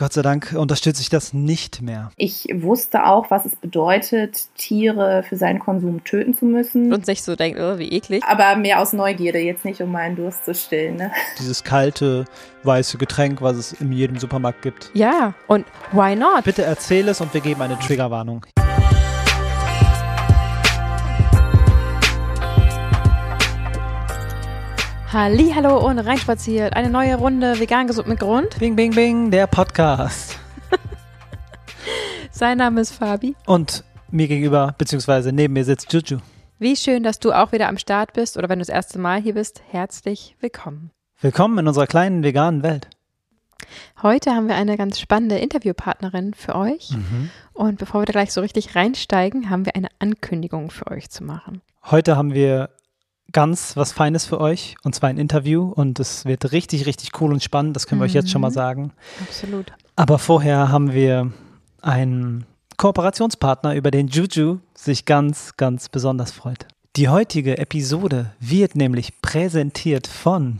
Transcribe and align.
Gott 0.00 0.14
sei 0.14 0.22
Dank 0.22 0.54
unterstütze 0.56 1.02
ich 1.02 1.10
das 1.10 1.34
nicht 1.34 1.82
mehr. 1.82 2.10
Ich 2.16 2.46
wusste 2.54 3.04
auch, 3.04 3.30
was 3.30 3.44
es 3.44 3.54
bedeutet, 3.54 4.48
Tiere 4.56 5.22
für 5.28 5.36
seinen 5.36 5.58
Konsum 5.58 6.02
töten 6.04 6.34
zu 6.34 6.46
müssen. 6.46 6.90
Und 6.90 7.04
sich 7.04 7.22
so 7.22 7.36
denkt, 7.36 7.60
oh, 7.60 7.76
wie 7.76 7.90
eklig. 7.90 8.24
Aber 8.24 8.56
mehr 8.56 8.80
aus 8.80 8.94
Neugierde, 8.94 9.40
jetzt 9.40 9.66
nicht 9.66 9.82
um 9.82 9.92
meinen 9.92 10.16
Durst 10.16 10.46
zu 10.46 10.54
stillen. 10.54 10.96
Ne? 10.96 11.12
Dieses 11.38 11.64
kalte, 11.64 12.24
weiße 12.62 12.96
Getränk, 12.96 13.42
was 13.42 13.58
es 13.58 13.72
in 13.74 13.92
jedem 13.92 14.18
Supermarkt 14.18 14.62
gibt. 14.62 14.90
Ja, 14.94 15.34
und 15.48 15.66
why 15.92 16.16
not? 16.16 16.44
Bitte 16.44 16.62
erzähl 16.62 17.06
es 17.06 17.20
und 17.20 17.34
wir 17.34 17.42
geben 17.42 17.60
eine 17.60 17.78
Triggerwarnung. 17.78 18.46
Hallo 25.12 25.84
und 25.84 25.98
reinspaziert. 25.98 26.76
Eine 26.76 26.88
neue 26.88 27.16
Runde 27.16 27.58
vegan 27.58 27.88
gesund 27.88 28.06
mit 28.06 28.20
Grund. 28.20 28.56
Bing, 28.60 28.76
bing, 28.76 28.94
bing, 28.94 29.32
der 29.32 29.48
Podcast. 29.48 30.38
Sein 32.30 32.58
Name 32.58 32.80
ist 32.80 32.92
Fabi. 32.92 33.34
Und 33.44 33.82
mir 34.12 34.28
gegenüber, 34.28 34.72
beziehungsweise 34.78 35.32
neben 35.32 35.54
mir 35.54 35.64
sitzt 35.64 35.92
Juju. 35.92 36.18
Wie 36.60 36.76
schön, 36.76 37.02
dass 37.02 37.18
du 37.18 37.32
auch 37.32 37.50
wieder 37.50 37.66
am 37.66 37.76
Start 37.76 38.12
bist 38.12 38.36
oder 38.36 38.48
wenn 38.48 38.60
du 38.60 38.64
das 38.64 38.68
erste 38.68 39.00
Mal 39.00 39.20
hier 39.20 39.34
bist, 39.34 39.60
herzlich 39.68 40.36
willkommen. 40.38 40.92
Willkommen 41.20 41.58
in 41.58 41.66
unserer 41.66 41.88
kleinen 41.88 42.22
veganen 42.22 42.62
Welt. 42.62 42.88
Heute 44.04 44.30
haben 44.30 44.46
wir 44.46 44.54
eine 44.54 44.76
ganz 44.76 45.00
spannende 45.00 45.38
Interviewpartnerin 45.38 46.34
für 46.34 46.54
euch. 46.54 46.90
Mhm. 46.92 47.30
Und 47.52 47.80
bevor 47.80 48.02
wir 48.02 48.06
da 48.06 48.12
gleich 48.12 48.32
so 48.32 48.42
richtig 48.42 48.76
reinsteigen, 48.76 49.50
haben 49.50 49.66
wir 49.66 49.74
eine 49.74 49.88
Ankündigung 49.98 50.70
für 50.70 50.86
euch 50.86 51.10
zu 51.10 51.24
machen. 51.24 51.62
Heute 51.82 52.16
haben 52.16 52.32
wir 52.32 52.70
ganz 53.32 53.76
was 53.76 53.92
Feines 53.92 54.26
für 54.26 54.40
euch 54.40 54.76
und 54.82 54.94
zwar 54.94 55.08
ein 55.10 55.18
Interview 55.18 55.64
und 55.70 56.00
es 56.00 56.24
wird 56.24 56.52
richtig, 56.52 56.86
richtig 56.86 57.20
cool 57.20 57.32
und 57.32 57.42
spannend, 57.42 57.76
das 57.76 57.86
können 57.86 58.00
wir 58.00 58.04
euch 58.04 58.14
jetzt 58.14 58.30
schon 58.30 58.40
mal 58.40 58.50
Mhm. 58.50 58.54
sagen. 58.54 58.92
Absolut. 59.20 59.72
Aber 59.96 60.18
vorher 60.18 60.70
haben 60.70 60.92
wir 60.92 61.32
einen 61.82 62.44
Kooperationspartner, 62.76 63.74
über 63.74 63.90
den 63.90 64.08
Juju 64.08 64.58
sich 64.74 65.04
ganz, 65.04 65.56
ganz 65.56 65.88
besonders 65.88 66.32
freut. 66.32 66.66
Die 66.96 67.08
heutige 67.08 67.58
Episode 67.58 68.32
wird 68.40 68.74
nämlich 68.74 69.20
präsentiert 69.22 70.06
von 70.06 70.58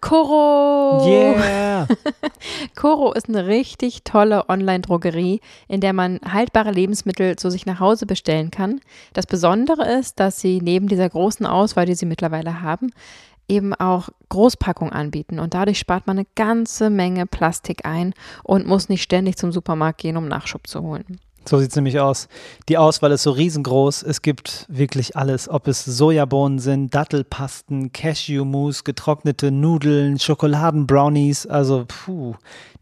Koro! 0.00 1.06
Yeah! 1.06 1.86
Koro 2.76 3.12
ist 3.12 3.28
eine 3.28 3.46
richtig 3.46 4.02
tolle 4.04 4.48
Online-Drogerie, 4.48 5.40
in 5.68 5.80
der 5.80 5.92
man 5.92 6.20
haltbare 6.24 6.72
Lebensmittel 6.72 7.36
zu 7.36 7.50
sich 7.50 7.66
nach 7.66 7.80
Hause 7.80 8.06
bestellen 8.06 8.50
kann. 8.50 8.80
Das 9.12 9.26
Besondere 9.26 9.90
ist, 9.98 10.18
dass 10.20 10.40
sie 10.40 10.60
neben 10.62 10.88
dieser 10.88 11.08
großen 11.08 11.46
Auswahl, 11.46 11.86
die 11.86 11.94
sie 11.94 12.06
mittlerweile 12.06 12.62
haben, 12.62 12.92
eben 13.48 13.74
auch 13.74 14.08
Großpackungen 14.28 14.92
anbieten. 14.92 15.38
Und 15.38 15.54
dadurch 15.54 15.78
spart 15.78 16.06
man 16.06 16.18
eine 16.18 16.26
ganze 16.36 16.88
Menge 16.88 17.26
Plastik 17.26 17.84
ein 17.84 18.14
und 18.44 18.66
muss 18.66 18.88
nicht 18.88 19.02
ständig 19.02 19.36
zum 19.36 19.52
Supermarkt 19.52 20.00
gehen, 20.00 20.16
um 20.16 20.28
Nachschub 20.28 20.66
zu 20.66 20.82
holen. 20.82 21.20
So 21.46 21.58
sieht 21.58 21.70
es 21.70 21.76
nämlich 21.76 21.98
aus. 21.98 22.28
Die 22.68 22.76
Auswahl 22.76 23.12
ist 23.12 23.22
so 23.22 23.30
riesengroß. 23.30 24.02
Es 24.02 24.22
gibt 24.22 24.66
wirklich 24.68 25.16
alles. 25.16 25.48
Ob 25.48 25.68
es 25.68 25.84
Sojabohnen 25.84 26.58
sind, 26.58 26.94
Dattelpasten, 26.94 27.92
Cashewmus, 27.92 28.84
getrocknete 28.84 29.50
Nudeln, 29.50 30.18
Schokoladenbrownies. 30.18 31.46
Also, 31.46 31.86
puh, 31.88 32.34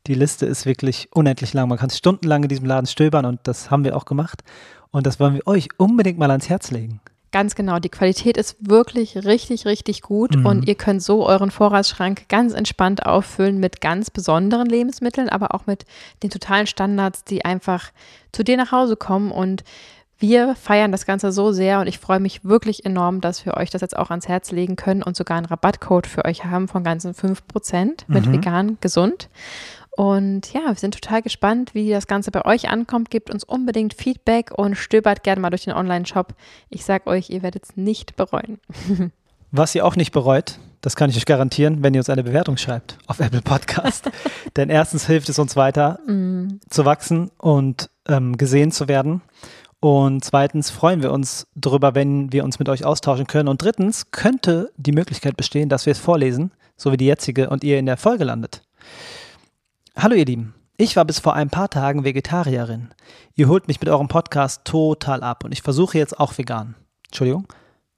die 0.07 0.15
Liste 0.15 0.47
ist 0.47 0.67
wirklich 0.67 1.09
unendlich 1.13 1.55
lang. 1.55 1.69
Man 1.69 1.79
kann 1.79 1.91
stundenlang 1.91 2.43
in 2.43 2.49
diesem 2.49 2.67
Laden 2.67 2.87
stöbern 2.87 3.25
und 3.25 3.41
das 3.45 3.71
haben 3.71 3.85
wir 3.85 3.97
auch 3.97 4.05
gemacht. 4.05 4.43
Und 4.91 5.07
das 5.07 5.21
wollen 5.21 5.35
wir 5.35 5.47
euch 5.47 5.69
unbedingt 5.77 6.19
mal 6.19 6.31
ans 6.31 6.49
Herz 6.49 6.71
legen. 6.71 7.01
Ganz 7.31 7.55
genau, 7.55 7.79
die 7.79 7.91
Qualität 7.91 8.39
ist 8.39 8.57
wirklich 8.61 9.17
richtig, 9.25 9.67
richtig 9.67 10.01
gut 10.01 10.37
Mhm. 10.37 10.47
und 10.47 10.67
ihr 10.69 10.75
könnt 10.77 11.03
so 11.03 11.27
euren 11.27 11.51
Vorratsschrank 11.51 12.29
ganz 12.29 12.55
entspannt 12.55 13.05
auffüllen 13.05 13.59
mit 13.59 13.81
ganz 13.83 14.09
besonderen 14.11 14.67
Lebensmitteln, 14.67 15.29
aber 15.29 15.55
auch 15.55 15.67
mit 15.67 15.85
den 16.23 16.31
totalen 16.31 16.67
Standards, 16.67 17.25
die 17.25 17.45
einfach 17.45 17.91
zu 18.33 18.43
dir 18.45 18.57
nach 18.57 18.73
Hause 18.73 18.97
kommen 18.97 19.31
und 19.31 19.63
wir 20.21 20.57
feiern 20.57 20.91
das 20.91 21.07
Ganze 21.07 21.31
so 21.31 21.53
sehr 21.53 21.79
und 21.81 21.87
ich 21.87 21.99
freue 22.01 22.19
mich 22.19 22.45
wirklich 22.45 22.85
enorm, 22.85 23.21
dass 23.21 23.47
wir 23.47 23.57
euch 23.57 23.71
das 23.71 23.83
jetzt 23.83 23.97
auch 23.97 24.11
ans 24.11 24.27
Herz 24.27 24.51
legen 24.51 24.75
können 24.75 25.03
und 25.05 25.17
sogar 25.17 25.37
einen 25.37 25.47
Rabattcode 25.47 26.07
für 26.09 26.25
euch 26.25 26.45
haben 26.45 26.67
von 26.67 26.83
ganzen 26.83 27.15
5% 27.15 28.05
mit 28.09 28.27
Mhm. 28.27 28.33
vegan 28.33 28.79
gesund. 28.81 29.29
Und 29.99 30.53
ja, 30.53 30.61
wir 30.69 30.77
sind 30.77 30.95
total 30.95 31.23
gespannt, 31.23 31.75
wie 31.75 31.91
das 31.91 32.07
Ganze 32.07 32.31
bei 32.31 32.45
euch 32.45 32.69
ankommt. 32.69 33.11
Gebt 33.11 33.31
uns 33.35 33.43
unbedingt 33.43 33.95
Feedback 33.95 34.53
und 34.57 34.77
stöbert 34.77 35.25
gerne 35.25 35.41
mal 35.41 35.51
durch 35.51 35.65
den 35.65 35.75
Online-Shop. 35.75 36.35
Ich 36.71 36.85
sag 36.85 37.09
euch, 37.09 37.31
ihr 37.31 37.43
werdet 37.43 37.65
es 37.65 37.77
nicht 37.77 38.15
bereuen. 38.15 38.61
Was 39.51 39.75
ihr 39.75 39.85
auch 39.85 39.97
nicht 39.97 40.13
bereut, 40.13 40.61
das 40.83 40.95
kann 40.95 41.11
ich 41.11 41.17
euch 41.17 41.27
garantieren, 41.27 41.83
wenn 41.83 41.95
ihr 41.95 42.01
uns 42.01 42.11
eine 42.11 42.23
Bewertung 42.23 42.57
schreibt 42.59 42.97
auf 43.09 43.19
Apple 43.19 43.43
Podcast. 43.43 44.09
Denn 44.57 44.71
erstens 44.71 45.09
hilft 45.09 45.31
es 45.31 45.41
uns 45.41 45.57
weiter 45.57 45.99
zu 46.71 46.85
wachsen 46.85 47.33
und 47.37 47.91
ähm, 48.07 48.37
gesehen 48.37 48.71
zu 48.71 48.87
werden. 48.87 49.23
Und 49.81 50.25
zweitens 50.25 50.71
freuen 50.71 51.03
wir 51.03 51.11
uns 51.11 51.49
darüber, 51.57 51.97
wenn 51.97 52.33
wir 52.33 52.45
uns 52.45 52.61
mit 52.61 52.69
euch 52.69 52.85
austauschen 52.85 53.27
können. 53.27 53.49
Und 53.49 53.63
drittens 53.63 54.13
könnte 54.13 54.71
die 54.77 54.93
Möglichkeit 54.93 55.37
bestehen, 55.37 55.69
dass 55.69 55.87
wir 55.87 55.91
es 55.91 55.99
vorlesen, 55.99 56.53
so 56.77 56.93
wie 56.93 56.97
die 56.99 57.07
jetzige, 57.07 57.51
und 57.51 57.65
ihr 57.65 57.81
in 57.81 57.87
der 57.87 57.97
Folge 57.97 58.23
landet. 58.23 58.63
Hallo 60.01 60.15
ihr 60.15 60.27
Lieben, 60.27 60.55
ich 60.77 60.95
war 60.95 61.05
bis 61.05 61.19
vor 61.19 61.35
ein 61.35 61.51
paar 61.51 61.69
Tagen 61.69 62.05
Vegetarierin. 62.05 62.91
Ihr 63.35 63.49
holt 63.49 63.67
mich 63.67 63.81
mit 63.81 63.89
eurem 63.89 64.07
Podcast 64.07 64.65
total 64.65 65.25
ab 65.25 65.43
und 65.43 65.51
ich 65.51 65.61
versuche 65.61 65.99
jetzt 65.99 66.21
auch 66.21 66.39
vegan. 66.39 66.77
Entschuldigung. 67.07 67.49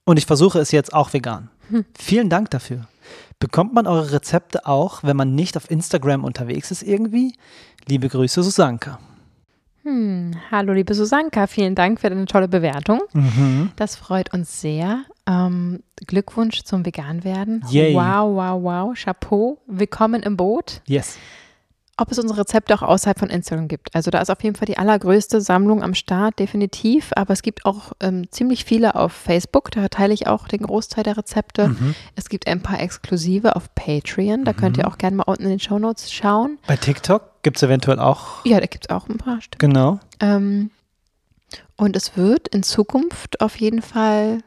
Und 0.05 0.19
ich 0.19 0.25
versuche 0.25 0.59
es 0.61 0.71
jetzt 0.71 0.95
auch 0.95 1.13
vegan. 1.13 1.51
Vielen 1.99 2.31
Dank 2.31 2.49
dafür. 2.49 2.89
Bekommt 3.39 3.75
man 3.75 3.87
eure 3.87 4.13
Rezepte 4.13 4.65
auch, 4.65 5.03
wenn 5.03 5.15
man 5.15 5.35
nicht 5.35 5.59
auf 5.59 5.71
Instagram 5.71 6.25
unterwegs 6.25 6.71
ist 6.71 6.83
irgendwie? 6.83 7.35
Liebe 7.87 8.09
Grüße, 8.09 8.43
Susanka. 8.43 8.99
Hm, 9.83 10.33
hallo 10.51 10.73
liebe 10.73 10.95
Susanka, 10.95 11.47
vielen 11.49 11.75
Dank 11.75 12.01
für 12.01 12.09
deine 12.09 12.25
tolle 12.25 12.49
Bewertung. 12.49 13.03
Mhm. 13.13 13.73
Das 13.77 13.97
freut 13.97 14.33
uns 14.33 14.63
sehr. 14.63 15.05
Ähm, 15.27 15.83
Glückwunsch 16.07 16.63
zum 16.63 16.87
Veganwerden. 16.87 17.63
Yay. 17.69 17.95
Wow, 17.95 18.37
wow, 18.37 18.63
wow. 18.63 18.95
Chapeau. 18.99 19.59
Willkommen 19.67 20.23
im 20.23 20.39
Boot. 20.39 20.81
Yes. 20.87 21.19
Ob 22.01 22.11
es 22.11 22.19
unsere 22.19 22.41
Rezepte 22.41 22.75
auch 22.75 22.83
außerhalb 22.83 23.19
von 23.19 23.31
Instagram 23.31 23.69
gibt. 23.69 23.95
Also 23.95 24.11
da 24.11 24.21
ist 24.21 24.31
auf 24.31 24.43
jeden 24.43 24.57
Fall 24.57 24.67
die 24.67 24.79
allergrößte 24.79 25.41
Sammlung 25.41 25.83
am 25.83 25.95
Start, 25.95 26.39
definitiv. 26.39 27.11
Aber 27.17 27.33
es 27.33 27.43
gibt 27.43 27.65
auch 27.65 27.93
ähm, 28.01 28.31
ziemlich 28.31 28.65
viele 28.65 28.95
auf 28.95 29.13
Facebook. 29.13 29.71
Da 29.71 29.89
teile 29.89 30.15
ich 30.15 30.27
auch 30.27 30.49
den 30.49 30.63
Großteil 30.63 31.05
der 31.05 31.17
Rezepte. 31.17 31.69
Mhm. 31.69 31.95
Es 32.17 32.29
gibt 32.29 32.47
ein 32.47 32.63
paar 32.63 32.81
exklusive 32.81 33.57
auf 33.57 33.75
Patreon. 33.75 34.45
Da 34.45 34.53
könnt 34.53 34.79
ihr 34.79 34.89
auch 34.89 34.99
gerne 34.99 35.17
mal 35.17 35.25
unten 35.25 35.45
in 35.45 35.51
den 35.51 35.61
Shownotes 35.61 36.11
schauen. 36.13 36.59
Bei 36.67 36.77
TikTok 36.77 37.43
gibt 37.43 37.57
es 37.59 37.63
eventuell 37.63 37.99
auch. 37.99 38.45
Ja, 38.45 38.61
da 38.61 38.67
gibt 38.67 38.87
es 38.89 38.91
auch 38.95 39.09
ein 39.09 39.19
paar 39.19 39.41
Stück. 39.41 39.59
Genau. 39.61 40.01
Ähm, 40.21 40.71
und 41.77 41.97
es 41.97 42.17
wird 42.17 42.49
in 42.49 42.63
Zukunft 42.63 43.41
auf 43.41 43.57
jeden 43.57 43.83
Fall 43.83 44.39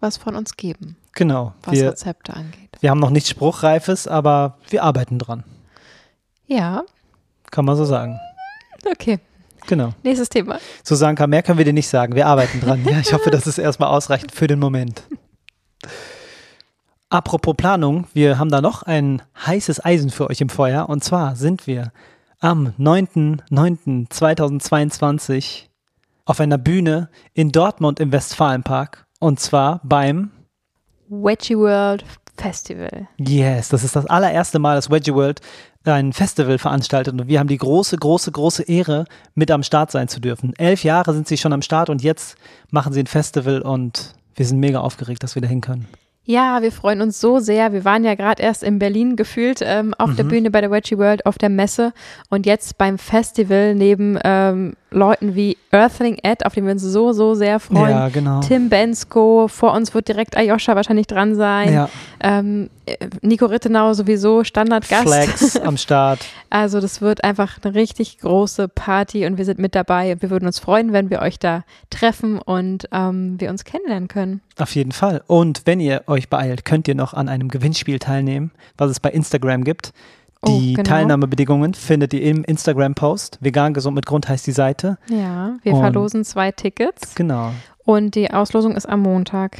was 0.00 0.16
von 0.16 0.34
uns 0.36 0.56
geben, 0.56 0.96
Genau. 1.12 1.54
was 1.62 1.74
Wir, 1.74 1.90
Rezepte 1.90 2.34
angeht. 2.34 2.76
wir 2.80 2.90
haben 2.90 3.00
noch 3.00 3.10
nichts 3.10 3.30
Spruchreifes, 3.30 4.06
aber 4.06 4.58
wir 4.68 4.82
arbeiten 4.82 5.18
dran. 5.18 5.44
Ja, 6.46 6.84
Kann 7.50 7.64
man 7.64 7.76
so 7.76 7.84
sagen. 7.84 8.18
okay. 8.90 9.18
Genau. 9.66 9.92
Nächstes 10.04 10.28
Thema. 10.28 10.58
Susanka, 10.84 11.26
mehr 11.26 11.42
können 11.42 11.58
wir 11.58 11.64
dir 11.64 11.72
nicht 11.72 11.88
sagen. 11.88 12.14
Wir 12.14 12.26
arbeiten 12.28 12.60
dran. 12.60 12.84
Ja, 12.88 13.00
ich 13.00 13.12
hoffe, 13.12 13.30
das 13.30 13.48
ist 13.48 13.58
erstmal 13.58 13.88
ausreichend 13.88 14.30
für 14.32 14.46
den 14.46 14.60
Moment. 14.60 15.02
Apropos 17.08 17.56
Planung, 17.56 18.06
wir 18.14 18.38
haben 18.38 18.50
da 18.50 18.60
noch 18.60 18.84
ein 18.84 19.22
heißes 19.44 19.84
Eisen 19.84 20.10
für 20.10 20.30
euch 20.30 20.40
im 20.40 20.48
Feuer. 20.48 20.88
Und 20.88 21.02
zwar 21.02 21.34
sind 21.34 21.66
wir 21.66 21.90
am 22.38 22.74
9.9.2022 22.78 25.64
auf 26.24 26.40
einer 26.40 26.58
Bühne 26.58 27.08
in 27.34 27.52
Dortmund 27.52 28.00
im 28.00 28.12
Westfalenpark. 28.12 29.06
Und 29.18 29.40
zwar 29.40 29.80
beim 29.82 30.30
Veggie 31.08 31.56
World 31.56 32.04
Festival. 32.36 33.08
Yes, 33.18 33.68
das 33.68 33.84
ist 33.84 33.96
das 33.96 34.06
allererste 34.06 34.58
Mal, 34.58 34.76
dass 34.76 34.90
Wedgie 34.90 35.14
World 35.14 35.40
ein 35.84 36.12
Festival 36.12 36.58
veranstaltet 36.58 37.14
und 37.14 37.28
wir 37.28 37.38
haben 37.38 37.48
die 37.48 37.58
große, 37.58 37.96
große, 37.96 38.32
große 38.32 38.64
Ehre, 38.64 39.04
mit 39.34 39.50
am 39.50 39.62
Start 39.62 39.90
sein 39.90 40.08
zu 40.08 40.20
dürfen. 40.20 40.52
Elf 40.58 40.84
Jahre 40.84 41.12
sind 41.12 41.28
sie 41.28 41.36
schon 41.36 41.52
am 41.52 41.62
Start 41.62 41.90
und 41.90 42.02
jetzt 42.02 42.36
machen 42.70 42.92
sie 42.92 43.00
ein 43.00 43.06
Festival 43.06 43.62
und 43.62 44.14
wir 44.34 44.46
sind 44.46 44.58
mega 44.58 44.80
aufgeregt, 44.80 45.22
dass 45.22 45.34
wir 45.34 45.42
da 45.42 45.48
hin 45.48 45.60
können. 45.60 45.86
Ja, 46.28 46.60
wir 46.60 46.72
freuen 46.72 47.02
uns 47.02 47.20
so 47.20 47.38
sehr. 47.38 47.72
Wir 47.72 47.84
waren 47.84 48.02
ja 48.02 48.16
gerade 48.16 48.42
erst 48.42 48.64
in 48.64 48.80
Berlin 48.80 49.14
gefühlt 49.14 49.60
ähm, 49.62 49.94
auf 49.94 50.16
der 50.16 50.24
Bühne 50.24 50.50
bei 50.50 50.60
der 50.60 50.72
Veggie 50.72 50.98
World 50.98 51.24
auf 51.24 51.38
der 51.38 51.50
Messe 51.50 51.92
und 52.30 52.46
jetzt 52.46 52.78
beim 52.78 52.98
Festival 52.98 53.76
neben 53.76 54.18
ähm, 54.24 54.74
Leuten 54.90 55.34
wie 55.34 55.56
Earthling 55.72 56.18
Ed, 56.22 56.46
auf 56.46 56.54
die 56.54 56.62
wir 56.62 56.70
uns 56.70 56.82
so, 56.82 57.12
so 57.12 57.34
sehr 57.34 57.58
freuen. 57.58 57.90
Ja, 57.90 58.08
genau. 58.08 58.40
Tim 58.40 58.68
Bensko, 58.68 59.48
vor 59.48 59.72
uns 59.72 59.92
wird 59.94 60.08
direkt 60.08 60.36
Ayosha 60.36 60.76
wahrscheinlich 60.76 61.06
dran 61.06 61.34
sein. 61.34 61.72
Ja, 61.72 61.88
Ähm, 62.20 62.70
äh, 62.86 62.96
Nico 63.20 63.46
Rittenau 63.46 63.92
sowieso 63.94 64.44
Standardgast. 64.44 65.02
Flex 65.02 65.56
am 65.60 65.76
Start. 65.76 66.20
Also 66.50 66.80
das 66.80 67.00
wird 67.00 67.24
einfach 67.24 67.58
eine 67.62 67.74
richtig 67.74 68.18
große 68.18 68.68
Party 68.68 69.26
und 69.26 69.38
wir 69.38 69.44
sind 69.44 69.58
mit 69.58 69.74
dabei 69.74 70.12
und 70.12 70.22
wir 70.22 70.30
würden 70.30 70.46
uns 70.46 70.60
freuen, 70.60 70.92
wenn 70.92 71.10
wir 71.10 71.20
euch 71.20 71.38
da 71.38 71.64
treffen 71.90 72.38
und 72.38 72.88
ähm, 72.92 73.40
wir 73.40 73.50
uns 73.50 73.64
kennenlernen 73.64 74.08
können. 74.08 74.40
Auf 74.58 74.74
jeden 74.74 74.92
Fall. 74.92 75.22
Und 75.26 75.62
wenn 75.64 75.80
ihr 75.80 76.04
euch 76.06 76.28
beeilt, 76.30 76.64
könnt 76.64 76.86
ihr 76.88 76.94
noch 76.94 77.12
an 77.12 77.28
einem 77.28 77.48
Gewinnspiel 77.48 77.98
teilnehmen, 77.98 78.52
was 78.78 78.90
es 78.90 79.00
bei 79.00 79.10
Instagram 79.10 79.64
gibt. 79.64 79.92
Oh, 80.46 80.58
die 80.58 80.74
genau. 80.74 80.88
Teilnahmebedingungen 80.88 81.74
findet 81.74 82.14
ihr 82.14 82.22
im 82.22 82.44
Instagram-Post. 82.44 83.38
Vegan 83.40 83.74
gesund 83.74 83.94
mit 83.94 84.06
Grund 84.06 84.28
heißt 84.28 84.46
die 84.46 84.52
Seite. 84.52 84.98
Ja, 85.08 85.56
wir 85.62 85.74
Und 85.74 85.80
verlosen 85.80 86.24
zwei 86.24 86.52
Tickets. 86.52 87.14
Genau. 87.14 87.52
Und 87.84 88.14
die 88.14 88.30
Auslosung 88.30 88.76
ist 88.76 88.86
am 88.86 89.00
Montag, 89.00 89.58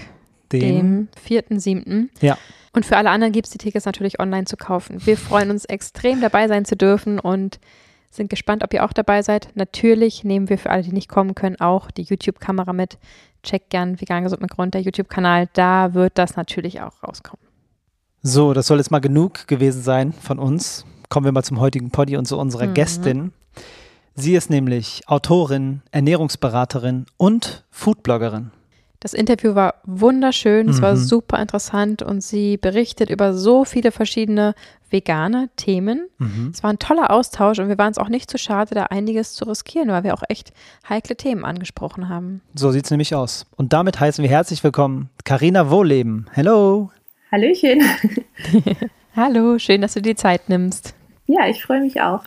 dem, 0.53 0.61
dem 0.61 1.09
4.7. 1.29 2.09
Ja. 2.21 2.37
Und 2.73 2.85
für 2.85 2.97
alle 2.97 3.11
anderen 3.11 3.33
gibt 3.33 3.47
es 3.47 3.53
die 3.53 3.59
Tickets 3.59 3.87
natürlich 3.87 4.21
online 4.21 4.45
zu 4.45 4.57
kaufen. 4.57 5.05
Wir 5.07 5.17
freuen 5.17 5.51
uns 5.51 5.65
extrem 5.65 6.21
dabei 6.21 6.49
sein 6.49 6.65
zu 6.65 6.77
dürfen 6.77 7.19
und 7.19 7.59
sind 8.11 8.31
gespannt, 8.31 8.65
ob 8.65 8.75
ihr 8.75 8.85
auch 8.85 8.93
dabei 8.93 9.23
seid. 9.23 9.49
Natürlich 9.55 10.25
nehmen 10.25 10.49
wir 10.49 10.59
für 10.59 10.71
alle, 10.71 10.83
die 10.83 10.93
nicht 10.93 11.09
kommen 11.09 11.35
können, 11.35 11.61
auch 11.61 11.91
die 11.91 12.03
YouTube-Kamera 12.03 12.73
mit. 12.73 12.99
Checkt 13.43 13.71
gern 13.71 14.01
Vegan 14.01 14.25
Gesund 14.25 14.43
mit 14.43 14.51
Grund, 14.51 14.75
der 14.75 14.81
YouTube-Kanal. 14.81 15.49
Da 15.53 15.95
wird 15.95 16.19
das 16.19 16.37
natürlich 16.37 16.81
auch 16.81 17.03
rauskommen. 17.03 17.46
So, 18.23 18.53
das 18.53 18.67
soll 18.67 18.79
jetzt 18.79 18.91
mal 18.91 19.01
genug 19.01 19.47
gewesen 19.47 19.83
sein 19.83 20.13
von 20.13 20.39
uns. 20.39 20.85
Kommen 21.09 21.25
wir 21.25 21.33
mal 21.33 21.45
zum 21.45 21.61
heutigen 21.61 21.91
Poddy 21.91 22.17
und 22.17 22.27
zu 22.27 22.39
unserer 22.39 22.67
mhm. 22.67 22.75
Gästin. 22.75 23.33
Sie 24.15 24.35
ist 24.35 24.51
nämlich 24.51 25.03
Autorin, 25.07 25.83
Ernährungsberaterin 25.93 27.07
und 27.17 27.65
Foodbloggerin. 27.71 28.51
Das 29.01 29.13
Interview 29.13 29.55
war 29.55 29.75
wunderschön, 29.85 30.69
es 30.69 30.79
mhm. 30.79 30.83
war 30.83 30.97
super 30.97 31.39
interessant 31.39 32.03
und 32.03 32.23
sie 32.23 32.57
berichtet 32.57 33.11
über 33.11 33.35
so 33.35 33.65
viele 33.65 33.93
verschiedene 33.93 34.55
vegane 34.91 35.51
Themen. 35.57 36.09
Mhm. 36.19 36.51
Es 36.53 36.63
war 36.63 36.71
ein 36.71 36.79
toller 36.79 37.11
Austausch 37.11 37.59
und 37.59 37.69
wir 37.69 37.79
waren 37.79 37.93
es 37.93 37.99
auch 37.99 38.09
nicht 38.09 38.31
zu 38.31 38.39
schade, 38.39 38.75
da 38.75 38.85
einiges 38.85 39.35
zu 39.35 39.45
riskieren, 39.45 39.91
weil 39.91 40.03
wir 40.03 40.15
auch 40.15 40.23
echt 40.29 40.53
heikle 40.89 41.17
Themen 41.17 41.45
angesprochen 41.45 42.09
haben. 42.09 42.41
So 42.55 42.71
sieht 42.71 42.87
es 42.87 42.91
nämlich 42.91 43.15
aus. 43.15 43.47
Und 43.57 43.73
damit 43.73 44.01
heißen 44.01 44.23
wir 44.23 44.31
herzlich 44.31 44.65
willkommen 44.65 45.11
Karina 45.25 45.71
Wohleben. 45.71 46.27
Hello. 46.33 46.91
Hallöchen. 47.31 47.83
Hallo, 49.17 49.59
schön, 49.59 49.81
dass 49.81 49.95
du 49.95 50.03
dir 50.03 50.17
Zeit 50.17 50.49
nimmst. 50.49 50.95
Ja, 51.27 51.49
ich 51.49 51.63
freue 51.63 51.81
mich 51.81 52.01
auch. 52.01 52.25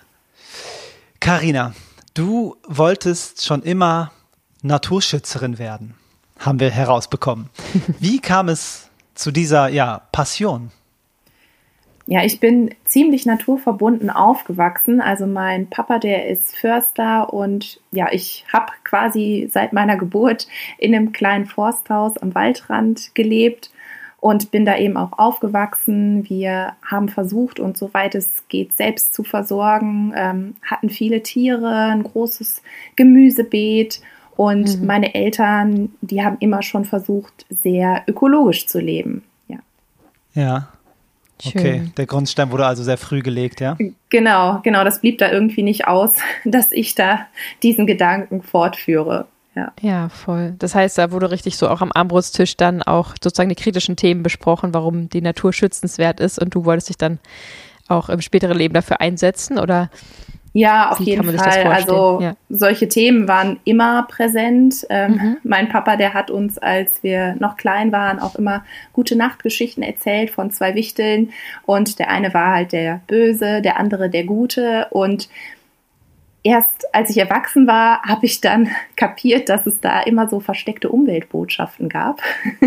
Karina, 1.19 1.73
du 2.13 2.55
wolltest 2.67 3.45
schon 3.45 3.63
immer 3.63 4.11
Naturschützerin 4.61 5.57
werden 5.57 5.95
haben 6.39 6.59
wir 6.59 6.71
herausbekommen. 6.71 7.49
Wie 7.99 8.19
kam 8.19 8.49
es 8.49 8.89
zu 9.13 9.31
dieser 9.31 9.67
ja, 9.67 10.01
Passion? 10.11 10.71
Ja, 12.07 12.23
ich 12.23 12.39
bin 12.39 12.73
ziemlich 12.85 13.27
naturverbunden 13.27 14.09
aufgewachsen. 14.09 14.99
Also 14.99 15.27
mein 15.27 15.69
Papa, 15.69 15.99
der 15.99 16.27
ist 16.27 16.57
Förster 16.57 17.31
und 17.31 17.79
ja, 17.91 18.07
ich 18.11 18.45
habe 18.51 18.71
quasi 18.83 19.47
seit 19.53 19.73
meiner 19.73 19.95
Geburt 19.95 20.47
in 20.79 20.95
einem 20.95 21.11
kleinen 21.11 21.45
Forsthaus 21.45 22.17
am 22.17 22.33
Waldrand 22.33 23.13
gelebt 23.13 23.69
und 24.21 24.51
bin 24.51 24.65
da 24.65 24.77
eben 24.77 24.97
auch 24.97 25.17
aufgewachsen. 25.17 26.27
Wir 26.29 26.73
haben 26.85 27.09
versucht, 27.09 27.59
uns 27.59 27.79
soweit 27.79 28.15
es 28.15 28.47
geht, 28.49 28.75
selbst 28.75 29.13
zu 29.13 29.23
versorgen, 29.23 30.13
ähm, 30.15 30.55
hatten 30.63 30.89
viele 30.89 31.23
Tiere, 31.23 31.69
ein 31.69 32.03
großes 32.03 32.61
Gemüsebeet 32.95 34.01
und 34.35 34.79
mhm. 34.79 34.85
meine 34.85 35.15
Eltern, 35.15 35.91
die 36.01 36.23
haben 36.23 36.37
immer 36.39 36.61
schon 36.61 36.85
versucht, 36.85 37.45
sehr 37.49 38.03
ökologisch 38.07 38.67
zu 38.67 38.79
leben. 38.79 39.23
Ja. 39.47 39.57
Ja. 40.33 40.67
Okay, 41.45 41.89
der 41.95 42.05
Grundstein 42.05 42.51
wurde 42.51 42.65
also 42.65 42.83
sehr 42.83 42.97
früh 42.97 43.21
gelegt, 43.21 43.61
ja? 43.61 43.77
Genau, 44.09 44.59
genau. 44.61 44.83
Das 44.83 44.99
blieb 44.99 45.19
da 45.19 45.31
irgendwie 45.31 45.63
nicht 45.63 45.87
aus, 45.87 46.11
dass 46.45 46.71
ich 46.71 46.95
da 46.95 47.27
diesen 47.63 47.87
Gedanken 47.87 48.41
fortführe. 48.41 49.27
Ja. 49.59 49.73
ja, 49.81 50.09
voll. 50.09 50.55
Das 50.57 50.73
heißt, 50.73 50.97
da 50.97 51.11
wurde 51.11 51.31
richtig 51.31 51.57
so 51.57 51.67
auch 51.67 51.81
am 51.81 51.91
Armbrusttisch 51.93 52.55
dann 52.55 52.81
auch 52.81 53.15
sozusagen 53.21 53.49
die 53.49 53.55
kritischen 53.55 53.97
Themen 53.97 54.23
besprochen, 54.23 54.73
warum 54.73 55.09
die 55.09 55.21
Natur 55.21 55.51
schützenswert 55.51 56.19
ist 56.19 56.39
und 56.39 56.55
du 56.55 56.63
wolltest 56.63 56.89
dich 56.89 56.97
dann 56.97 57.19
auch 57.89 58.09
im 58.09 58.21
späteren 58.21 58.57
Leben 58.57 58.73
dafür 58.73 59.01
einsetzen 59.01 59.59
oder 59.59 59.89
ja, 60.53 60.89
auf 60.89 60.99
jeden 60.99 61.37
Fall. 61.37 61.63
Also 61.67 62.19
ja. 62.21 62.35
solche 62.49 62.87
Themen 62.87 63.27
waren 63.27 63.59
immer 63.65 64.07
präsent. 64.09 64.85
Ähm, 64.89 65.11
mhm. 65.11 65.37
Mein 65.43 65.69
Papa, 65.69 65.95
der 65.95 66.15
hat 66.15 66.31
uns, 66.31 66.57
als 66.57 67.03
wir 67.03 67.35
noch 67.35 67.55
klein 67.55 67.91
waren, 67.91 68.19
auch 68.19 68.35
immer 68.35 68.63
gute 68.91 69.15
Nachtgeschichten 69.15 69.83
erzählt 69.83 70.31
von 70.31 70.49
zwei 70.49 70.73
Wichteln. 70.73 71.31
Und 71.67 71.99
der 71.99 72.09
eine 72.09 72.33
war 72.33 72.55
halt 72.55 72.71
der 72.71 73.01
Böse, 73.05 73.61
der 73.61 73.79
andere 73.79 74.09
der 74.09 74.23
Gute. 74.23 74.87
Und 74.89 75.29
erst 76.43 76.93
als 76.93 77.09
ich 77.09 77.17
erwachsen 77.17 77.67
war, 77.67 78.01
habe 78.03 78.25
ich 78.25 78.41
dann 78.41 78.69
kapiert, 78.95 79.49
dass 79.49 79.65
es 79.65 79.79
da 79.81 80.01
immer 80.01 80.29
so 80.29 80.39
versteckte 80.39 80.89
Umweltbotschaften 80.89 81.89
gab. 81.89 82.21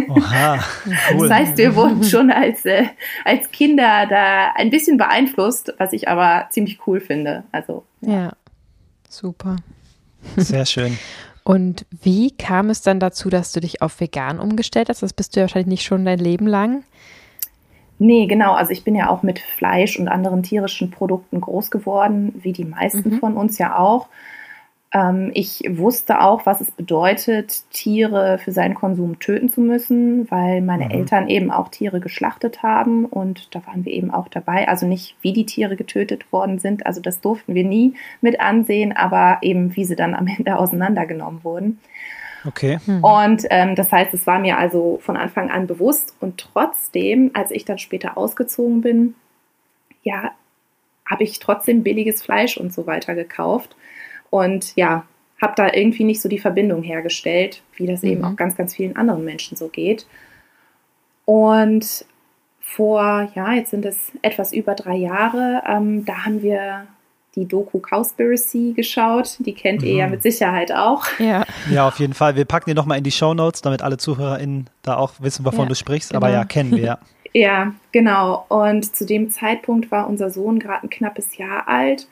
Oha, 0.09 0.59
cool. 1.15 1.29
Das 1.29 1.39
heißt, 1.39 1.59
wir 1.59 1.75
wurden 1.75 2.05
schon 2.05 2.31
als, 2.31 2.65
äh, 2.65 2.85
als 3.25 3.51
Kinder 3.51 4.07
da 4.09 4.53
ein 4.55 4.71
bisschen 4.71 4.97
beeinflusst, 4.97 5.75
was 5.79 5.93
ich 5.93 6.09
aber 6.09 6.49
ziemlich 6.51 6.87
cool 6.87 7.01
finde. 7.01 7.45
Also, 7.53 7.85
ja. 8.01 8.13
ja, 8.13 8.33
super. 9.09 9.57
Sehr 10.37 10.67
schön. 10.67 10.99
Und 11.45 11.87
wie 11.91 12.31
kam 12.31 12.71
es 12.71 12.83
dann 12.83 13.01
dazu, 13.01 13.29
dass 13.29 13.53
du 13.53 13.61
dich 13.61 13.83
auf 13.83 13.99
vegan 14.01 14.39
umgestellt 14.39 14.89
hast? 14.89 15.03
Das 15.03 15.13
bist 15.13 15.35
du 15.35 15.41
ja 15.41 15.45
wahrscheinlich 15.45 15.67
nicht 15.67 15.85
schon 15.85 16.05
dein 16.05 16.21
Leben 16.21 16.47
lang. 16.47 16.85
Nee, 18.03 18.27
genau. 18.27 18.55
Also 18.55 18.73
ich 18.73 18.83
bin 18.83 18.97
ja 18.97 19.09
auch 19.09 19.23
mit 19.23 19.39
Fleisch 19.39 19.97
und 19.97 20.09
anderen 20.09 20.43
tierischen 20.43 20.91
Produkten 20.91 21.41
groß 21.41 21.71
geworden, 21.71 22.35
wie 22.43 22.53
die 22.53 22.65
meisten 22.65 23.11
mhm. 23.11 23.19
von 23.21 23.37
uns 23.37 23.59
ja 23.59 23.79
auch. 23.79 24.09
Ähm, 24.93 25.31
ich 25.35 25.63
wusste 25.71 26.21
auch, 26.21 26.45
was 26.45 26.61
es 26.61 26.73
bedeutet, 26.73 27.63
Tiere 27.71 28.39
für 28.39 28.51
seinen 28.51 28.75
Konsum 28.75 29.21
töten 29.21 29.51
zu 29.51 29.61
müssen, 29.61 30.29
weil 30.33 30.63
meine 30.63 30.87
mhm. 30.87 30.91
Eltern 30.91 31.29
eben 31.29 31.53
auch 31.53 31.69
Tiere 31.69 32.01
geschlachtet 32.01 32.65
haben 32.65 33.05
und 33.05 33.55
da 33.55 33.65
waren 33.69 33.85
wir 33.85 33.93
eben 33.93 34.11
auch 34.11 34.27
dabei. 34.27 34.67
Also 34.67 34.85
nicht, 34.85 35.15
wie 35.23 35.33
die 35.33 35.47
Tiere 35.47 35.77
getötet 35.77 36.33
worden 36.33 36.59
sind, 36.59 36.85
also 36.87 37.01
das 37.01 37.21
durften 37.21 37.55
wir 37.55 37.65
nie 37.65 37.95
mit 38.21 38.41
ansehen, 38.41 38.91
aber 38.91 39.39
eben, 39.43 39.77
wie 39.77 39.85
sie 39.85 39.95
dann 39.95 40.17
am 40.17 40.27
Ende 40.27 40.59
auseinandergenommen 40.59 41.45
wurden. 41.45 41.79
Okay. 42.44 42.79
Hm. 42.85 43.05
Und 43.05 43.47
ähm, 43.50 43.75
das 43.75 43.93
heißt, 43.93 44.12
es 44.15 44.27
war 44.27 44.39
mir 44.39 44.59
also 44.59 44.99
von 45.03 45.17
Anfang 45.17 45.50
an 45.50 45.67
bewusst. 45.67 46.15
Und 46.21 46.39
trotzdem, 46.39 47.31
als 47.35 47.50
ich 47.50 47.65
dann 47.65 47.79
später 47.79 48.17
ausgezogen 48.17 48.81
bin, 48.81 49.15
ja, 50.03 50.33
habe 51.09 51.25
ich 51.25 51.39
trotzdem 51.39 51.83
billiges 51.83 52.23
Fleisch 52.23 52.56
und 52.56 52.73
so 52.73 52.87
weiter 52.87 53.15
gekauft. 53.15 53.77
Und 54.31 54.75
ja, 54.77 55.05
habe 55.41 55.55
da 55.56 55.73
irgendwie 55.73 56.05
nicht 56.05 56.23
so 56.23 56.29
die 56.29 56.39
Verbindung 56.39 56.83
hergestellt, 56.83 57.62
wie 57.77 57.87
das 57.87 58.03
mhm. 58.03 58.09
eben 58.09 58.25
auch 58.25 58.37
ganz, 58.37 58.56
ganz 58.56 58.75
vielen 58.75 58.97
anderen 58.97 59.25
Menschen 59.25 59.56
so 59.56 59.69
geht. 59.69 60.06
Und 61.25 62.06
vor, 62.61 63.31
ja, 63.35 63.53
jetzt 63.53 63.71
sind 63.71 63.85
es 63.85 64.12
etwas 64.23 64.53
über 64.53 64.75
drei 64.75 64.94
Jahre, 64.94 65.62
ähm, 65.69 66.05
da 66.05 66.25
haben 66.25 66.43
wir 66.43 66.87
die 67.34 67.46
Doku 67.46 67.81
Cowspiracy 67.81 68.75
geschaut. 68.75 69.37
Die 69.40 69.55
kennt 69.55 69.82
mhm. 69.82 69.88
ihr 69.88 69.94
ja 69.94 70.06
mhm. 70.06 70.12
mit 70.12 70.22
Sicherheit 70.22 70.72
auch. 70.72 71.05
Ja, 71.19 71.44
ja 71.70 71.89
auf 71.89 71.98
jeden 71.98 72.15
Fall. 72.15 72.36
Wir 72.36 72.44
packen 72.44 72.70
die 72.70 72.74
nochmal 72.74 72.98
in 72.98 73.05
die 73.05 73.10
Show 73.10 73.34
Notes, 73.34 73.62
damit 73.62 73.82
alle 73.82 73.96
ZuhörerInnen 73.96 74.69
da 74.82 74.96
auch 74.96 75.15
wissen, 75.20 75.44
wovon 75.44 75.65
ja, 75.65 75.69
du 75.69 75.74
sprichst. 75.74 76.10
Genau. 76.10 76.24
Aber 76.24 76.32
ja, 76.32 76.44
kennen 76.44 76.77
wir. 76.77 76.98
ja, 77.32 77.72
genau. 77.93 78.44
Und 78.48 78.94
zu 78.94 79.06
dem 79.06 79.31
Zeitpunkt 79.31 79.91
war 79.91 80.08
unser 80.08 80.31
Sohn 80.31 80.58
gerade 80.58 80.86
ein 80.86 80.91
knappes 80.91 81.36
Jahr 81.36 81.69
alt. 81.69 82.06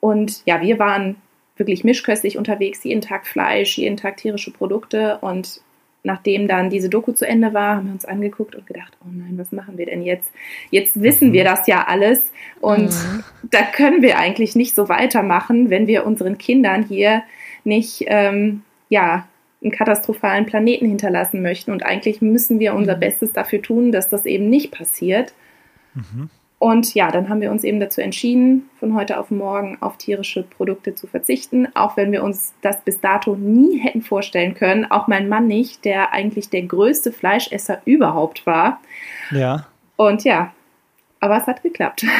Und 0.00 0.42
ja, 0.44 0.60
wir 0.60 0.78
waren 0.78 1.16
wirklich 1.56 1.82
mischköstlich 1.82 2.38
unterwegs, 2.38 2.84
jeden 2.84 3.00
Tag 3.00 3.26
Fleisch, 3.26 3.78
jeden 3.78 3.96
Tag 3.96 4.18
tierische 4.18 4.52
Produkte. 4.52 5.18
Und 5.20 5.60
nachdem 6.08 6.48
dann 6.48 6.70
diese 6.70 6.88
Doku 6.88 7.12
zu 7.12 7.26
Ende 7.26 7.54
war, 7.54 7.76
haben 7.76 7.86
wir 7.86 7.92
uns 7.92 8.04
angeguckt 8.04 8.56
und 8.56 8.66
gedacht, 8.66 8.96
oh 9.04 9.08
nein, 9.12 9.34
was 9.36 9.52
machen 9.52 9.78
wir 9.78 9.86
denn 9.86 10.02
jetzt? 10.02 10.28
Jetzt 10.70 11.00
wissen 11.00 11.32
wir 11.32 11.42
mhm. 11.42 11.48
das 11.48 11.66
ja 11.68 11.84
alles 11.86 12.20
und 12.60 12.90
mhm. 12.90 13.22
da 13.50 13.62
können 13.62 14.02
wir 14.02 14.18
eigentlich 14.18 14.56
nicht 14.56 14.74
so 14.74 14.88
weitermachen, 14.88 15.70
wenn 15.70 15.86
wir 15.86 16.06
unseren 16.06 16.38
Kindern 16.38 16.82
hier 16.82 17.22
nicht, 17.62 18.04
ähm, 18.08 18.62
ja, 18.88 19.28
einen 19.62 19.72
katastrophalen 19.72 20.46
Planeten 20.46 20.86
hinterlassen 20.86 21.42
möchten. 21.42 21.72
Und 21.72 21.84
eigentlich 21.84 22.22
müssen 22.22 22.60
wir 22.60 22.74
unser 22.74 22.96
mhm. 22.96 23.00
Bestes 23.00 23.32
dafür 23.32 23.60
tun, 23.60 23.90
dass 23.90 24.08
das 24.08 24.24
eben 24.24 24.48
nicht 24.48 24.70
passiert. 24.70 25.34
Mhm. 25.94 26.30
Und 26.58 26.94
ja, 26.94 27.12
dann 27.12 27.28
haben 27.28 27.40
wir 27.40 27.52
uns 27.52 27.62
eben 27.62 27.78
dazu 27.78 28.00
entschieden, 28.00 28.68
von 28.80 28.94
heute 28.94 29.20
auf 29.20 29.30
morgen 29.30 29.78
auf 29.80 29.96
tierische 29.96 30.42
Produkte 30.42 30.94
zu 30.94 31.06
verzichten, 31.06 31.68
auch 31.74 31.96
wenn 31.96 32.10
wir 32.10 32.24
uns 32.24 32.52
das 32.62 32.80
bis 32.82 33.00
dato 33.00 33.36
nie 33.36 33.78
hätten 33.78 34.02
vorstellen 34.02 34.54
können. 34.54 34.90
Auch 34.90 35.06
mein 35.06 35.28
Mann 35.28 35.46
nicht, 35.46 35.84
der 35.84 36.12
eigentlich 36.12 36.50
der 36.50 36.62
größte 36.62 37.12
Fleischesser 37.12 37.80
überhaupt 37.84 38.44
war. 38.44 38.80
Ja. 39.30 39.66
Und 39.96 40.24
ja, 40.24 40.52
aber 41.20 41.36
es 41.36 41.46
hat 41.46 41.62
geklappt. 41.62 42.04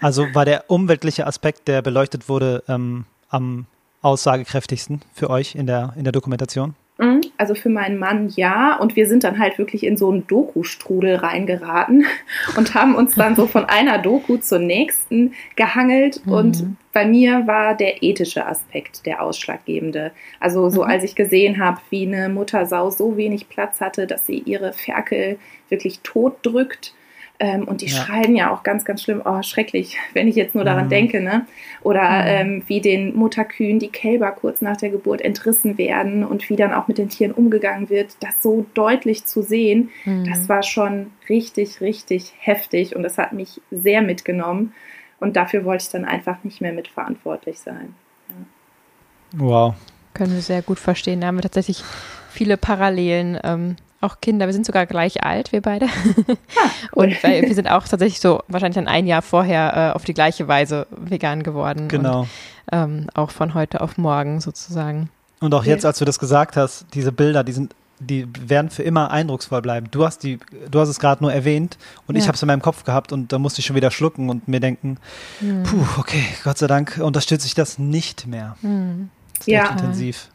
Also 0.00 0.32
war 0.32 0.44
der 0.44 0.70
umweltliche 0.70 1.26
Aspekt, 1.26 1.66
der 1.66 1.82
beleuchtet 1.82 2.28
wurde, 2.28 2.62
ähm, 2.68 3.04
am 3.30 3.66
aussagekräftigsten 4.00 5.02
für 5.12 5.28
euch 5.28 5.56
in 5.56 5.66
der, 5.66 5.92
in 5.96 6.04
der 6.04 6.12
Dokumentation? 6.12 6.76
Mhm. 6.98 7.20
Also 7.36 7.54
für 7.54 7.68
meinen 7.68 7.96
Mann 7.98 8.28
ja. 8.34 8.76
Und 8.76 8.96
wir 8.96 9.06
sind 9.06 9.24
dann 9.24 9.38
halt 9.38 9.58
wirklich 9.58 9.84
in 9.84 9.96
so 9.96 10.10
einen 10.10 10.26
Doku-Strudel 10.26 11.16
reingeraten 11.16 12.04
und 12.56 12.74
haben 12.74 12.94
uns 12.94 13.14
dann 13.14 13.36
so 13.36 13.46
von 13.46 13.64
einer 13.64 13.98
Doku 13.98 14.36
zur 14.36 14.58
nächsten 14.58 15.32
gehangelt. 15.56 16.26
Mhm. 16.26 16.32
Und 16.32 16.64
bei 16.92 17.06
mir 17.06 17.46
war 17.46 17.76
der 17.76 18.02
ethische 18.02 18.44
Aspekt 18.46 19.06
der 19.06 19.22
ausschlaggebende. 19.22 20.10
Also 20.40 20.68
so 20.70 20.82
mhm. 20.82 20.90
als 20.90 21.04
ich 21.04 21.14
gesehen 21.14 21.62
habe, 21.62 21.80
wie 21.90 22.06
eine 22.06 22.28
Muttersau 22.28 22.90
so 22.90 23.16
wenig 23.16 23.48
Platz 23.48 23.80
hatte, 23.80 24.06
dass 24.06 24.26
sie 24.26 24.38
ihre 24.38 24.72
Ferkel 24.72 25.38
wirklich 25.68 26.00
tot 26.00 26.38
drückt. 26.42 26.94
Ähm, 27.40 27.68
und 27.68 27.82
die 27.82 27.86
ja. 27.86 27.92
schreien 27.92 28.34
ja 28.34 28.52
auch 28.52 28.64
ganz, 28.64 28.84
ganz 28.84 29.02
schlimm, 29.02 29.22
oh, 29.24 29.42
schrecklich, 29.42 29.96
wenn 30.12 30.26
ich 30.26 30.34
jetzt 30.34 30.54
nur 30.54 30.64
daran 30.64 30.86
mhm. 30.86 30.90
denke, 30.90 31.20
ne? 31.20 31.46
Oder 31.82 32.02
mhm. 32.02 32.26
ähm, 32.26 32.62
wie 32.66 32.80
den 32.80 33.14
Mutterkühen 33.14 33.78
die 33.78 33.90
Kälber 33.90 34.32
kurz 34.32 34.60
nach 34.60 34.76
der 34.76 34.90
Geburt 34.90 35.20
entrissen 35.20 35.78
werden 35.78 36.24
und 36.24 36.48
wie 36.50 36.56
dann 36.56 36.72
auch 36.72 36.88
mit 36.88 36.98
den 36.98 37.08
Tieren 37.08 37.32
umgegangen 37.32 37.90
wird, 37.90 38.16
das 38.20 38.42
so 38.42 38.66
deutlich 38.74 39.24
zu 39.24 39.42
sehen, 39.42 39.90
mhm. 40.04 40.24
das 40.24 40.48
war 40.48 40.62
schon 40.64 41.12
richtig, 41.28 41.80
richtig 41.80 42.32
heftig 42.38 42.96
und 42.96 43.04
das 43.04 43.18
hat 43.18 43.32
mich 43.32 43.60
sehr 43.70 44.02
mitgenommen. 44.02 44.72
Und 45.20 45.36
dafür 45.36 45.64
wollte 45.64 45.82
ich 45.84 45.90
dann 45.90 46.04
einfach 46.04 46.42
nicht 46.44 46.60
mehr 46.60 46.72
mitverantwortlich 46.72 47.58
sein. 47.58 47.94
Ja. 48.28 49.44
Wow. 49.44 49.74
Können 50.14 50.34
wir 50.34 50.42
sehr 50.42 50.62
gut 50.62 50.78
verstehen. 50.78 51.20
Da 51.20 51.28
haben 51.28 51.36
wir 51.36 51.42
tatsächlich 51.42 51.82
viele 52.30 52.56
Parallelen. 52.56 53.38
Ähm, 53.44 53.76
auch 54.00 54.20
Kinder, 54.20 54.46
wir 54.46 54.52
sind 54.52 54.64
sogar 54.64 54.86
gleich 54.86 55.24
alt, 55.24 55.52
wir 55.52 55.60
beide. 55.60 55.86
Ah, 55.86 55.90
cool. 56.96 57.06
Und 57.06 57.22
wir 57.22 57.54
sind 57.54 57.68
auch 57.68 57.86
tatsächlich 57.86 58.20
so 58.20 58.42
wahrscheinlich 58.48 58.76
dann 58.76 58.88
ein 58.88 59.06
Jahr 59.06 59.22
vorher 59.22 59.90
äh, 59.90 59.96
auf 59.96 60.04
die 60.04 60.14
gleiche 60.14 60.46
Weise 60.46 60.86
vegan 60.90 61.42
geworden. 61.42 61.88
Genau. 61.88 62.20
Und, 62.20 62.28
ähm, 62.70 63.06
auch 63.14 63.30
von 63.30 63.54
heute 63.54 63.80
auf 63.80 63.98
morgen 63.98 64.40
sozusagen. 64.40 65.10
Und 65.40 65.54
auch 65.54 65.64
jetzt, 65.64 65.84
als 65.84 65.98
du 65.98 66.04
das 66.04 66.18
gesagt 66.18 66.56
hast, 66.56 66.86
diese 66.94 67.12
Bilder, 67.12 67.44
die 67.44 67.52
sind 67.52 67.74
die 68.00 68.28
werden 68.48 68.70
für 68.70 68.82
immer 68.82 69.10
eindrucksvoll 69.10 69.60
bleiben. 69.60 69.88
Du 69.90 70.04
hast 70.04 70.22
die, 70.22 70.38
du 70.70 70.78
hast 70.80 70.88
es 70.88 71.00
gerade 71.00 71.22
nur 71.22 71.32
erwähnt 71.32 71.78
und 72.06 72.14
ja. 72.14 72.22
ich 72.22 72.28
habe 72.28 72.36
es 72.36 72.42
in 72.42 72.46
meinem 72.46 72.62
Kopf 72.62 72.84
gehabt 72.84 73.12
und 73.12 73.32
da 73.32 73.38
musste 73.38 73.60
ich 73.60 73.66
schon 73.66 73.76
wieder 73.76 73.90
schlucken 73.90 74.30
und 74.30 74.46
mir 74.46 74.60
denken, 74.60 74.98
mhm. 75.40 75.64
puh, 75.64 75.84
okay, 75.98 76.22
Gott 76.44 76.58
sei 76.58 76.66
Dank 76.66 77.00
unterstütze 77.02 77.46
ich 77.46 77.54
das 77.54 77.78
nicht 77.78 78.26
mehr. 78.26 78.56
Mhm. 78.62 79.10
Das 79.38 79.40
ist 79.40 79.52
ja. 79.52 79.62
echt 79.64 79.72
intensiv. 79.72 80.28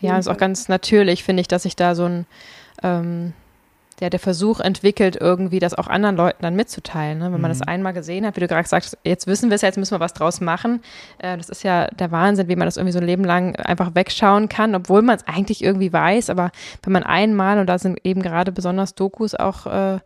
Ja, 0.00 0.16
ist 0.16 0.28
auch 0.28 0.36
ganz 0.36 0.68
natürlich, 0.68 1.24
finde 1.24 1.40
ich, 1.40 1.48
dass 1.48 1.64
ich 1.64 1.76
da 1.76 1.94
so 1.94 2.04
ein 2.04 2.26
ähm, 2.82 3.32
ja, 4.02 4.10
der 4.10 4.18
Versuch 4.18 4.58
entwickelt, 4.58 5.16
irgendwie 5.18 5.60
das 5.60 5.74
auch 5.74 5.86
anderen 5.86 6.16
Leuten 6.16 6.42
dann 6.42 6.56
mitzuteilen. 6.56 7.18
Ne? 7.18 7.32
Wenn 7.32 7.40
man 7.40 7.50
das 7.50 7.60
mhm. 7.60 7.68
einmal 7.68 7.92
gesehen 7.92 8.26
hat, 8.26 8.34
wie 8.36 8.40
du 8.40 8.48
gerade 8.48 8.68
sagst, 8.68 8.98
jetzt 9.04 9.28
wissen 9.28 9.48
wir 9.48 9.54
es, 9.54 9.62
jetzt 9.62 9.78
müssen 9.78 9.94
wir 9.94 10.00
was 10.00 10.12
draus 10.12 10.40
machen. 10.40 10.82
Äh, 11.18 11.36
das 11.36 11.48
ist 11.48 11.62
ja 11.62 11.86
der 11.86 12.10
Wahnsinn, 12.10 12.48
wie 12.48 12.56
man 12.56 12.66
das 12.66 12.76
irgendwie 12.76 12.92
so 12.92 12.98
ein 12.98 13.06
Leben 13.06 13.24
lang 13.24 13.54
einfach 13.56 13.94
wegschauen 13.94 14.48
kann, 14.48 14.74
obwohl 14.74 15.02
man 15.02 15.16
es 15.16 15.26
eigentlich 15.28 15.62
irgendwie 15.62 15.92
weiß. 15.92 16.30
Aber 16.30 16.50
wenn 16.82 16.92
man 16.92 17.04
einmal, 17.04 17.58
und 17.58 17.68
da 17.68 17.78
sind 17.78 18.00
eben 18.04 18.22
gerade 18.22 18.50
besonders 18.50 18.96
Dokus 18.96 19.36
auch 19.36 19.66
äh, 19.66 20.00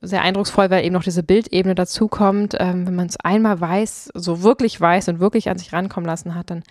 sehr 0.00 0.22
eindrucksvoll, 0.22 0.70
weil 0.70 0.84
eben 0.84 0.94
noch 0.94 1.02
diese 1.02 1.22
Bildebene 1.22 1.74
dazukommt. 1.74 2.56
Ähm, 2.58 2.86
wenn 2.86 2.94
man 2.94 3.06
es 3.06 3.16
einmal 3.18 3.60
weiß, 3.60 4.10
so 4.14 4.42
wirklich 4.42 4.80
weiß 4.80 5.08
und 5.08 5.20
wirklich 5.20 5.48
an 5.48 5.58
sich 5.58 5.72
rankommen 5.72 6.06
lassen 6.06 6.34
hat, 6.34 6.50
dann 6.50 6.62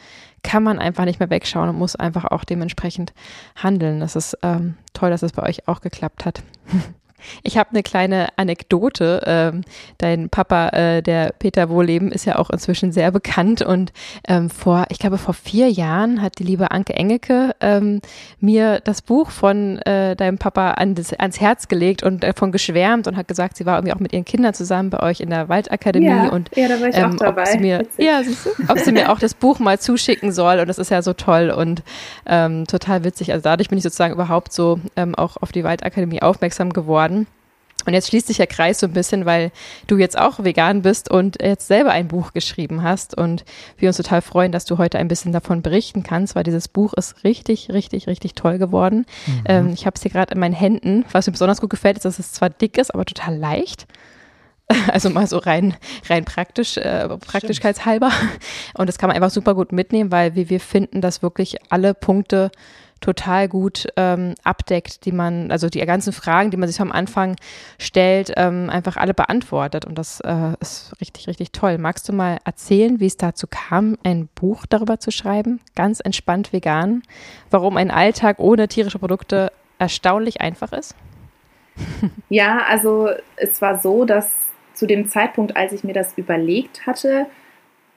kann 0.43 0.63
man 0.63 0.79
einfach 0.79 1.05
nicht 1.05 1.19
mehr 1.19 1.29
wegschauen 1.29 1.69
und 1.69 1.77
muss 1.77 1.95
einfach 1.95 2.25
auch 2.25 2.43
dementsprechend 2.43 3.13
handeln. 3.55 3.99
Das 3.99 4.15
ist 4.15 4.37
ähm, 4.43 4.75
toll, 4.93 5.09
dass 5.09 5.23
es 5.23 5.31
das 5.31 5.41
bei 5.43 5.47
euch 5.47 5.67
auch 5.67 5.81
geklappt 5.81 6.25
hat. 6.25 6.41
Ich 7.43 7.57
habe 7.57 7.71
eine 7.71 7.83
kleine 7.83 8.29
Anekdote. 8.35 9.21
Ähm, 9.25 9.61
dein 9.97 10.29
Papa, 10.29 10.69
äh, 10.69 11.01
der 11.01 11.33
Peter 11.37 11.69
Wohleben, 11.69 12.11
ist 12.11 12.25
ja 12.25 12.37
auch 12.37 12.49
inzwischen 12.49 12.91
sehr 12.91 13.11
bekannt 13.11 13.61
und 13.61 13.91
ähm, 14.27 14.49
vor, 14.49 14.85
ich 14.89 14.99
glaube, 14.99 15.17
vor 15.17 15.33
vier 15.33 15.69
Jahren 15.69 16.21
hat 16.21 16.39
die 16.39 16.43
liebe 16.43 16.71
Anke 16.71 16.93
Engelke 16.93 17.55
ähm, 17.61 18.01
mir 18.39 18.79
das 18.83 19.01
Buch 19.01 19.31
von 19.31 19.79
äh, 19.79 20.15
deinem 20.15 20.37
Papa 20.37 20.71
an 20.71 20.95
das, 20.95 21.13
ans 21.13 21.39
Herz 21.39 21.67
gelegt 21.67 22.03
und 22.03 22.23
davon 22.23 22.51
geschwärmt 22.51 23.07
und 23.07 23.17
hat 23.17 23.27
gesagt, 23.27 23.57
sie 23.57 23.65
war 23.65 23.77
irgendwie 23.77 23.93
auch 23.93 23.99
mit 23.99 24.13
ihren 24.13 24.25
Kindern 24.25 24.53
zusammen 24.53 24.89
bei 24.89 25.01
euch 25.01 25.19
in 25.19 25.29
der 25.29 25.49
Waldakademie 25.49 26.07
ja, 26.07 26.29
und 26.29 26.49
ja, 26.55 26.67
da 26.67 26.79
war 26.79 26.87
ich 26.87 26.95
ähm, 26.95 27.13
auch 27.13 27.15
dabei. 27.17 27.43
Ob 27.43 27.47
sie, 27.47 27.59
mir, 27.59 27.85
ja, 27.97 28.21
ob 28.67 28.79
sie 28.79 28.91
mir 28.91 29.11
auch 29.11 29.19
das 29.19 29.33
Buch 29.33 29.59
mal 29.59 29.79
zuschicken 29.79 30.31
soll 30.31 30.59
und 30.59 30.67
das 30.67 30.77
ist 30.77 30.91
ja 30.91 31.01
so 31.01 31.13
toll 31.13 31.49
und 31.49 31.83
ähm, 32.25 32.65
total 32.67 33.03
witzig. 33.03 33.31
Also 33.31 33.43
dadurch 33.43 33.69
bin 33.69 33.77
ich 33.77 33.83
sozusagen 33.83 34.13
überhaupt 34.13 34.53
so 34.53 34.79
ähm, 34.95 35.15
auch 35.15 35.37
auf 35.37 35.51
die 35.51 35.63
Waldakademie 35.63 36.21
aufmerksam 36.21 36.73
geworden 36.73 37.16
und 37.87 37.93
jetzt 37.93 38.09
schließt 38.09 38.27
sich 38.27 38.35
der 38.35 38.47
Kreis 38.47 38.81
so 38.81 38.87
ein 38.87 38.91
bisschen, 38.91 39.25
weil 39.25 39.51
du 39.87 39.97
jetzt 39.97 40.17
auch 40.17 40.43
vegan 40.43 40.81
bist 40.81 41.09
und 41.09 41.41
jetzt 41.41 41.67
selber 41.67 41.91
ein 41.91 42.09
Buch 42.09 42.33
geschrieben 42.33 42.83
hast 42.83 43.17
und 43.17 43.45
wir 43.77 43.87
uns 43.87 43.95
total 43.95 44.21
freuen, 44.21 44.51
dass 44.51 44.65
du 44.65 44.77
heute 44.77 44.99
ein 44.99 45.07
bisschen 45.07 45.31
davon 45.31 45.61
berichten 45.61 46.03
kannst, 46.03 46.35
weil 46.35 46.43
dieses 46.43 46.67
Buch 46.67 46.93
ist 46.95 47.23
richtig, 47.23 47.69
richtig, 47.71 48.07
richtig 48.07 48.35
toll 48.35 48.57
geworden. 48.57 49.05
Mhm. 49.25 49.43
Ähm, 49.45 49.69
ich 49.73 49.85
habe 49.85 49.95
es 49.95 50.01
hier 50.01 50.11
gerade 50.11 50.33
in 50.33 50.39
meinen 50.41 50.53
Händen. 50.53 51.05
Was 51.13 51.27
mir 51.27 51.31
besonders 51.31 51.61
gut 51.61 51.69
gefällt, 51.69 51.95
ist, 51.95 52.03
dass 52.03 52.19
es 52.19 52.33
zwar 52.33 52.49
dick 52.49 52.77
ist, 52.77 52.93
aber 52.93 53.05
total 53.05 53.37
leicht. 53.37 53.87
Also 54.89 55.09
mal 55.09 55.27
so 55.27 55.37
rein, 55.37 55.77
rein 56.09 56.25
praktisch, 56.25 56.75
äh, 56.75 57.07
praktischkeitshalber. 57.07 58.11
Und 58.77 58.89
das 58.89 58.97
kann 58.97 59.07
man 59.07 59.15
einfach 59.15 59.29
super 59.29 59.55
gut 59.55 59.71
mitnehmen, 59.71 60.11
weil 60.11 60.35
wir, 60.35 60.49
wir 60.49 60.59
finden, 60.59 60.99
dass 60.99 61.21
wirklich 61.21 61.55
alle 61.69 61.93
Punkte 61.93 62.51
total 63.01 63.47
gut 63.47 63.87
ähm, 63.95 64.35
abdeckt, 64.43 65.05
die 65.05 65.11
man, 65.11 65.51
also 65.51 65.69
die 65.69 65.79
ganzen 65.85 66.13
Fragen, 66.13 66.51
die 66.51 66.57
man 66.57 66.67
sich 66.67 66.79
am 66.81 66.91
Anfang 66.91 67.35
stellt, 67.79 68.33
ähm, 68.37 68.69
einfach 68.69 68.97
alle 68.97 69.13
beantwortet. 69.13 69.85
Und 69.85 69.97
das 69.97 70.19
äh, 70.21 70.53
ist 70.59 70.93
richtig, 71.01 71.27
richtig 71.27 71.51
toll. 71.51 71.77
Magst 71.77 72.07
du 72.09 72.13
mal 72.13 72.39
erzählen, 72.45 72.99
wie 72.99 73.05
es 73.05 73.17
dazu 73.17 73.47
kam, 73.47 73.97
ein 74.03 74.29
Buch 74.35 74.65
darüber 74.67 74.99
zu 74.99 75.11
schreiben? 75.11 75.59
Ganz 75.75 75.99
entspannt 75.99 76.53
vegan. 76.53 77.03
Warum 77.49 77.77
ein 77.77 77.91
Alltag 77.91 78.39
ohne 78.39 78.67
tierische 78.67 78.99
Produkte 78.99 79.51
erstaunlich 79.79 80.41
einfach 80.41 80.71
ist? 80.71 80.95
Ja, 82.29 82.63
also 82.67 83.09
es 83.35 83.61
war 83.61 83.79
so, 83.79 84.03
dass 84.03 84.31
zu 84.73 84.85
dem 84.85 85.07
Zeitpunkt, 85.07 85.55
als 85.55 85.73
ich 85.73 85.83
mir 85.83 85.93
das 85.93 86.17
überlegt 86.17 86.85
hatte, 86.85 87.27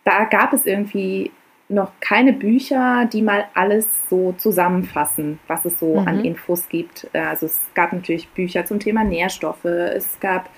da 0.05 0.25
gab 0.25 0.53
es 0.53 0.67
irgendwie 0.67 1.31
noch 1.71 1.93
keine 2.01 2.33
Bücher, 2.33 3.09
die 3.11 3.23
mal 3.23 3.45
alles 3.55 3.87
so 4.09 4.33
zusammenfassen, 4.33 5.39
was 5.47 5.65
es 5.65 5.79
so 5.79 6.01
mhm. 6.01 6.09
an 6.09 6.25
Infos 6.25 6.69
gibt. 6.69 7.09
Äh, 7.13 7.21
also 7.21 7.47
es 7.47 7.61
gab 7.75 7.93
natürlich 7.93 8.29
Bücher 8.31 8.67
zum 8.67 8.81
Thema 8.81 9.05
Nährstoffe, 9.05 9.65
es 9.65 10.19
gab 10.21 10.51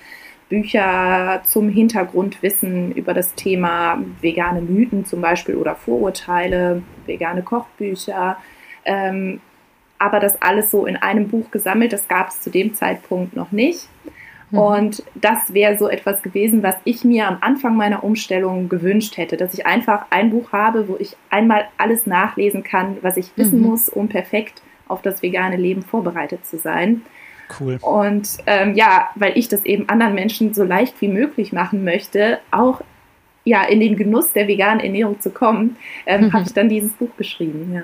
Bücher 0.49 1.41
zum 1.45 1.69
Hintergrundwissen 1.69 2.91
über 2.91 3.13
das 3.13 3.33
Thema 3.35 4.03
vegane 4.21 4.61
Mythen 4.61 5.05
zum 5.05 5.21
Beispiel 5.21 5.55
oder 5.55 5.75
Vorurteile, 5.75 6.83
vegane 7.05 7.43
Kochbücher. 7.43 8.37
Ähm, 8.85 9.39
aber 9.97 10.19
das 10.19 10.41
alles 10.41 10.69
so 10.69 10.85
in 10.85 10.97
einem 10.97 11.29
Buch 11.29 11.49
gesammelt, 11.49 11.93
das 11.93 12.07
gab 12.07 12.29
es 12.29 12.41
zu 12.41 12.49
dem 12.49 12.73
Zeitpunkt 12.75 13.35
noch 13.35 13.51
nicht. 13.51 13.87
Mhm. 14.53 14.59
Und 14.59 15.03
das 15.15 15.53
wäre 15.53 15.77
so 15.77 15.89
etwas 15.89 16.21
gewesen, 16.21 16.61
was 16.61 16.75
ich 16.83 17.03
mir 17.03 17.27
am 17.27 17.37
Anfang 17.41 17.75
meiner 17.75 18.03
Umstellung 18.03 18.69
gewünscht 18.69 19.17
hätte, 19.17 19.35
dass 19.35 19.53
ich 19.55 19.65
einfach 19.65 20.05
ein 20.11 20.29
Buch 20.29 20.51
habe, 20.51 20.87
wo 20.87 20.95
ich 20.99 21.17
einmal 21.31 21.67
alles 21.77 22.05
nachlesen 22.05 22.63
kann, 22.63 22.97
was 23.01 23.17
ich 23.17 23.35
wissen 23.35 23.61
mhm. 23.61 23.67
muss, 23.67 23.89
um 23.89 24.09
perfekt 24.09 24.61
auf 24.87 25.01
das 25.01 25.23
vegane 25.23 25.57
Leben 25.57 25.81
vorbereitet 25.81 26.45
zu 26.45 26.59
sein. 26.59 27.01
Cool. 27.59 27.79
Und 27.81 28.37
ähm, 28.45 28.75
ja, 28.75 29.09
weil 29.15 29.37
ich 29.37 29.47
das 29.47 29.65
eben 29.65 29.89
anderen 29.89 30.13
Menschen 30.13 30.53
so 30.53 30.63
leicht 30.63 31.01
wie 31.01 31.07
möglich 31.07 31.51
machen 31.51 31.83
möchte, 31.83 32.39
auch 32.51 32.81
ja 33.45 33.63
in 33.63 33.79
den 33.79 33.95
Genuss 33.95 34.33
der 34.33 34.47
veganen 34.47 34.79
Ernährung 34.79 35.19
zu 35.19 35.31
kommen, 35.31 35.77
ähm, 36.05 36.25
mhm. 36.25 36.33
habe 36.33 36.43
ich 36.45 36.53
dann 36.53 36.69
dieses 36.69 36.93
Buch 36.93 37.09
geschrieben. 37.17 37.73
Ja. 37.73 37.83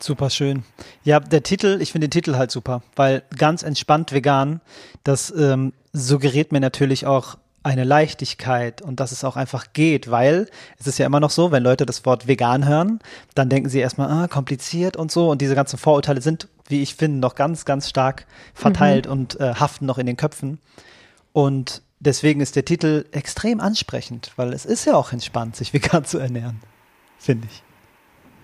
Super 0.00 0.30
schön. 0.30 0.64
Ja, 1.02 1.18
der 1.20 1.42
Titel, 1.42 1.78
ich 1.80 1.92
finde 1.92 2.06
den 2.06 2.12
Titel 2.12 2.36
halt 2.36 2.50
super, 2.50 2.82
weil 2.94 3.22
ganz 3.36 3.62
entspannt 3.62 4.12
vegan, 4.12 4.60
das 5.02 5.32
ähm, 5.36 5.72
suggeriert 5.92 6.52
mir 6.52 6.60
natürlich 6.60 7.06
auch 7.06 7.36
eine 7.64 7.84
Leichtigkeit 7.84 8.80
und 8.80 9.00
dass 9.00 9.12
es 9.12 9.24
auch 9.24 9.36
einfach 9.36 9.72
geht, 9.72 10.10
weil 10.10 10.48
es 10.78 10.86
ist 10.86 10.98
ja 10.98 11.06
immer 11.06 11.20
noch 11.20 11.30
so, 11.30 11.50
wenn 11.50 11.62
Leute 11.62 11.84
das 11.84 12.04
Wort 12.06 12.28
vegan 12.28 12.66
hören, 12.66 13.00
dann 13.34 13.48
denken 13.48 13.68
sie 13.68 13.80
erstmal, 13.80 14.10
ah, 14.10 14.28
kompliziert 14.28 14.96
und 14.96 15.10
so 15.10 15.30
und 15.30 15.42
diese 15.42 15.54
ganzen 15.54 15.78
Vorurteile 15.78 16.20
sind, 16.20 16.48
wie 16.68 16.82
ich 16.82 16.94
finde, 16.94 17.18
noch 17.18 17.34
ganz, 17.34 17.64
ganz 17.64 17.88
stark 17.88 18.26
verteilt 18.54 19.06
mhm. 19.06 19.12
und 19.12 19.40
äh, 19.40 19.54
haften 19.54 19.86
noch 19.86 19.98
in 19.98 20.06
den 20.06 20.16
Köpfen. 20.16 20.60
Und 21.32 21.82
deswegen 21.98 22.40
ist 22.40 22.56
der 22.56 22.64
Titel 22.64 23.04
extrem 23.10 23.60
ansprechend, 23.60 24.32
weil 24.36 24.52
es 24.52 24.64
ist 24.64 24.84
ja 24.84 24.94
auch 24.94 25.12
entspannt, 25.12 25.56
sich 25.56 25.72
vegan 25.74 26.04
zu 26.04 26.18
ernähren, 26.18 26.60
finde 27.18 27.48
ich. 27.50 27.62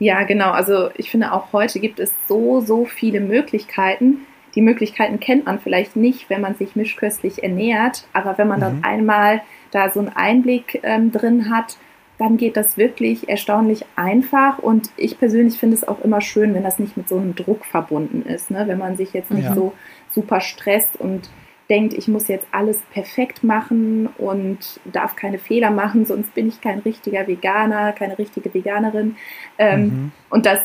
Ja, 0.04 0.25
genau. 0.25 0.50
Also 0.50 0.90
ich 0.96 1.11
finde 1.11 1.32
auch 1.32 1.54
heute 1.54 1.80
gibt 1.80 1.99
es 1.99 2.12
so, 2.28 2.61
so 2.61 2.84
viele 2.84 3.20
Möglichkeiten. 3.20 4.26
Die 4.54 4.61
Möglichkeiten 4.61 5.18
kennt 5.18 5.46
man 5.46 5.58
vielleicht 5.58 5.96
nicht, 5.96 6.28
wenn 6.28 6.42
man 6.42 6.56
sich 6.56 6.76
mischköstlich 6.76 7.42
ernährt, 7.42 8.06
aber 8.12 8.37
wenn 8.37 8.46
man 8.46 8.58
mhm. 8.58 8.62
dann 8.62 8.84
einmal 8.84 9.40
da 9.70 9.90
so 9.90 10.00
einen 10.00 10.11
Einblick 10.11 10.80
ähm, 10.82 11.11
drin 11.11 11.49
hat, 11.49 11.78
dann 12.18 12.37
geht 12.37 12.58
das 12.58 12.76
wirklich 12.76 13.30
erstaunlich 13.30 13.87
einfach 13.96 14.58
und 14.58 14.90
ich 14.99 15.18
persönlich 15.18 15.58
finde 15.58 15.76
es 15.76 15.88
auch 15.88 16.02
immer 16.02 16.20
schön, 16.20 16.54
wenn 16.54 16.64
das 16.64 16.78
nicht 16.78 16.99
mit 16.99 17.08
so 17.08 17.16
einem 17.16 17.34
Druck 17.34 17.64
verbunden 17.64 18.28
ist, 18.28 18.50
ne? 18.50 18.64
wenn 18.68 18.78
man 18.78 18.99
sich 18.99 19.14
jetzt 19.14 19.30
nicht 19.30 19.46
ja. 19.46 19.54
so 19.54 19.73
super 20.12 20.42
stresst 20.42 21.00
und 21.00 21.30
denkt, 21.71 21.94
ich 21.94 22.09
muss 22.09 22.28
jetzt 22.28 22.47
alles 22.52 22.78
perfekt 22.92 23.42
machen 23.42 24.09
und 24.18 24.80
darf 24.85 25.16
keine 25.16 25.38
Fehler 25.38 25.71
machen, 25.71 26.04
sonst 26.04 26.35
bin 26.35 26.49
ich 26.49 26.61
kein 26.61 26.80
richtiger 26.80 27.26
Veganer, 27.26 27.92
keine 27.92 28.18
richtige 28.18 28.52
Veganerin. 28.52 29.16
Ähm, 29.59 29.83
mhm. 29.83 30.12
Und 30.30 30.47
das 30.47 30.61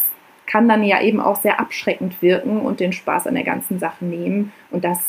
kann 0.45 0.67
dann 0.67 0.83
ja 0.83 1.01
eben 1.01 1.19
auch 1.19 1.37
sehr 1.37 1.59
abschreckend 1.59 2.21
wirken 2.21 2.59
und 2.59 2.79
den 2.79 2.91
Spaß 2.91 3.27
an 3.27 3.35
der 3.35 3.43
ganzen 3.43 3.79
Sache 3.79 4.03
nehmen. 4.03 4.51
Und 4.71 4.83
das 4.83 4.99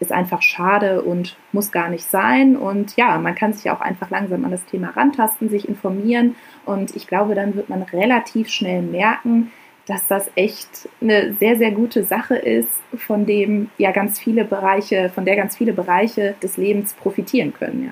ist 0.00 0.12
einfach 0.12 0.42
schade 0.42 1.02
und 1.02 1.36
muss 1.52 1.72
gar 1.72 1.88
nicht 1.88 2.04
sein. 2.04 2.56
Und 2.56 2.96
ja, 2.96 3.18
man 3.18 3.34
kann 3.34 3.52
sich 3.52 3.70
auch 3.70 3.80
einfach 3.80 4.10
langsam 4.10 4.44
an 4.44 4.50
das 4.50 4.64
Thema 4.66 4.90
rantasten, 4.90 5.48
sich 5.48 5.68
informieren. 5.68 6.36
Und 6.64 6.94
ich 6.94 7.06
glaube, 7.06 7.34
dann 7.34 7.54
wird 7.54 7.68
man 7.68 7.82
relativ 7.82 8.48
schnell 8.48 8.82
merken, 8.82 9.50
dass 9.88 10.06
das 10.06 10.30
echt 10.34 10.88
eine 11.00 11.34
sehr, 11.40 11.56
sehr 11.56 11.72
gute 11.72 12.04
Sache 12.04 12.36
ist, 12.36 12.68
von 12.96 13.24
dem 13.24 13.70
ja 13.78 13.90
ganz 13.90 14.18
viele 14.18 14.44
Bereiche, 14.44 15.10
von 15.14 15.24
der 15.24 15.34
ganz 15.34 15.56
viele 15.56 15.72
Bereiche 15.72 16.34
des 16.42 16.58
Lebens 16.58 16.92
profitieren 16.92 17.54
können, 17.54 17.84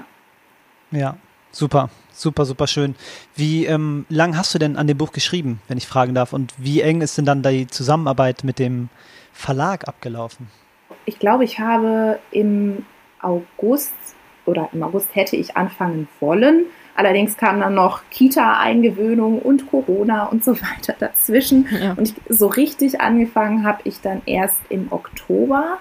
ja. 0.93 0.99
Ja, 0.99 1.17
super, 1.51 1.89
super, 2.13 2.45
super 2.45 2.67
schön. 2.67 2.95
Wie 3.35 3.65
ähm, 3.65 4.05
lang 4.11 4.37
hast 4.37 4.55
du 4.55 4.59
denn 4.59 4.77
an 4.77 4.87
dem 4.87 4.99
Buch 4.99 5.11
geschrieben, 5.11 5.61
wenn 5.69 5.79
ich 5.79 5.87
fragen 5.87 6.15
darf? 6.15 6.33
Und 6.33 6.55
wie 6.59 6.83
eng 6.83 7.01
ist 7.01 7.17
denn 7.17 7.25
dann 7.25 7.43
die 7.43 7.67
Zusammenarbeit 7.67 8.45
mit 8.45 8.59
dem 8.59 8.91
Verlag 9.33 9.89
abgelaufen? 9.89 10.49
Ich 11.07 11.19
glaube, 11.19 11.45
ich 11.45 11.59
habe 11.59 12.19
im 12.31 12.85
August 13.21 13.95
oder 14.45 14.69
im 14.73 14.83
August 14.83 15.15
hätte 15.15 15.37
ich 15.37 15.57
anfangen 15.57 16.09
wollen. 16.21 16.67
Allerdings 16.97 17.37
kam 17.37 17.61
dann 17.61 17.75
noch 17.75 18.03
Kita-Eingewöhnung 18.11 19.39
und 19.39 19.71
Corona 19.71 20.25
und 20.25 20.45
so 20.45 20.53
weiter 20.61 20.95
dazwischen. 20.99 21.69
Ja. 21.71 21.93
Und 21.93 22.09
ich, 22.09 22.15
so 22.29 22.47
richtig 22.47 23.01
angefangen 23.01 23.65
habe 23.65 23.81
ich 23.85 24.01
dann 24.01 24.23
erst 24.25 24.57
im 24.71 24.91
Oktober. 24.91 25.79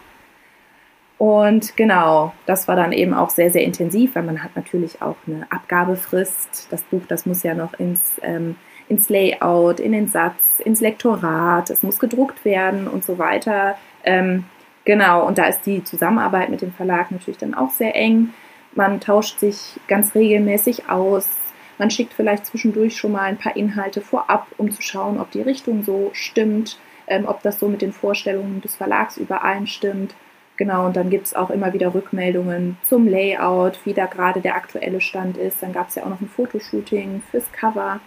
Und 1.17 1.77
genau, 1.77 2.34
das 2.45 2.67
war 2.67 2.75
dann 2.75 2.91
eben 2.91 3.13
auch 3.13 3.29
sehr, 3.29 3.50
sehr 3.50 3.63
intensiv, 3.63 4.15
weil 4.15 4.24
man 4.24 4.43
hat 4.43 4.55
natürlich 4.55 5.01
auch 5.01 5.15
eine 5.25 5.48
Abgabefrist. 5.50 6.67
Das 6.69 6.81
Buch, 6.84 7.03
das 7.07 7.25
muss 7.25 7.43
ja 7.43 7.55
noch 7.55 7.74
ins, 7.75 8.01
ähm, 8.22 8.57
ins 8.89 9.07
Layout, 9.07 9.79
in 9.79 9.93
den 9.93 10.10
Satz, 10.10 10.36
ins 10.63 10.81
Lektorat, 10.81 11.69
es 11.69 11.84
muss 11.84 12.00
gedruckt 12.00 12.43
werden 12.43 12.88
und 12.88 13.05
so 13.05 13.17
weiter. 13.17 13.77
Ähm, 14.03 14.43
genau, 14.84 15.25
und 15.25 15.38
da 15.38 15.45
ist 15.45 15.62
die 15.65 15.84
Zusammenarbeit 15.86 16.50
mit 16.50 16.62
dem 16.62 16.74
Verlag 16.74 17.12
natürlich 17.12 17.38
dann 17.38 17.53
auch 17.53 17.72
sehr 17.72 17.95
eng. 17.95 18.34
Man 18.75 19.00
tauscht 19.00 19.39
sich 19.39 19.79
ganz 19.88 20.13
regelmäßig 20.15 20.89
aus. 20.89 21.29
Man 21.77 21.89
schickt 21.89 22.13
vielleicht 22.13 22.46
zwischendurch 22.46 22.98
schon 22.98 23.13
mal 23.13 23.24
ein 23.24 23.38
paar 23.38 23.55
Inhalte 23.55 24.01
vorab, 24.01 24.48
um 24.58 24.70
zu 24.70 24.82
schauen, 24.82 25.20
ob 25.20 25.32
die 25.32 25.41
Richtung 25.41 25.84
so 25.84 26.10
stimmt, 26.13 26.77
ähm, 27.08 27.25
ob 27.25 27.41
das 27.41 27.60
so 27.60 27.70
mit 27.70 27.82
den 27.82 27.94
Vorstellungen 27.94 28.62
des 28.62 28.75
Verlags 28.75 29.17
übereinstimmt. 29.17 30.13
Genau, 30.58 30.86
und 30.86 30.96
dann 30.96 31.10
gibt 31.10 31.27
es 31.27 31.36
auch 31.36 31.50
immer 31.50 31.74
wieder 31.74 31.94
Rückmeldungen 31.94 32.77
zum 32.86 33.08
Layout, 33.08 33.79
wie 33.86 33.94
da 33.94 34.05
gerade 34.05 34.41
der 34.41 34.55
aktuelle 34.55 35.01
Stand 35.01 35.38
ist. 35.38 35.62
Dann 35.62 35.74
gab 35.74 35.89
es 35.89 35.96
ja 35.96 36.03
auch 36.03 36.10
noch 36.10 36.22
ein 36.22 36.29
Fotoshooting 36.29 37.22
fürs 37.32 37.50
Cover. 37.53 38.00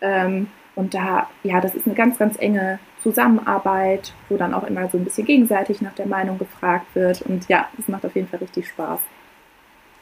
Ähm, 0.00 0.48
und 0.74 0.94
da, 0.94 1.28
ja, 1.42 1.60
das 1.60 1.74
ist 1.74 1.86
eine 1.86 1.94
ganz, 1.94 2.18
ganz 2.18 2.36
enge 2.38 2.78
Zusammenarbeit, 3.02 4.12
wo 4.28 4.36
dann 4.36 4.54
auch 4.54 4.64
immer 4.64 4.88
so 4.88 4.98
ein 4.98 5.04
bisschen 5.04 5.24
gegenseitig 5.24 5.80
nach 5.80 5.94
der 5.94 6.06
Meinung 6.06 6.38
gefragt 6.38 6.86
wird. 6.94 7.22
Und 7.22 7.48
ja, 7.48 7.68
es 7.78 7.88
macht 7.88 8.04
auf 8.04 8.14
jeden 8.14 8.28
Fall 8.28 8.40
richtig 8.40 8.68
Spaß. 8.68 9.00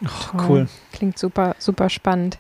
Oh, 0.02 0.36
cool. 0.46 0.68
Klingt 0.92 1.18
super, 1.18 1.54
super 1.58 1.88
spannend. 1.88 2.38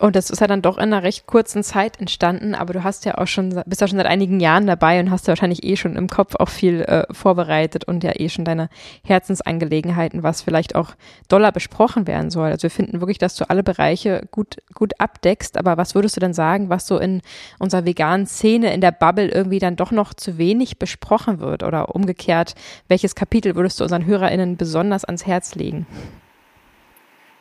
Und 0.00 0.16
das 0.16 0.30
ist 0.30 0.40
ja 0.40 0.46
dann 0.46 0.62
doch 0.62 0.78
in 0.78 0.84
einer 0.84 1.02
recht 1.02 1.26
kurzen 1.26 1.62
Zeit 1.62 2.00
entstanden, 2.00 2.54
aber 2.54 2.72
du 2.72 2.82
hast 2.82 3.04
ja 3.04 3.18
auch 3.18 3.26
schon, 3.26 3.50
bist 3.66 3.82
ja 3.82 3.86
schon 3.86 3.98
seit 3.98 4.06
einigen 4.06 4.40
Jahren 4.40 4.66
dabei 4.66 4.98
und 4.98 5.10
hast 5.10 5.26
ja 5.26 5.32
wahrscheinlich 5.32 5.62
eh 5.62 5.76
schon 5.76 5.94
im 5.94 6.08
Kopf 6.08 6.36
auch 6.36 6.48
viel 6.48 6.80
äh, 6.80 7.04
vorbereitet 7.12 7.84
und 7.84 8.02
ja 8.02 8.12
eh 8.18 8.30
schon 8.30 8.46
deine 8.46 8.70
Herzensangelegenheiten, 9.04 10.22
was 10.22 10.40
vielleicht 10.40 10.74
auch 10.74 10.94
doller 11.28 11.52
besprochen 11.52 12.06
werden 12.06 12.30
soll. 12.30 12.48
Also 12.50 12.62
wir 12.62 12.70
finden 12.70 13.00
wirklich, 13.00 13.18
dass 13.18 13.34
du 13.34 13.50
alle 13.50 13.62
Bereiche 13.62 14.26
gut, 14.30 14.56
gut 14.72 14.98
abdeckst, 14.98 15.58
aber 15.58 15.76
was 15.76 15.94
würdest 15.94 16.16
du 16.16 16.20
denn 16.20 16.32
sagen, 16.32 16.70
was 16.70 16.86
so 16.86 16.96
in 16.96 17.20
unserer 17.58 17.84
veganen 17.84 18.26
Szene, 18.26 18.72
in 18.72 18.80
der 18.80 18.92
Bubble 18.92 19.28
irgendwie 19.28 19.58
dann 19.58 19.76
doch 19.76 19.90
noch 19.90 20.14
zu 20.14 20.38
wenig 20.38 20.78
besprochen 20.78 21.40
wird 21.40 21.62
oder 21.62 21.94
umgekehrt, 21.94 22.54
welches 22.88 23.14
Kapitel 23.14 23.54
würdest 23.54 23.78
du 23.78 23.84
unseren 23.84 24.06
HörerInnen 24.06 24.56
besonders 24.56 25.04
ans 25.04 25.26
Herz 25.26 25.56
legen? 25.56 25.86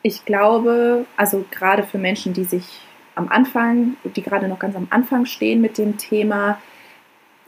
Ich 0.02 0.26
glaube, 0.26 1.06
also 1.18 1.46
gerade 1.52 1.84
für 1.84 1.98
Menschen, 1.98 2.34
die 2.34 2.46
sich 2.46 2.82
am 3.16 3.30
Anfang, 3.30 3.98
die 4.04 4.22
gerade 4.22 4.48
noch 4.48 4.60
ganz 4.60 4.76
am 4.76 4.88
Anfang 4.90 5.26
stehen 5.26 5.62
mit 5.62 5.78
dem 5.78 5.98
Thema, 5.98 6.60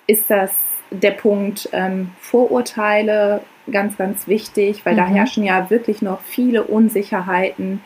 ist 0.08 0.30
das 0.30 0.52
der 0.92 1.12
Punkt 1.12 1.70
ähm, 1.72 2.12
Vorurteile 2.20 3.42
ganz, 3.72 3.98
ganz 3.98 4.28
wichtig, 4.28 4.86
weil 4.86 4.94
mhm. 4.94 4.98
da 4.98 5.06
herrschen 5.06 5.44
ja 5.44 5.70
wirklich 5.70 6.02
noch 6.02 6.22
viele 6.22 6.64
Unsicherheiten 6.64 7.82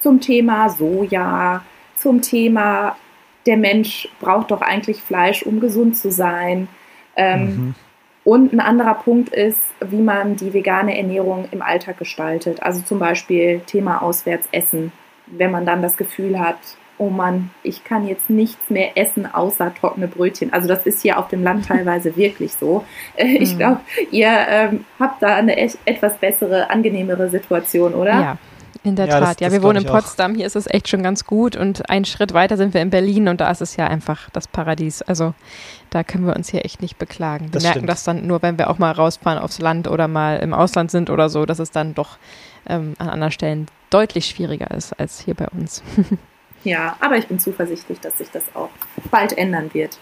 zum 0.00 0.20
Thema 0.20 0.68
Soja, 0.68 1.62
zum 1.96 2.22
Thema, 2.22 2.96
der 3.46 3.56
Mensch 3.56 4.08
braucht 4.20 4.50
doch 4.50 4.62
eigentlich 4.62 5.02
Fleisch, 5.02 5.42
um 5.44 5.60
gesund 5.60 5.96
zu 5.96 6.10
sein. 6.10 6.68
Ähm, 7.16 7.44
mhm. 7.44 7.74
Und 8.24 8.52
ein 8.52 8.60
anderer 8.60 8.94
Punkt 8.94 9.30
ist, 9.30 9.58
wie 9.80 10.02
man 10.02 10.36
die 10.36 10.52
vegane 10.52 10.96
Ernährung 10.96 11.48
im 11.50 11.62
Alltag 11.62 11.98
gestaltet. 11.98 12.62
Also 12.62 12.82
zum 12.82 12.98
Beispiel 12.98 13.60
Thema 13.66 14.02
Auswärtsessen. 14.02 14.92
Wenn 15.26 15.50
man 15.50 15.64
dann 15.64 15.80
das 15.80 15.96
Gefühl 15.96 16.38
hat, 16.38 16.58
oh 16.98 17.08
Mann, 17.08 17.50
ich 17.62 17.82
kann 17.82 18.06
jetzt 18.06 18.28
nichts 18.28 18.68
mehr 18.68 18.98
essen 18.98 19.26
außer 19.32 19.74
trockene 19.74 20.06
Brötchen. 20.06 20.52
Also 20.52 20.68
das 20.68 20.84
ist 20.84 21.00
hier 21.00 21.18
auf 21.18 21.28
dem 21.28 21.42
Land 21.42 21.66
teilweise 21.68 22.14
wirklich 22.14 22.52
so. 22.52 22.84
Äh, 23.16 23.38
ich 23.38 23.54
mhm. 23.54 23.58
glaube, 23.58 23.80
ihr 24.10 24.28
ähm, 24.28 24.84
habt 24.98 25.22
da 25.22 25.36
eine 25.36 25.56
echt, 25.56 25.78
etwas 25.86 26.18
bessere, 26.18 26.68
angenehmere 26.68 27.30
Situation, 27.30 27.94
oder? 27.94 28.10
Ja, 28.10 28.38
in 28.82 28.96
der 28.96 29.06
ja, 29.06 29.20
Tat, 29.20 29.40
das, 29.40 29.40
ja, 29.40 29.52
wir 29.52 29.62
wohnen 29.62 29.84
in 29.84 29.90
Potsdam, 29.90 30.34
hier 30.34 30.46
ist 30.46 30.56
es 30.56 30.66
echt 30.66 30.88
schon 30.88 31.02
ganz 31.02 31.26
gut 31.26 31.54
und 31.54 31.90
einen 31.90 32.06
Schritt 32.06 32.32
weiter 32.32 32.56
sind 32.56 32.72
wir 32.72 32.80
in 32.80 32.88
Berlin 32.90 33.28
und 33.28 33.40
da 33.40 33.50
ist 33.50 33.60
es 33.60 33.76
ja 33.76 33.86
einfach 33.86 34.30
das 34.30 34.48
Paradies. 34.48 35.02
Also 35.02 35.34
da 35.90 36.02
können 36.02 36.26
wir 36.26 36.34
uns 36.34 36.48
hier 36.48 36.64
echt 36.64 36.80
nicht 36.80 36.98
beklagen. 36.98 37.46
Wir 37.46 37.52
das 37.52 37.62
merken 37.62 37.78
stimmt. 37.80 37.90
das 37.90 38.04
dann 38.04 38.26
nur, 38.26 38.40
wenn 38.42 38.58
wir 38.58 38.70
auch 38.70 38.78
mal 38.78 38.92
rausfahren 38.92 39.38
aufs 39.38 39.58
Land 39.58 39.86
oder 39.86 40.08
mal 40.08 40.38
im 40.38 40.54
Ausland 40.54 40.90
sind 40.90 41.10
oder 41.10 41.28
so, 41.28 41.44
dass 41.44 41.58
es 41.58 41.70
dann 41.70 41.94
doch 41.94 42.16
ähm, 42.66 42.94
an 42.98 43.10
anderen 43.10 43.32
Stellen 43.32 43.66
deutlich 43.90 44.26
schwieriger 44.26 44.70
ist 44.70 44.98
als 44.98 45.20
hier 45.20 45.34
bei 45.34 45.48
uns. 45.48 45.82
ja, 46.64 46.96
aber 47.00 47.16
ich 47.16 47.26
bin 47.26 47.38
zuversichtlich, 47.38 48.00
dass 48.00 48.16
sich 48.16 48.30
das 48.30 48.44
auch 48.54 48.70
bald 49.10 49.36
ändern 49.36 49.74
wird. 49.74 49.98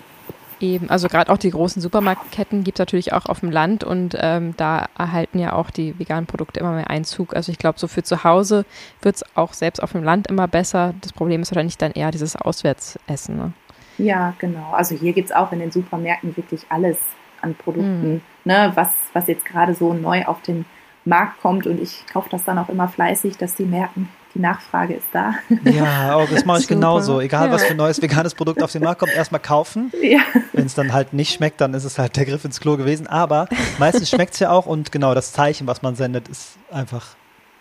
Eben, 0.60 0.90
also 0.90 1.08
gerade 1.08 1.32
auch 1.32 1.38
die 1.38 1.50
großen 1.50 1.80
Supermarktketten 1.80 2.64
gibt 2.64 2.78
es 2.78 2.80
natürlich 2.80 3.12
auch 3.12 3.26
auf 3.26 3.40
dem 3.40 3.50
Land 3.50 3.84
und 3.84 4.16
ähm, 4.18 4.54
da 4.56 4.86
erhalten 4.98 5.38
ja 5.38 5.52
auch 5.52 5.70
die 5.70 5.96
veganen 5.98 6.26
Produkte 6.26 6.58
immer 6.58 6.72
mehr 6.72 6.90
Einzug. 6.90 7.36
Also 7.36 7.52
ich 7.52 7.58
glaube, 7.58 7.78
so 7.78 7.86
für 7.86 8.02
zu 8.02 8.24
Hause 8.24 8.64
wird 9.00 9.16
es 9.16 9.24
auch 9.36 9.52
selbst 9.52 9.80
auf 9.80 9.92
dem 9.92 10.02
Land 10.02 10.26
immer 10.26 10.48
besser. 10.48 10.94
Das 11.00 11.12
Problem 11.12 11.42
ist 11.42 11.52
wahrscheinlich 11.52 11.78
dann 11.78 11.92
eher 11.92 12.10
dieses 12.10 12.34
Auswärtsessen. 12.34 13.36
Ne? 13.36 13.52
Ja, 13.98 14.34
genau. 14.38 14.72
Also 14.72 14.96
hier 14.96 15.12
gibt 15.12 15.30
es 15.30 15.36
auch 15.36 15.52
in 15.52 15.60
den 15.60 15.70
Supermärkten 15.70 16.36
wirklich 16.36 16.66
alles 16.68 16.96
an 17.40 17.54
Produkten, 17.54 18.14
mhm. 18.14 18.20
ne, 18.44 18.72
was, 18.74 18.88
was 19.12 19.28
jetzt 19.28 19.44
gerade 19.44 19.74
so 19.74 19.94
neu 19.94 20.24
auf 20.24 20.42
den 20.42 20.64
Markt 21.04 21.40
kommt 21.40 21.66
und 21.66 21.80
ich 21.80 22.04
kaufe 22.12 22.28
das 22.30 22.44
dann 22.44 22.58
auch 22.58 22.68
immer 22.68 22.88
fleißig, 22.88 23.36
dass 23.36 23.56
sie 23.56 23.64
merken, 23.64 24.08
die 24.38 24.42
Nachfrage 24.42 24.94
ist 24.94 25.08
da. 25.12 25.34
Ja, 25.64 26.14
auch 26.14 26.28
das 26.28 26.44
mache 26.44 26.60
ich 26.60 26.68
genauso. 26.68 27.20
Egal, 27.20 27.48
ja. 27.48 27.52
was 27.52 27.64
für 27.64 27.72
ein 27.72 27.76
neues 27.76 28.00
veganes 28.00 28.34
Produkt 28.34 28.62
auf 28.62 28.72
den 28.72 28.82
Markt 28.82 29.00
kommt, 29.00 29.12
erstmal 29.12 29.40
kaufen. 29.40 29.92
Ja. 30.00 30.20
Wenn 30.52 30.64
es 30.64 30.74
dann 30.74 30.92
halt 30.92 31.12
nicht 31.12 31.34
schmeckt, 31.34 31.60
dann 31.60 31.74
ist 31.74 31.84
es 31.84 31.98
halt 31.98 32.16
der 32.16 32.24
Griff 32.24 32.44
ins 32.44 32.60
Klo 32.60 32.76
gewesen. 32.76 33.06
Aber 33.06 33.48
meistens 33.78 34.08
schmeckt 34.08 34.34
es 34.34 34.40
ja 34.40 34.50
auch 34.50 34.66
und 34.66 34.92
genau 34.92 35.14
das 35.14 35.32
Zeichen, 35.32 35.66
was 35.66 35.82
man 35.82 35.96
sendet, 35.96 36.28
ist 36.28 36.56
einfach 36.70 37.16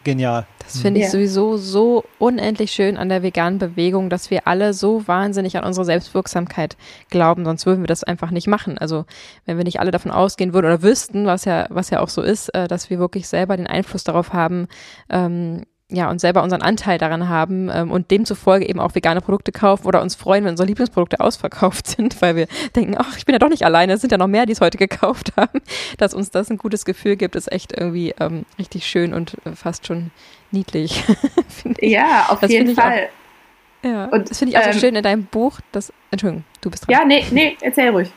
genial. 0.07 0.45
Das 0.63 0.79
finde 0.79 1.01
ich 1.01 1.07
ja. 1.07 1.11
sowieso 1.11 1.57
so 1.57 2.05
unendlich 2.17 2.71
schön 2.71 2.95
an 2.95 3.09
der 3.09 3.23
veganen 3.23 3.59
Bewegung, 3.59 4.09
dass 4.09 4.31
wir 4.31 4.47
alle 4.47 4.73
so 4.73 5.05
wahnsinnig 5.05 5.57
an 5.57 5.65
unsere 5.65 5.85
Selbstwirksamkeit 5.85 6.77
glauben, 7.09 7.43
sonst 7.43 7.65
würden 7.65 7.83
wir 7.83 7.87
das 7.87 8.05
einfach 8.05 8.31
nicht 8.31 8.47
machen. 8.47 8.77
Also 8.77 9.05
wenn 9.45 9.57
wir 9.57 9.65
nicht 9.65 9.81
alle 9.81 9.91
davon 9.91 10.11
ausgehen 10.11 10.53
würden 10.53 10.67
oder 10.67 10.81
wüssten, 10.81 11.25
was 11.25 11.43
ja, 11.43 11.67
was 11.69 11.89
ja 11.89 11.99
auch 11.99 12.07
so 12.07 12.21
ist, 12.21 12.49
äh, 12.55 12.69
dass 12.69 12.89
wir 12.89 12.99
wirklich 12.99 13.27
selber 13.27 13.57
den 13.57 13.67
Einfluss 13.67 14.05
darauf 14.05 14.31
haben, 14.31 14.67
ähm, 15.09 15.63
ja, 15.89 16.09
und 16.09 16.19
selber 16.19 16.43
unseren 16.43 16.61
Anteil 16.61 16.97
daran 16.97 17.29
haben 17.29 17.69
ähm, 17.73 17.91
und 17.91 18.11
demzufolge 18.11 18.67
eben 18.67 18.79
auch 18.79 18.93
vegane 18.93 19.21
Produkte 19.21 19.53
kaufen 19.53 19.87
oder 19.87 20.01
uns 20.01 20.15
freuen, 20.15 20.43
wenn 20.43 20.51
unsere 20.51 20.67
Lieblingsprodukte 20.67 21.21
ausverkauft 21.21 21.87
sind, 21.95 22.21
weil 22.21 22.35
wir 22.35 22.47
denken, 22.75 22.95
ach, 22.97 23.17
ich 23.17 23.25
bin 23.25 23.33
ja 23.33 23.39
doch 23.39 23.49
nicht 23.49 23.63
alleine, 23.63 23.93
es 23.93 24.01
sind 24.01 24.11
ja 24.11 24.17
noch 24.17 24.27
mehr, 24.27 24.45
die 24.45 24.51
es 24.51 24.59
heute 24.59 24.77
gekauft 24.77 25.33
haben. 25.37 25.61
Dass 25.97 26.13
uns 26.13 26.29
das 26.29 26.49
ein 26.49 26.57
gutes 26.57 26.83
Gefühl 26.83 27.15
gibt, 27.15 27.35
ist 27.35 27.51
echt 27.51 27.71
irgendwie 27.71 28.13
ähm, 28.19 28.45
richtig 28.59 28.85
schön 28.85 29.13
und 29.13 29.35
äh, 29.45 29.55
fast 29.55 29.87
schon 29.87 30.11
niedlich. 30.51 31.03
ja, 31.79 32.25
auf 32.29 32.41
das 32.41 32.51
jeden 32.51 32.75
Fall. 32.75 33.07
Auch, 33.83 33.87
ja, 33.89 34.05
und 34.05 34.29
das 34.29 34.39
finde 34.39 34.53
ich 34.53 34.59
auch 34.59 34.65
ähm, 34.65 34.73
so 34.73 34.79
schön 34.79 34.95
in 34.95 35.03
deinem 35.03 35.23
Buch, 35.23 35.61
dass, 35.71 35.93
Entschuldigung, 36.11 36.43
du 36.59 36.69
bist 36.69 36.85
dran. 36.85 36.99
Ja, 36.99 37.05
nee, 37.05 37.25
nee, 37.31 37.55
erzähl 37.61 37.89
ruhig. 37.89 38.11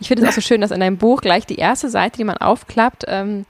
ich 0.00 0.08
finde 0.08 0.24
es 0.24 0.28
auch 0.28 0.34
so 0.34 0.40
schön, 0.40 0.60
dass 0.60 0.72
in 0.72 0.80
deinem 0.80 0.96
Buch 0.98 1.20
gleich 1.20 1.46
die 1.46 1.56
erste 1.56 1.88
Seite, 1.88 2.18
die 2.18 2.24
man 2.24 2.38
aufklappt, 2.38 3.04
ähm, 3.06 3.46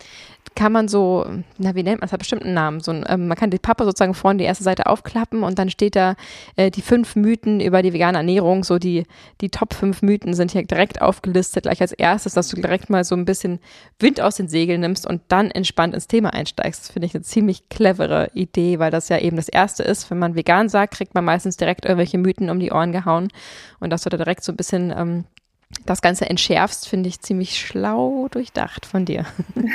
kann 0.60 0.72
man 0.72 0.88
so, 0.88 1.24
na 1.56 1.74
wie 1.74 1.82
nennt 1.82 2.02
man 2.02 2.06
das, 2.06 2.12
hat 2.12 2.18
bestimmt 2.18 2.44
einen 2.44 2.52
Namen, 2.52 2.80
so 2.80 2.90
ein, 2.90 3.02
ähm, 3.08 3.28
man 3.28 3.36
kann 3.38 3.48
die 3.48 3.58
Pappe 3.58 3.84
sozusagen 3.84 4.12
vorne 4.12 4.40
die 4.40 4.44
erste 4.44 4.62
Seite 4.62 4.88
aufklappen 4.88 5.42
und 5.42 5.58
dann 5.58 5.70
steht 5.70 5.96
da 5.96 6.16
äh, 6.56 6.70
die 6.70 6.82
fünf 6.82 7.16
Mythen 7.16 7.60
über 7.62 7.80
die 7.80 7.94
vegane 7.94 8.18
Ernährung, 8.18 8.62
so 8.62 8.78
die, 8.78 9.04
die 9.40 9.48
Top 9.48 9.72
fünf 9.72 10.02
Mythen 10.02 10.34
sind 10.34 10.50
hier 10.50 10.62
direkt 10.62 11.00
aufgelistet, 11.00 11.62
gleich 11.62 11.80
als 11.80 11.92
erstes, 11.92 12.34
dass 12.34 12.48
du 12.48 12.56
direkt 12.56 12.90
mal 12.90 13.04
so 13.04 13.14
ein 13.14 13.24
bisschen 13.24 13.58
Wind 14.00 14.20
aus 14.20 14.36
den 14.36 14.48
Segeln 14.48 14.82
nimmst 14.82 15.06
und 15.06 15.22
dann 15.28 15.50
entspannt 15.50 15.94
ins 15.94 16.08
Thema 16.08 16.34
einsteigst. 16.34 16.82
Das 16.82 16.90
finde 16.90 17.06
ich 17.06 17.14
eine 17.14 17.24
ziemlich 17.24 17.70
clevere 17.70 18.30
Idee, 18.34 18.78
weil 18.78 18.90
das 18.90 19.08
ja 19.08 19.16
eben 19.16 19.36
das 19.36 19.48
erste 19.48 19.82
ist, 19.82 20.10
wenn 20.10 20.18
man 20.18 20.34
vegan 20.34 20.68
sagt, 20.68 20.92
kriegt 20.92 21.14
man 21.14 21.24
meistens 21.24 21.56
direkt 21.56 21.86
irgendwelche 21.86 22.18
Mythen 22.18 22.50
um 22.50 22.60
die 22.60 22.70
Ohren 22.70 22.92
gehauen. 22.92 23.28
Und 23.78 23.88
dass 23.88 24.02
du 24.02 24.10
da 24.10 24.18
direkt 24.18 24.44
so 24.44 24.52
ein 24.52 24.56
bisschen 24.56 24.92
ähm, 24.94 25.24
das 25.86 26.02
Ganze 26.02 26.28
entschärfst, 26.28 26.88
finde 26.88 27.08
ich 27.08 27.20
ziemlich 27.20 27.58
schlau 27.58 28.28
durchdacht 28.30 28.86
von 28.86 29.04
dir. 29.04 29.26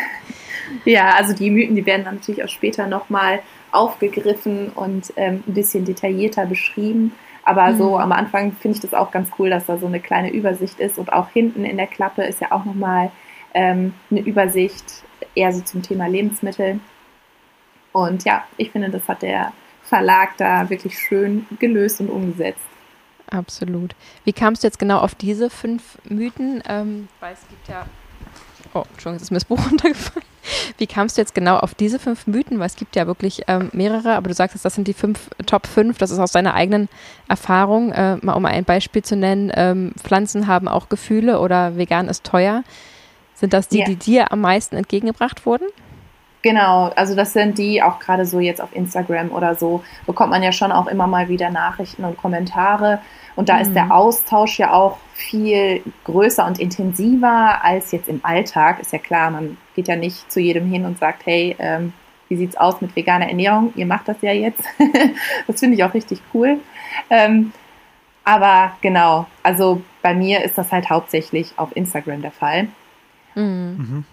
Ja, 0.84 1.16
also 1.16 1.34
die 1.34 1.52
Mythen, 1.52 1.76
die 1.76 1.86
werden 1.86 2.06
dann 2.06 2.16
natürlich 2.16 2.44
auch 2.44 2.50
später 2.50 2.88
nochmal 2.88 3.42
aufgegriffen 3.72 4.70
und 4.70 5.14
ähm, 5.16 5.44
ein 5.48 5.54
bisschen 5.54 5.86
detaillierter 5.86 6.46
beschrieben. 6.46 7.14
Aber 7.44 7.72
mhm. 7.72 7.78
so 7.78 8.00
am 8.00 8.12
Anfang 8.12 8.54
finde 8.54 8.78
ich 8.78 8.82
das 8.82 8.94
auch 8.94 9.12
ganz 9.12 9.30
cool, 9.38 9.50
dass 9.50 9.66
da 9.66 9.78
so 9.78 9.86
eine 9.86 10.00
kleine 10.00 10.32
Übersicht 10.32 10.80
ist 10.80 10.98
und 10.98 11.14
auch 11.14 11.30
hinten 11.30 11.66
in 11.66 11.78
der 11.78 11.88
Klappe 11.88 12.24
ist 12.24 12.42
ja 12.42 12.52
auch 12.52 12.66
nochmal 12.66 13.12
ähm, 13.54 13.94
eine 14.10 14.22
Übersicht 14.22 15.04
eher 15.36 15.54
so 15.54 15.62
zum 15.62 15.82
Thema 15.82 16.08
Lebensmittel. 16.08 16.80
Und 17.92 18.26
ja, 18.26 18.44
ich 18.58 18.72
finde, 18.72 18.90
das 18.90 19.08
hat 19.08 19.22
der 19.22 19.54
Verlag 19.84 20.36
da 20.38 20.70
wirklich 20.70 20.98
schön 20.98 21.46
gelöst 21.60 22.02
und 22.02 22.10
umgesetzt. 22.10 22.60
Absolut. 23.30 23.96
Wie 24.24 24.34
kamst 24.34 24.64
du 24.64 24.68
jetzt 24.68 24.80
genau 24.80 25.00
auf 25.00 25.16
diese 25.16 25.50
fünf 25.50 25.98
Mythen? 26.04 26.62
Ähm, 26.68 27.08
weil 27.20 27.34
es 27.34 27.48
gibt 27.50 27.68
ja. 27.68 27.86
Oh, 28.74 28.84
Entschuldigung, 28.92 29.14
jetzt 29.14 29.24
ist 29.24 29.32
mir 29.32 29.38
das 29.38 29.46
Buch 29.46 29.66
runtergefallen. 29.70 30.26
Wie 30.78 30.88
kamst 30.88 31.18
du 31.18 31.22
jetzt 31.22 31.34
genau 31.34 31.58
auf 31.58 31.74
diese 31.74 31.98
fünf 31.98 32.28
Mythen? 32.28 32.60
Weil 32.60 32.68
es 32.68 32.76
gibt 32.76 32.96
ja 32.96 33.08
wirklich 33.08 33.44
ähm, 33.48 33.70
mehrere, 33.74 34.16
aber 34.16 34.28
du 34.28 34.34
sagst 34.34 34.56
jetzt, 34.56 34.66
das 34.66 34.76
sind 34.76 34.88
die 34.88 34.94
fünf, 34.94 35.30
Top 35.46 35.66
5, 35.66 35.98
das 35.98 36.12
ist 36.12 36.20
aus 36.20 36.32
deiner 36.32 36.54
eigenen 36.54 36.88
Erfahrung. 37.28 37.92
Äh, 37.92 38.18
mal 38.18 38.34
um 38.34 38.46
ein 38.46 38.64
Beispiel 38.64 39.04
zu 39.04 39.16
nennen, 39.16 39.52
ähm, 39.56 39.94
Pflanzen 39.98 40.48
haben 40.48 40.68
auch 40.68 40.90
Gefühle 40.90 41.40
oder 41.40 41.78
vegan 41.78 42.08
ist 42.08 42.24
teuer. 42.24 42.64
Sind 43.34 43.54
das 43.54 43.68
die, 43.68 43.80
yeah. 43.80 43.88
die 43.88 43.96
dir 43.96 44.32
am 44.32 44.42
meisten 44.42 44.78
entgegengebracht 44.78 45.46
wurden? 45.46 45.66
Genau, 46.46 46.92
also 46.96 47.16
das 47.16 47.34
sind 47.34 47.58
die, 47.58 47.82
auch 47.82 47.98
gerade 47.98 48.24
so 48.24 48.40
jetzt 48.40 48.62
auf 48.62 48.70
Instagram 48.76 49.32
oder 49.32 49.56
so, 49.56 49.84
bekommt 50.06 50.30
man 50.30 50.44
ja 50.44 50.52
schon 50.52 50.72
auch 50.72 50.86
immer 50.86 51.08
mal 51.08 51.28
wieder 51.28 51.50
Nachrichten 51.50 52.04
und 52.04 52.18
Kommentare. 52.18 53.00
Und 53.36 53.50
da 53.50 53.56
mhm. 53.56 53.62
ist 53.62 53.74
der 53.74 53.86
mhm. 53.86 53.92
Austausch 53.94 54.60
ja 54.60 54.72
auch 54.72 55.00
viel 55.16 55.82
größer 56.04 56.46
und 56.46 56.60
intensiver 56.60 57.64
als 57.64 57.92
jetzt 57.92 58.08
im 58.08 58.20
Alltag. 58.22 58.80
Ist 58.80 58.94
ja 58.94 59.00
klar, 59.00 59.32
man 59.32 59.58
geht 59.76 59.88
ja 59.88 59.96
nicht 59.96 60.32
zu 60.32 60.40
jedem 60.40 60.68
hin 60.68 60.86
und 60.86 61.00
sagt, 61.00 61.26
hey, 61.26 61.56
ähm, 61.58 61.94
wie 62.30 62.36
sieht's 62.36 62.58
aus 62.58 62.80
mit 62.80 62.96
veganer 62.96 63.28
Ernährung? 63.28 63.74
Ihr 63.76 63.88
macht 63.88 64.08
das 64.08 64.18
ja 64.22 64.32
jetzt. 64.32 64.64
das 65.48 65.60
finde 65.60 65.78
ich 65.78 65.84
auch 65.84 65.96
richtig 65.96 66.22
cool. 66.36 66.60
Ähm, 67.10 67.54
aber 68.24 68.74
genau, 68.82 69.26
also 69.42 69.82
bei 70.04 70.14
mir 70.14 70.44
ist 70.44 70.60
das 70.60 70.72
halt 70.72 70.92
hauptsächlich 70.92 71.54
auf 71.58 71.76
Instagram 71.76 72.22
der 72.22 72.30
Fall. 72.30 72.68
Mhm. 73.34 73.78
mhm. 73.80 74.06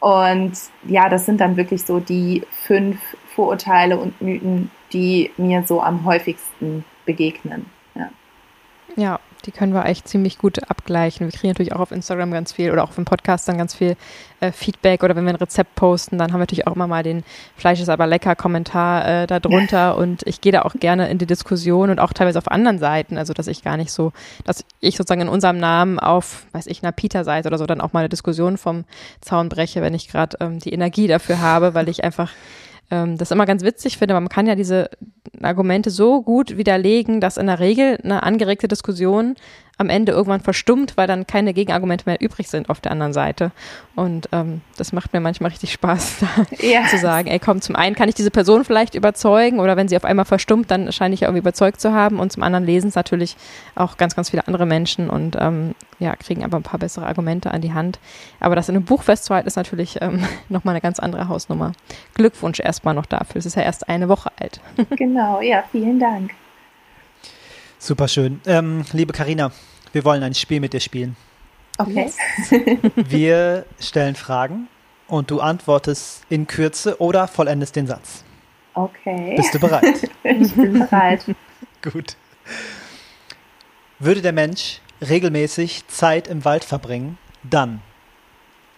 Und 0.00 0.52
ja, 0.86 1.08
das 1.08 1.26
sind 1.26 1.40
dann 1.40 1.56
wirklich 1.56 1.84
so 1.84 2.00
die 2.00 2.42
fünf 2.50 2.98
Vorurteile 3.34 3.98
und 3.98 4.20
Mythen, 4.20 4.70
die 4.92 5.30
mir 5.36 5.62
so 5.66 5.82
am 5.82 6.04
häufigsten 6.04 6.84
begegnen. 7.04 7.66
Ja. 8.96 9.18
Die 9.46 9.52
können 9.52 9.72
wir 9.72 9.84
echt 9.86 10.08
ziemlich 10.08 10.38
gut 10.38 10.68
abgleichen. 10.68 11.26
Wir 11.26 11.32
kriegen 11.32 11.48
natürlich 11.48 11.72
auch 11.72 11.80
auf 11.80 11.92
Instagram 11.92 12.32
ganz 12.32 12.52
viel 12.52 12.72
oder 12.72 12.82
auch 12.82 12.88
auf 12.88 12.96
dem 12.96 13.04
Podcast 13.04 13.48
dann 13.48 13.56
ganz 13.56 13.74
viel 13.74 13.96
äh, 14.40 14.52
Feedback 14.52 15.02
oder 15.02 15.16
wenn 15.16 15.24
wir 15.24 15.32
ein 15.32 15.36
Rezept 15.36 15.74
posten, 15.76 16.18
dann 16.18 16.32
haben 16.32 16.38
wir 16.38 16.42
natürlich 16.42 16.66
auch 16.66 16.74
immer 16.74 16.86
mal 16.86 17.02
den 17.02 17.24
Fleisch 17.56 17.80
ist 17.80 17.88
aber 17.88 18.06
lecker 18.06 18.34
Kommentar 18.36 19.22
äh, 19.22 19.26
darunter 19.26 19.96
und 19.96 20.26
ich 20.26 20.40
gehe 20.40 20.52
da 20.52 20.62
auch 20.62 20.74
gerne 20.74 21.08
in 21.08 21.18
die 21.18 21.26
Diskussion 21.26 21.90
und 21.90 22.00
auch 22.00 22.12
teilweise 22.12 22.38
auf 22.38 22.50
anderen 22.50 22.78
Seiten, 22.78 23.16
also 23.16 23.32
dass 23.32 23.46
ich 23.46 23.62
gar 23.62 23.76
nicht 23.76 23.92
so, 23.92 24.12
dass 24.44 24.64
ich 24.80 24.96
sozusagen 24.96 25.22
in 25.22 25.28
unserem 25.28 25.58
Namen 25.58 25.98
auf, 25.98 26.46
weiß 26.52 26.66
ich, 26.66 26.82
einer 26.82 26.92
Peter-Seite 26.92 27.48
oder 27.48 27.58
so 27.58 27.66
dann 27.66 27.80
auch 27.80 27.92
mal 27.92 28.00
eine 28.00 28.08
Diskussion 28.08 28.58
vom 28.58 28.84
Zaun 29.20 29.48
breche, 29.48 29.80
wenn 29.80 29.94
ich 29.94 30.08
gerade 30.08 30.36
ähm, 30.40 30.58
die 30.58 30.72
Energie 30.72 31.06
dafür 31.06 31.40
habe, 31.40 31.74
weil 31.74 31.88
ich 31.88 32.04
einfach 32.04 32.30
ähm, 32.90 33.18
das 33.18 33.30
immer 33.30 33.46
ganz 33.46 33.62
witzig 33.62 33.98
finde, 33.98 34.14
man 34.14 34.28
kann 34.28 34.46
ja 34.46 34.54
diese 34.54 34.90
Argumente 35.42 35.90
so 35.90 36.22
gut 36.22 36.56
widerlegen, 36.56 37.20
dass 37.20 37.36
in 37.36 37.46
der 37.46 37.60
Regel 37.60 37.98
eine 38.02 38.22
angeregte 38.22 38.68
Diskussion 38.68 39.34
am 39.78 39.90
Ende 39.90 40.12
irgendwann 40.12 40.40
verstummt, 40.40 40.96
weil 40.96 41.06
dann 41.06 41.26
keine 41.26 41.52
Gegenargumente 41.52 42.04
mehr 42.06 42.20
übrig 42.20 42.48
sind 42.48 42.70
auf 42.70 42.80
der 42.80 42.92
anderen 42.92 43.12
Seite. 43.12 43.52
Und 43.94 44.28
ähm, 44.32 44.62
das 44.78 44.92
macht 44.92 45.12
mir 45.12 45.20
manchmal 45.20 45.50
richtig 45.50 45.72
Spaß, 45.72 46.16
da 46.20 46.66
ja. 46.66 46.86
zu 46.86 46.98
sagen, 46.98 47.28
ey 47.28 47.38
komm, 47.38 47.60
zum 47.60 47.76
einen 47.76 47.94
kann 47.94 48.08
ich 48.08 48.14
diese 48.14 48.30
Person 48.30 48.64
vielleicht 48.64 48.94
überzeugen 48.94 49.60
oder 49.60 49.76
wenn 49.76 49.88
sie 49.88 49.96
auf 49.96 50.04
einmal 50.04 50.24
verstummt, 50.24 50.70
dann 50.70 50.90
scheine 50.92 51.14
ich 51.14 51.20
ja 51.20 51.28
irgendwie 51.28 51.40
überzeugt 51.40 51.80
zu 51.80 51.92
haben 51.92 52.20
und 52.20 52.32
zum 52.32 52.42
anderen 52.42 52.64
lesen 52.64 52.88
es 52.88 52.94
natürlich 52.94 53.36
auch 53.74 53.98
ganz, 53.98 54.16
ganz 54.16 54.30
viele 54.30 54.46
andere 54.46 54.64
Menschen 54.64 55.10
und 55.10 55.36
ähm, 55.38 55.74
ja, 55.98 56.16
kriegen 56.16 56.42
aber 56.42 56.56
ein 56.56 56.62
paar 56.62 56.80
bessere 56.80 57.06
Argumente 57.06 57.50
an 57.50 57.60
die 57.60 57.72
Hand. 57.72 57.98
Aber 58.40 58.56
das 58.56 58.68
in 58.68 58.76
einem 58.76 58.84
Buch 58.84 59.02
festzuhalten, 59.02 59.46
ist 59.46 59.56
natürlich 59.56 59.98
ähm, 60.00 60.24
nochmal 60.48 60.74
eine 60.74 60.80
ganz 60.80 60.98
andere 60.98 61.28
Hausnummer. 61.28 61.72
Glückwunsch 62.14 62.60
erstmal 62.60 62.94
noch 62.94 63.06
dafür. 63.06 63.38
Es 63.38 63.46
ist 63.46 63.56
ja 63.56 63.62
erst 63.62 63.88
eine 63.88 64.08
Woche 64.08 64.30
alt. 64.40 64.60
Genau, 64.96 65.42
ja, 65.42 65.62
vielen 65.70 65.98
Dank. 65.98 66.30
Super 67.78 68.08
schön. 68.08 68.40
Ähm, 68.46 68.84
liebe 68.92 69.12
Karina, 69.12 69.52
wir 69.92 70.04
wollen 70.04 70.22
ein 70.22 70.34
Spiel 70.34 70.60
mit 70.60 70.72
dir 70.72 70.80
spielen. 70.80 71.16
Okay. 71.78 72.10
wir 72.96 73.66
stellen 73.78 74.14
Fragen 74.14 74.68
und 75.08 75.30
du 75.30 75.40
antwortest 75.40 76.24
in 76.30 76.46
Kürze 76.46 77.00
oder 77.00 77.28
vollendest 77.28 77.76
den 77.76 77.86
Satz. 77.86 78.24
Okay. 78.74 79.34
Bist 79.36 79.54
du 79.54 79.58
bereit? 79.58 80.10
ich 80.22 80.52
bin 80.54 80.78
bereit. 80.78 81.24
Gut. 81.82 82.16
Würde 83.98 84.22
der 84.22 84.32
Mensch 84.32 84.80
regelmäßig 85.06 85.86
Zeit 85.88 86.28
im 86.28 86.44
Wald 86.44 86.64
verbringen, 86.64 87.18
dann 87.42 87.80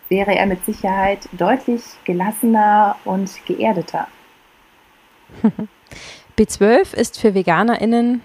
wäre 0.09 0.35
er 0.35 0.47
mit 0.47 0.65
Sicherheit 0.65 1.29
deutlich 1.33 1.83
gelassener 2.05 2.97
und 3.05 3.31
geerdeter. 3.47 4.09
B12 6.39 6.95
ist 6.95 7.21
für 7.21 7.35
VeganerInnen 7.35 8.23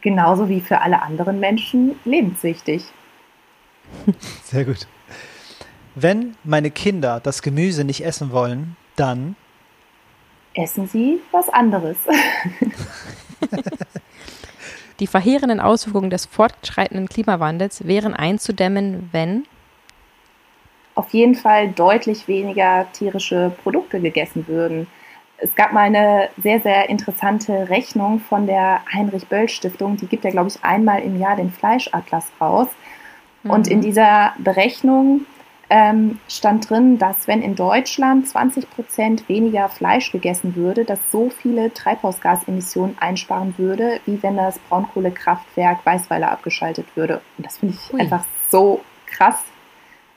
genauso 0.00 0.48
wie 0.48 0.60
für 0.60 0.80
alle 0.80 1.02
anderen 1.02 1.40
Menschen 1.40 1.96
lebenswichtig. 2.04 2.84
Sehr 4.44 4.64
gut. 4.64 4.86
Wenn 5.94 6.36
meine 6.44 6.70
Kinder 6.70 7.20
das 7.20 7.42
Gemüse 7.42 7.84
nicht 7.84 8.04
essen 8.04 8.32
wollen, 8.32 8.76
dann 8.96 9.36
essen 10.54 10.86
sie 10.88 11.20
was 11.32 11.48
anderes. 11.48 11.96
Die 15.00 15.06
verheerenden 15.06 15.60
Auswirkungen 15.60 16.10
des 16.10 16.26
fortschreitenden 16.26 17.08
Klimawandels 17.08 17.86
wären 17.86 18.14
einzudämmen, 18.14 19.08
wenn 19.12 19.44
auf 20.94 21.10
jeden 21.14 21.34
Fall 21.34 21.70
deutlich 21.70 22.28
weniger 22.28 22.86
tierische 22.92 23.52
Produkte 23.62 24.00
gegessen 24.00 24.46
würden 24.46 24.86
es 25.40 25.54
gab 25.54 25.72
mal 25.72 25.82
eine 25.82 26.28
sehr, 26.42 26.60
sehr 26.60 26.88
interessante 26.88 27.68
Rechnung 27.70 28.20
von 28.20 28.46
der 28.46 28.82
Heinrich-Böll-Stiftung. 28.92 29.96
Die 29.96 30.06
gibt 30.06 30.24
ja, 30.24 30.30
glaube 30.30 30.48
ich, 30.48 30.62
einmal 30.62 31.00
im 31.00 31.18
Jahr 31.18 31.36
den 31.36 31.50
Fleischatlas 31.50 32.26
raus. 32.40 32.68
Mhm. 33.42 33.50
Und 33.50 33.68
in 33.68 33.78
mhm. 33.78 33.82
dieser 33.82 34.34
Berechnung 34.38 35.26
ähm, 35.70 36.18
stand 36.28 36.68
drin, 36.68 36.98
dass 36.98 37.26
wenn 37.26 37.42
in 37.42 37.54
Deutschland 37.54 38.28
20 38.28 38.68
Prozent 38.70 39.28
weniger 39.28 39.68
Fleisch 39.68 40.12
gegessen 40.12 40.56
würde, 40.56 40.84
das 40.84 40.98
so 41.10 41.30
viele 41.30 41.72
Treibhausgasemissionen 41.72 42.98
einsparen 42.98 43.54
würde, 43.56 44.00
wie 44.04 44.22
wenn 44.22 44.36
das 44.36 44.58
Braunkohlekraftwerk 44.58 45.86
Weißweiler 45.86 46.30
abgeschaltet 46.30 46.86
würde. 46.96 47.22
Und 47.38 47.46
das 47.46 47.58
finde 47.58 47.76
ich 47.76 47.94
Ui. 47.94 48.00
einfach 48.00 48.24
so 48.50 48.80
krass. 49.06 49.42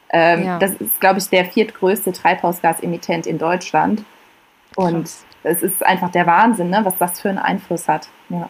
Ähm, 0.09 0.43
ja. 0.43 0.59
Das 0.59 0.73
ist, 0.73 0.99
glaube 0.99 1.19
ich, 1.19 1.29
der 1.29 1.45
viertgrößte 1.45 2.11
Treibhausgasemittent 2.11 3.25
in 3.25 3.37
Deutschland. 3.37 4.03
Und 4.75 5.09
es 5.43 5.61
ist 5.61 5.83
einfach 5.83 6.11
der 6.11 6.25
Wahnsinn, 6.25 6.69
ne, 6.69 6.81
was 6.83 6.97
das 6.97 7.19
für 7.19 7.29
einen 7.29 7.37
Einfluss 7.37 7.87
hat. 7.87 8.07
Ja. 8.29 8.49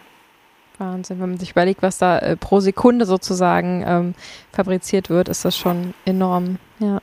Wahnsinn, 0.77 1.19
wenn 1.19 1.29
man 1.31 1.39
sich 1.39 1.51
überlegt, 1.51 1.81
was 1.81 1.97
da 1.97 2.19
äh, 2.19 2.35
pro 2.35 2.59
Sekunde 2.59 3.05
sozusagen 3.05 3.83
ähm, 3.85 4.15
fabriziert 4.51 5.09
wird, 5.09 5.29
ist 5.29 5.45
das 5.45 5.57
schon 5.57 5.93
enorm. 6.05 6.57
Ja. 6.79 7.01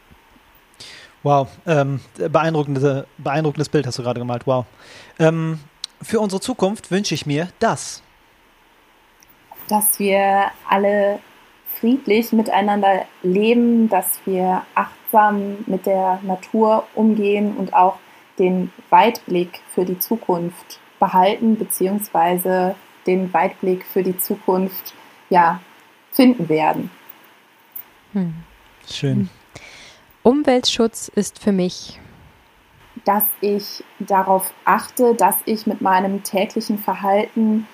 Wow, 1.22 1.48
ähm, 1.66 2.00
beeindruckende, 2.16 3.06
beeindruckendes 3.18 3.68
Bild 3.68 3.86
hast 3.86 3.98
du 3.98 4.02
gerade 4.02 4.20
gemalt. 4.20 4.46
Wow. 4.46 4.64
Ähm, 5.18 5.60
für 6.02 6.18
unsere 6.18 6.40
Zukunft 6.40 6.90
wünsche 6.90 7.14
ich 7.14 7.26
mir 7.26 7.48
das. 7.58 8.02
Dass 9.68 9.98
wir 9.98 10.50
alle 10.68 11.20
friedlich 11.66 12.32
miteinander 12.32 13.04
leben, 13.22 13.88
dass 13.88 14.18
wir 14.24 14.62
achtsam 14.74 15.58
mit 15.66 15.86
der 15.86 16.20
Natur 16.22 16.84
umgehen 16.94 17.56
und 17.56 17.74
auch 17.74 17.98
den 18.40 18.72
Weitblick 18.88 19.60
für 19.72 19.84
die 19.84 19.98
Zukunft 19.98 20.80
behalten, 20.98 21.56
beziehungsweise 21.56 22.74
den 23.06 23.32
Weitblick 23.32 23.84
für 23.84 24.02
die 24.02 24.18
Zukunft 24.18 24.94
ja, 25.28 25.60
finden 26.10 26.48
werden. 26.48 26.90
Hm. 28.12 28.34
Schön. 28.90 29.16
Hm. 29.16 29.28
Umweltschutz 30.22 31.08
ist 31.08 31.42
für 31.42 31.52
mich, 31.52 32.00
dass 33.04 33.24
ich 33.40 33.84
darauf 33.98 34.52
achte, 34.64 35.14
dass 35.14 35.36
ich 35.44 35.66
mit 35.66 35.80
meinem 35.80 36.22
täglichen 36.22 36.78
Verhalten 36.78 37.66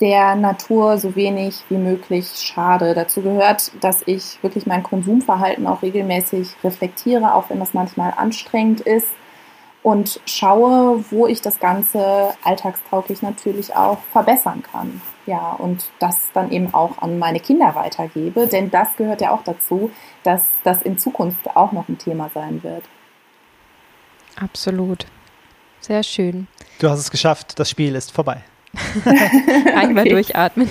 der 0.00 0.34
Natur 0.34 0.98
so 0.98 1.14
wenig 1.14 1.62
wie 1.68 1.76
möglich 1.76 2.26
schade. 2.36 2.94
Dazu 2.94 3.22
gehört, 3.22 3.70
dass 3.80 4.02
ich 4.06 4.42
wirklich 4.42 4.66
mein 4.66 4.82
Konsumverhalten 4.82 5.66
auch 5.66 5.82
regelmäßig 5.82 6.56
reflektiere, 6.64 7.34
auch 7.34 7.50
wenn 7.50 7.60
das 7.60 7.74
manchmal 7.74 8.14
anstrengend 8.16 8.80
ist 8.80 9.08
und 9.82 10.20
schaue, 10.26 11.04
wo 11.10 11.26
ich 11.26 11.40
das 11.40 11.58
Ganze 11.58 12.34
alltagstauglich 12.44 13.22
natürlich 13.22 13.74
auch 13.74 13.98
verbessern 14.12 14.62
kann. 14.62 15.00
Ja, 15.26 15.52
und 15.52 15.90
das 15.98 16.16
dann 16.34 16.50
eben 16.50 16.74
auch 16.74 16.98
an 16.98 17.18
meine 17.18 17.40
Kinder 17.40 17.74
weitergebe, 17.74 18.46
denn 18.46 18.70
das 18.70 18.88
gehört 18.96 19.20
ja 19.20 19.32
auch 19.32 19.44
dazu, 19.44 19.90
dass 20.22 20.42
das 20.64 20.82
in 20.82 20.98
Zukunft 20.98 21.56
auch 21.56 21.72
noch 21.72 21.88
ein 21.88 21.98
Thema 21.98 22.30
sein 22.34 22.62
wird. 22.62 22.84
Absolut. 24.36 25.06
Sehr 25.80 26.02
schön. 26.02 26.46
Du 26.78 26.88
hast 26.90 26.98
es 26.98 27.10
geschafft, 27.10 27.58
das 27.58 27.70
Spiel 27.70 27.94
ist 27.94 28.12
vorbei. 28.12 28.42
Einmal 29.74 30.04
okay. 30.04 30.10
durchatmen. 30.10 30.70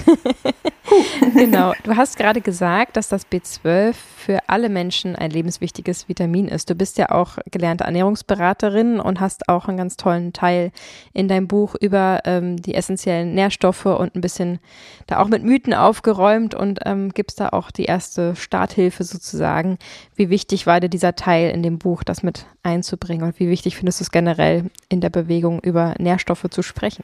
genau. 1.34 1.74
Du 1.84 1.98
hast 1.98 2.18
gerade 2.18 2.40
gesagt, 2.40 2.96
dass 2.96 3.10
das 3.10 3.28
B12 3.28 3.94
für 3.94 4.40
alle 4.48 4.70
Menschen 4.70 5.16
ein 5.16 5.32
lebenswichtiges 5.32 6.08
Vitamin 6.08 6.48
ist. 6.48 6.70
Du 6.70 6.76
bist 6.76 6.98
ja 6.98 7.12
auch 7.12 7.38
gelernte 7.52 7.84
Ernährungsberaterin 7.84 9.00
und 9.00 9.20
hast 9.20 9.50
auch 9.50 9.68
einen 9.68 9.78
ganz 9.78 9.98
tollen 9.98 10.32
Teil 10.32 10.72
in 11.14 11.28
deinem 11.28 11.48
Buch 11.48 11.76
über 11.80 12.22
ähm, 12.24 12.62
die 12.62 12.74
essentiellen 12.74 13.34
Nährstoffe 13.34 13.86
und 13.86 14.16
ein 14.16 14.22
bisschen 14.22 14.60
da 15.08 15.20
auch 15.20 15.28
mit 15.28 15.44
Mythen 15.44 15.74
aufgeräumt 15.74 16.56
und 16.56 16.80
ähm, 16.86 17.10
gibst 17.10 17.40
da 17.40 17.50
auch 17.50 17.70
die 17.70 17.86
erste 17.86 18.36
Starthilfe 18.36 19.04
sozusagen. 19.04 19.78
Wie 20.16 20.30
wichtig 20.30 20.68
war 20.68 20.80
dir 20.80 20.90
dieser 20.90 21.16
Teil 21.16 21.52
in 21.52 21.64
dem 21.64 21.80
Buch, 21.80 22.04
das 22.04 22.24
mit 22.24 22.46
einzubringen 22.64 23.26
und 23.26 23.40
wie 23.40 23.50
wichtig 23.50 23.76
findest 23.76 24.00
du 24.00 24.04
es 24.04 24.12
generell 24.12 24.70
in 24.88 25.02
der 25.02 25.10
Bewegung 25.10 25.60
über 25.60 25.96
Nährstoffe 25.98 26.46
zu 26.50 26.62
sprechen? 26.62 27.04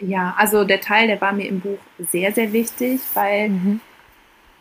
Ja, 0.00 0.34
also 0.36 0.64
der 0.64 0.80
Teil, 0.80 1.08
der 1.08 1.20
war 1.20 1.32
mir 1.32 1.46
im 1.46 1.60
Buch 1.60 1.78
sehr, 2.10 2.32
sehr 2.32 2.52
wichtig, 2.52 3.00
weil 3.14 3.48
mhm. 3.48 3.80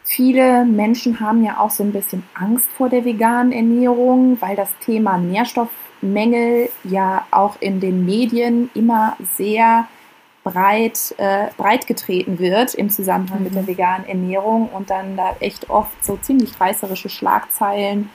viele 0.03 0.65
Menschen 0.65 1.19
haben 1.19 1.43
ja 1.43 1.59
auch 1.59 1.69
so 1.69 1.83
ein 1.83 1.91
bisschen 1.91 2.23
Angst 2.33 2.67
vor 2.75 2.89
der 2.89 3.05
veganen 3.05 3.51
Ernährung, 3.51 4.37
weil 4.41 4.55
das 4.55 4.69
Thema 4.79 5.17
Nährstoffmängel 5.17 6.69
ja 6.83 7.25
auch 7.31 7.57
in 7.59 7.79
den 7.79 8.05
Medien 8.05 8.69
immer 8.73 9.15
sehr 9.35 9.87
breit, 10.43 11.13
äh, 11.17 11.47
breit 11.57 11.87
getreten 11.87 12.39
wird 12.39 12.73
im 12.73 12.89
Zusammenhang 12.89 13.39
mhm. 13.39 13.43
mit 13.43 13.55
der 13.55 13.63
mhm. 13.63 13.67
veganen 13.67 14.07
Ernährung 14.07 14.69
und 14.69 14.89
dann 14.89 15.17
da 15.17 15.35
echt 15.39 15.69
oft 15.69 16.03
so 16.03 16.17
ziemlich 16.17 16.59
reißerische 16.59 17.09
Schlagzeilen 17.09 18.09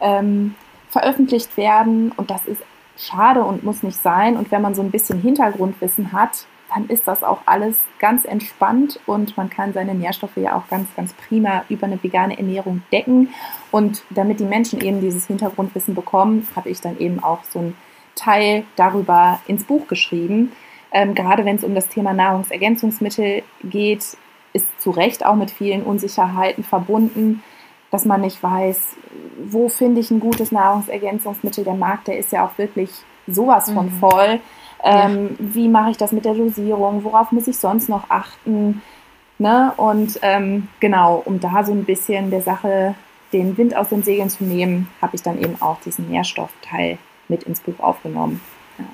ähm, 0.00 0.54
veröffentlicht 0.90 1.56
werden 1.56 2.12
und 2.12 2.30
das 2.30 2.44
ist 2.46 2.62
schade 2.98 3.42
und 3.42 3.64
muss 3.64 3.82
nicht 3.82 4.02
sein. 4.02 4.36
Und 4.36 4.50
wenn 4.50 4.62
man 4.62 4.74
so 4.74 4.82
ein 4.82 4.90
bisschen 4.90 5.20
Hintergrundwissen 5.20 6.12
hat, 6.12 6.46
dann 6.74 6.88
ist 6.88 7.06
das 7.06 7.22
auch 7.22 7.40
alles 7.46 7.76
ganz 7.98 8.24
entspannt 8.24 9.00
und 9.06 9.36
man 9.36 9.50
kann 9.50 9.72
seine 9.72 9.94
Nährstoffe 9.94 10.36
ja 10.36 10.56
auch 10.56 10.68
ganz, 10.68 10.88
ganz 10.96 11.12
prima 11.14 11.64
über 11.68 11.86
eine 11.86 12.02
vegane 12.02 12.36
Ernährung 12.36 12.82
decken. 12.92 13.30
Und 13.70 14.02
damit 14.10 14.40
die 14.40 14.44
Menschen 14.44 14.80
eben 14.80 15.00
dieses 15.00 15.26
Hintergrundwissen 15.26 15.94
bekommen, 15.94 16.46
habe 16.56 16.68
ich 16.68 16.80
dann 16.80 16.98
eben 16.98 17.22
auch 17.22 17.44
so 17.44 17.60
einen 17.60 17.76
Teil 18.14 18.64
darüber 18.74 19.40
ins 19.46 19.64
Buch 19.64 19.86
geschrieben. 19.86 20.52
Ähm, 20.92 21.14
gerade 21.14 21.44
wenn 21.44 21.56
es 21.56 21.64
um 21.64 21.74
das 21.74 21.88
Thema 21.88 22.12
Nahrungsergänzungsmittel 22.12 23.42
geht, 23.62 24.16
ist 24.52 24.66
zu 24.80 24.90
Recht 24.90 25.24
auch 25.24 25.36
mit 25.36 25.50
vielen 25.50 25.82
Unsicherheiten 25.82 26.64
verbunden, 26.64 27.42
dass 27.90 28.04
man 28.04 28.22
nicht 28.22 28.42
weiß, 28.42 28.96
wo 29.44 29.68
finde 29.68 30.00
ich 30.00 30.10
ein 30.10 30.20
gutes 30.20 30.50
Nahrungsergänzungsmittel. 30.50 31.64
Der 31.64 31.74
Markt, 31.74 32.08
der 32.08 32.18
ist 32.18 32.32
ja 32.32 32.44
auch 32.44 32.58
wirklich 32.58 32.90
sowas 33.26 33.70
von 33.70 33.86
mhm. 33.86 33.98
Ähm, 34.82 35.36
ja. 35.38 35.54
Wie 35.54 35.68
mache 35.68 35.90
ich 35.90 35.96
das 35.96 36.12
mit 36.12 36.24
der 36.24 36.34
Dosierung? 36.34 37.04
Worauf 37.04 37.32
muss 37.32 37.48
ich 37.48 37.58
sonst 37.58 37.88
noch 37.88 38.10
achten? 38.10 38.82
Ne? 39.38 39.72
Und 39.76 40.18
ähm, 40.22 40.68
genau, 40.80 41.22
um 41.24 41.40
da 41.40 41.64
so 41.64 41.72
ein 41.72 41.84
bisschen 41.84 42.30
der 42.30 42.42
Sache 42.42 42.94
den 43.32 43.56
Wind 43.58 43.76
aus 43.76 43.88
den 43.88 44.02
Segeln 44.02 44.30
zu 44.30 44.44
nehmen, 44.44 44.88
habe 45.02 45.16
ich 45.16 45.22
dann 45.22 45.38
eben 45.38 45.60
auch 45.60 45.80
diesen 45.80 46.08
Nährstoffteil 46.08 46.98
mit 47.28 47.42
ins 47.42 47.60
Buch 47.60 47.78
aufgenommen. 47.80 48.40
Ja. 48.78 48.84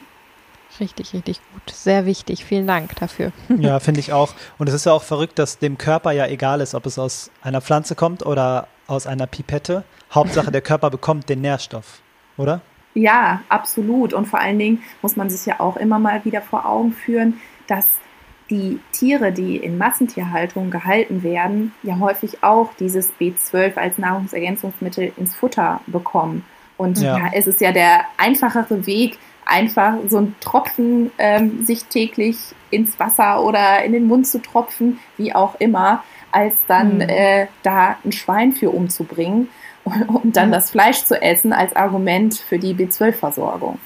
Richtig, 0.81 1.13
richtig 1.13 1.41
gut. 1.53 1.75
Sehr 1.75 2.07
wichtig. 2.07 2.45
Vielen 2.45 2.67
Dank 2.67 2.97
dafür. 2.97 3.33
Ja, 3.59 3.79
finde 3.81 4.01
ich 4.01 4.13
auch. 4.13 4.35
Und 4.59 4.69
es 4.69 4.75
ist 4.75 4.87
ja 4.87 4.93
auch 4.93 5.03
verrückt, 5.03 5.39
dass 5.39 5.59
dem 5.59 5.79
Körper 5.79 6.13
ja 6.13 6.27
egal 6.27 6.61
ist, 6.61 6.75
ob 6.75 6.87
es 6.87 6.99
aus 6.99 7.31
einer 7.43 7.61
Pflanze 7.61 7.95
kommt 7.95 8.25
oder 8.25 8.69
aus 8.87 9.07
einer 9.07 9.27
Pipette. 9.27 9.85
Hauptsache, 10.13 10.51
der 10.51 10.61
Körper 10.61 10.91
bekommt 10.91 11.29
den 11.29 11.41
Nährstoff, 11.41 12.01
oder? 12.37 12.61
Ja, 12.95 13.41
absolut. 13.49 14.13
Und 14.13 14.27
vor 14.27 14.41
allen 14.41 14.59
Dingen 14.59 14.83
muss 15.01 15.17
man 15.17 15.31
sich 15.31 15.47
ja 15.47 15.61
auch 15.61 15.77
immer 15.77 15.99
mal 15.99 16.25
wieder 16.25 16.43
vor 16.43 16.67
Augen 16.67 16.93
führen, 16.93 17.41
dass 17.67 17.87
die 18.51 18.81
Tiere, 18.93 19.33
die 19.33 19.57
in 19.57 19.79
Massentierhaltung 19.79 20.71
gehalten 20.71 21.23
werden, 21.23 21.73
ja 21.83 21.99
häufig 21.99 22.43
auch 22.45 22.71
dieses 22.79 23.13
B12 23.19 23.77
als 23.77 23.97
Nahrungsergänzungsmittel 23.97 25.13
ins 25.17 25.35
Futter 25.35 25.81
bekommen. 25.87 26.45
Und 26.77 26.99
ja, 26.99 27.17
ja 27.17 27.31
es 27.33 27.47
ist 27.47 27.61
ja 27.61 27.73
der 27.73 28.03
einfachere 28.19 28.87
Weg, 28.87 29.19
einfach 29.45 29.95
so 30.09 30.19
einen 30.19 30.37
Tropfen 30.41 31.11
ähm, 31.19 31.65
sich 31.65 31.85
täglich 31.85 32.37
ins 32.71 32.99
Wasser 32.99 33.43
oder 33.43 33.83
in 33.85 33.93
den 33.93 34.07
Mund 34.07 34.27
zu 34.27 34.41
tropfen, 34.41 34.99
wie 35.17 35.35
auch 35.35 35.59
immer, 35.59 36.05
als 36.31 36.55
dann 36.67 36.97
mhm. 36.97 37.09
äh, 37.09 37.47
da 37.63 37.97
ein 38.05 38.13
Schwein 38.13 38.53
für 38.53 38.71
umzubringen 38.71 39.49
und 39.85 40.37
dann 40.37 40.53
das 40.53 40.71
Fleisch 40.71 41.05
zu 41.05 41.21
essen 41.21 41.53
als 41.53 41.75
Argument 41.75 42.35
für 42.35 42.59
die 42.59 42.75
B12-Versorgung. 42.75 43.79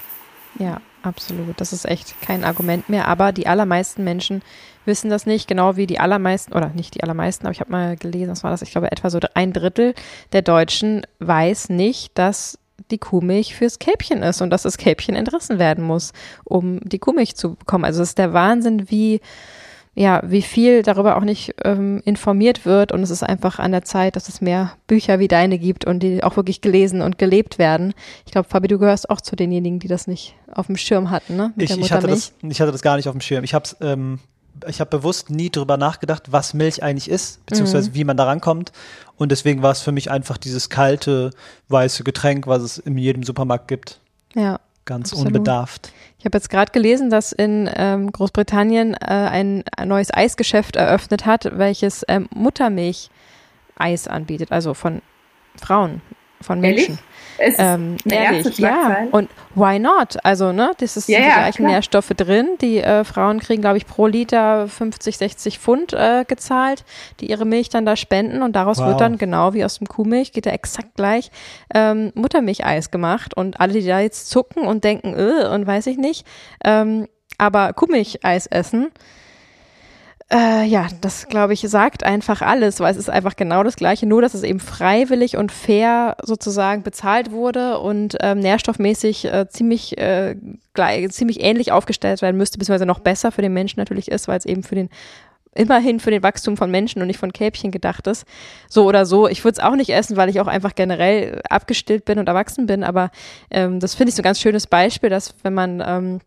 Ja, 0.58 0.80
absolut. 1.02 1.60
Das 1.60 1.72
ist 1.72 1.86
echt 1.86 2.20
kein 2.20 2.44
Argument 2.44 2.88
mehr. 2.88 3.08
Aber 3.08 3.32
die 3.32 3.46
allermeisten 3.46 4.04
Menschen 4.04 4.42
wissen 4.84 5.10
das 5.10 5.26
nicht, 5.26 5.48
genau 5.48 5.76
wie 5.76 5.86
die 5.86 5.98
allermeisten, 5.98 6.52
oder 6.52 6.68
nicht 6.68 6.94
die 6.94 7.02
allermeisten, 7.02 7.46
aber 7.46 7.52
ich 7.52 7.60
habe 7.60 7.72
mal 7.72 7.96
gelesen, 7.96 8.28
das 8.28 8.44
war 8.44 8.52
das, 8.52 8.62
ich 8.62 8.70
glaube, 8.70 8.92
etwa 8.92 9.10
so 9.10 9.18
ein 9.34 9.52
Drittel 9.52 9.94
der 10.32 10.42
Deutschen 10.42 11.06
weiß 11.18 11.70
nicht, 11.70 12.16
dass 12.16 12.58
die 12.90 12.98
Kuhmilch 12.98 13.56
fürs 13.56 13.78
Kälbchen 13.78 14.22
ist 14.22 14.40
und 14.42 14.50
dass 14.50 14.62
das 14.62 14.78
Kälbchen 14.78 15.16
entrissen 15.16 15.58
werden 15.58 15.82
muss, 15.82 16.12
um 16.44 16.78
die 16.80 16.98
Kuhmilch 16.98 17.34
zu 17.34 17.56
bekommen. 17.56 17.84
Also 17.84 18.02
es 18.02 18.10
ist 18.10 18.18
der 18.18 18.32
Wahnsinn, 18.32 18.90
wie 18.90 19.20
ja, 19.98 20.20
wie 20.26 20.42
viel 20.42 20.82
darüber 20.82 21.16
auch 21.16 21.22
nicht 21.22 21.54
ähm, 21.64 22.02
informiert 22.04 22.66
wird. 22.66 22.92
Und 22.92 23.02
es 23.02 23.10
ist 23.10 23.22
einfach 23.22 23.58
an 23.58 23.72
der 23.72 23.82
Zeit, 23.82 24.14
dass 24.14 24.28
es 24.28 24.42
mehr 24.42 24.72
Bücher 24.86 25.18
wie 25.18 25.26
deine 25.26 25.58
gibt 25.58 25.86
und 25.86 26.00
die 26.00 26.22
auch 26.22 26.36
wirklich 26.36 26.60
gelesen 26.60 27.00
und 27.00 27.16
gelebt 27.16 27.58
werden. 27.58 27.94
Ich 28.26 28.32
glaube, 28.32 28.46
Fabi, 28.46 28.68
du 28.68 28.78
gehörst 28.78 29.08
auch 29.08 29.22
zu 29.22 29.36
denjenigen, 29.36 29.78
die 29.78 29.88
das 29.88 30.06
nicht 30.06 30.34
auf 30.52 30.66
dem 30.66 30.76
Schirm 30.76 31.10
hatten, 31.10 31.36
ne? 31.36 31.54
Ich, 31.56 31.70
ich, 31.70 31.92
hatte 31.92 32.08
das, 32.08 32.34
ich 32.42 32.60
hatte 32.60 32.72
das 32.72 32.82
gar 32.82 32.96
nicht 32.96 33.08
auf 33.08 33.14
dem 33.14 33.22
Schirm. 33.22 33.42
Ich 33.42 33.54
habe 33.54 33.68
ähm, 33.80 34.18
ich 34.68 34.80
habe 34.80 34.90
bewusst 34.90 35.30
nie 35.30 35.50
drüber 35.50 35.76
nachgedacht, 35.76 36.32
was 36.32 36.54
Milch 36.54 36.82
eigentlich 36.82 37.10
ist, 37.10 37.44
beziehungsweise 37.46 37.90
mhm. 37.90 37.94
wie 37.94 38.04
man 38.04 38.16
da 38.16 38.24
rankommt. 38.24 38.72
Und 39.16 39.32
deswegen 39.32 39.62
war 39.62 39.72
es 39.72 39.80
für 39.80 39.92
mich 39.92 40.10
einfach 40.10 40.36
dieses 40.38 40.68
kalte, 40.68 41.30
weiße 41.68 42.04
Getränk, 42.04 42.46
was 42.46 42.62
es 42.62 42.78
in 42.78 42.96
jedem 42.98 43.22
Supermarkt 43.22 43.68
gibt. 43.68 44.00
Ja. 44.34 44.60
Ganz 44.86 45.12
Absolut. 45.12 45.34
unbedarft. 45.34 45.92
Ich 46.18 46.24
habe 46.24 46.38
jetzt 46.38 46.48
gerade 46.48 46.72
gelesen, 46.72 47.10
dass 47.10 47.32
in 47.32 47.68
ähm, 47.74 48.10
Großbritannien 48.10 48.94
äh, 48.94 48.96
ein, 49.04 49.64
ein, 49.76 49.88
neues 49.88 50.14
Eisgeschäft 50.14 50.76
eröffnet 50.76 51.26
hat, 51.26 51.58
welches 51.58 52.04
ähm, 52.08 52.28
Muttermilch-Eis 52.32 54.08
anbietet, 54.08 54.52
also 54.52 54.74
von 54.74 55.02
Frauen, 55.56 56.00
von 56.40 56.60
Menschen. 56.60 56.98
Ehrlich? 56.98 57.00
Ist 57.38 57.58
ähm, 57.58 57.96
ehrlich, 58.08 58.58
ja. 58.58 59.08
Und 59.10 59.28
why 59.54 59.78
not? 59.78 60.16
Also, 60.24 60.52
ne, 60.52 60.72
das 60.78 60.96
ist 60.96 61.08
ja, 61.08 61.18
die 61.18 61.24
gleichen 61.24 61.56
klar. 61.64 61.72
Nährstoffe 61.72 62.08
drin. 62.08 62.56
Die 62.60 62.78
äh, 62.78 63.04
Frauen 63.04 63.40
kriegen, 63.40 63.60
glaube 63.60 63.76
ich, 63.76 63.86
pro 63.86 64.06
Liter 64.06 64.68
50, 64.68 65.18
60 65.18 65.58
Pfund 65.58 65.92
äh, 65.92 66.24
gezahlt, 66.26 66.84
die 67.20 67.30
ihre 67.30 67.44
Milch 67.44 67.68
dann 67.68 67.84
da 67.84 67.96
spenden. 67.96 68.42
Und 68.42 68.56
daraus 68.56 68.78
wow. 68.78 68.88
wird 68.88 69.00
dann, 69.00 69.18
genau 69.18 69.52
wie 69.52 69.64
aus 69.64 69.78
dem 69.78 69.86
Kuhmilch, 69.86 70.32
geht 70.32 70.46
da 70.46 70.50
exakt 70.50 70.94
gleich 70.96 71.30
ähm, 71.74 72.12
Muttermilcheis 72.14 72.90
gemacht. 72.90 73.36
Und 73.36 73.60
alle, 73.60 73.74
die 73.74 73.86
da 73.86 74.00
jetzt 74.00 74.30
zucken 74.30 74.62
und 74.62 74.84
denken, 74.84 75.14
äh, 75.14 75.48
und 75.48 75.66
weiß 75.66 75.86
ich 75.88 75.98
nicht, 75.98 76.26
ähm, 76.64 77.06
aber 77.38 77.74
Kuhmilcheis 77.74 78.46
essen, 78.46 78.90
äh, 80.32 80.64
ja, 80.64 80.88
das 81.02 81.28
glaube 81.28 81.52
ich 81.52 81.60
sagt 81.60 82.02
einfach 82.02 82.42
alles, 82.42 82.80
weil 82.80 82.90
es 82.90 82.96
ist 82.96 83.10
einfach 83.10 83.36
genau 83.36 83.62
das 83.62 83.76
Gleiche, 83.76 84.06
nur 84.06 84.22
dass 84.22 84.34
es 84.34 84.42
eben 84.42 84.58
freiwillig 84.58 85.36
und 85.36 85.52
fair 85.52 86.16
sozusagen 86.22 86.82
bezahlt 86.82 87.30
wurde 87.30 87.78
und 87.78 88.16
ähm, 88.20 88.40
nährstoffmäßig 88.40 89.26
äh, 89.26 89.48
ziemlich, 89.48 89.96
äh, 89.98 90.34
gleich, 90.74 91.08
ziemlich 91.10 91.42
ähnlich 91.42 91.70
aufgestellt 91.70 92.22
werden 92.22 92.36
müsste, 92.36 92.58
beziehungsweise 92.58 92.86
noch 92.86 92.98
besser 92.98 93.30
für 93.30 93.42
den 93.42 93.52
Menschen 93.52 93.78
natürlich 93.78 94.10
ist, 94.10 94.26
weil 94.26 94.38
es 94.38 94.46
eben 94.46 94.64
für 94.64 94.74
den 94.74 94.88
immerhin 95.54 96.00
für 96.00 96.10
den 96.10 96.22
Wachstum 96.22 96.56
von 96.56 96.70
Menschen 96.70 97.00
und 97.00 97.08
nicht 97.08 97.18
von 97.18 97.32
Kälbchen 97.32 97.70
gedacht 97.70 98.06
ist. 98.06 98.26
So 98.68 98.84
oder 98.84 99.06
so. 99.06 99.26
Ich 99.26 99.42
würde 99.42 99.58
es 99.58 99.64
auch 99.64 99.74
nicht 99.74 99.90
essen, 99.90 100.16
weil 100.16 100.28
ich 100.28 100.40
auch 100.40 100.48
einfach 100.48 100.74
generell 100.74 101.40
abgestillt 101.48 102.04
bin 102.04 102.18
und 102.18 102.28
erwachsen 102.28 102.66
bin, 102.66 102.84
aber 102.84 103.10
ähm, 103.50 103.80
das 103.80 103.94
finde 103.94 104.10
ich 104.10 104.16
so 104.16 104.22
ein 104.22 104.24
ganz 104.24 104.40
schönes 104.40 104.66
Beispiel, 104.66 105.08
dass 105.08 105.34
wenn 105.42 105.54
man 105.54 105.82
ähm, 105.86 106.20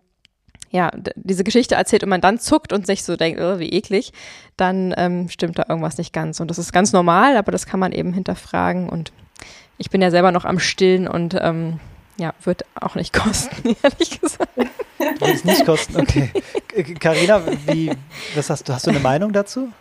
ja, 0.71 0.91
diese 1.15 1.43
Geschichte 1.43 1.75
erzählt 1.75 2.03
und 2.03 2.09
man 2.09 2.21
dann 2.21 2.39
zuckt 2.39 2.73
und 2.73 2.85
sich 2.85 3.03
so 3.03 3.15
denkt, 3.15 3.39
oh, 3.41 3.59
wie 3.59 3.69
eklig, 3.69 4.13
dann 4.57 4.93
ähm, 4.97 5.29
stimmt 5.29 5.57
da 5.57 5.65
irgendwas 5.67 5.97
nicht 5.97 6.13
ganz. 6.13 6.39
Und 6.39 6.49
das 6.49 6.57
ist 6.57 6.71
ganz 6.71 6.93
normal, 6.93 7.37
aber 7.37 7.51
das 7.51 7.65
kann 7.65 7.79
man 7.79 7.91
eben 7.91 8.13
hinterfragen. 8.13 8.87
Und 8.87 9.11
ich 9.77 9.89
bin 9.89 10.01
ja 10.01 10.11
selber 10.11 10.31
noch 10.31 10.45
am 10.45 10.59
Stillen 10.59 11.07
und 11.07 11.35
ähm, 11.39 11.79
ja, 12.17 12.33
wird 12.43 12.65
auch 12.75 12.95
nicht 12.95 13.13
kosten, 13.13 13.75
ehrlich 13.81 14.21
gesagt. 14.21 14.57
Wird 14.57 15.21
es 15.21 15.45
nicht 15.45 15.65
kosten, 15.65 15.97
okay. 15.97 16.31
Carina, 16.99 17.41
wie, 17.65 17.91
was 18.35 18.49
hast 18.49 18.67
du, 18.67 18.73
hast 18.73 18.85
du 18.85 18.91
eine 18.91 18.99
Meinung 18.99 19.33
dazu? 19.33 19.71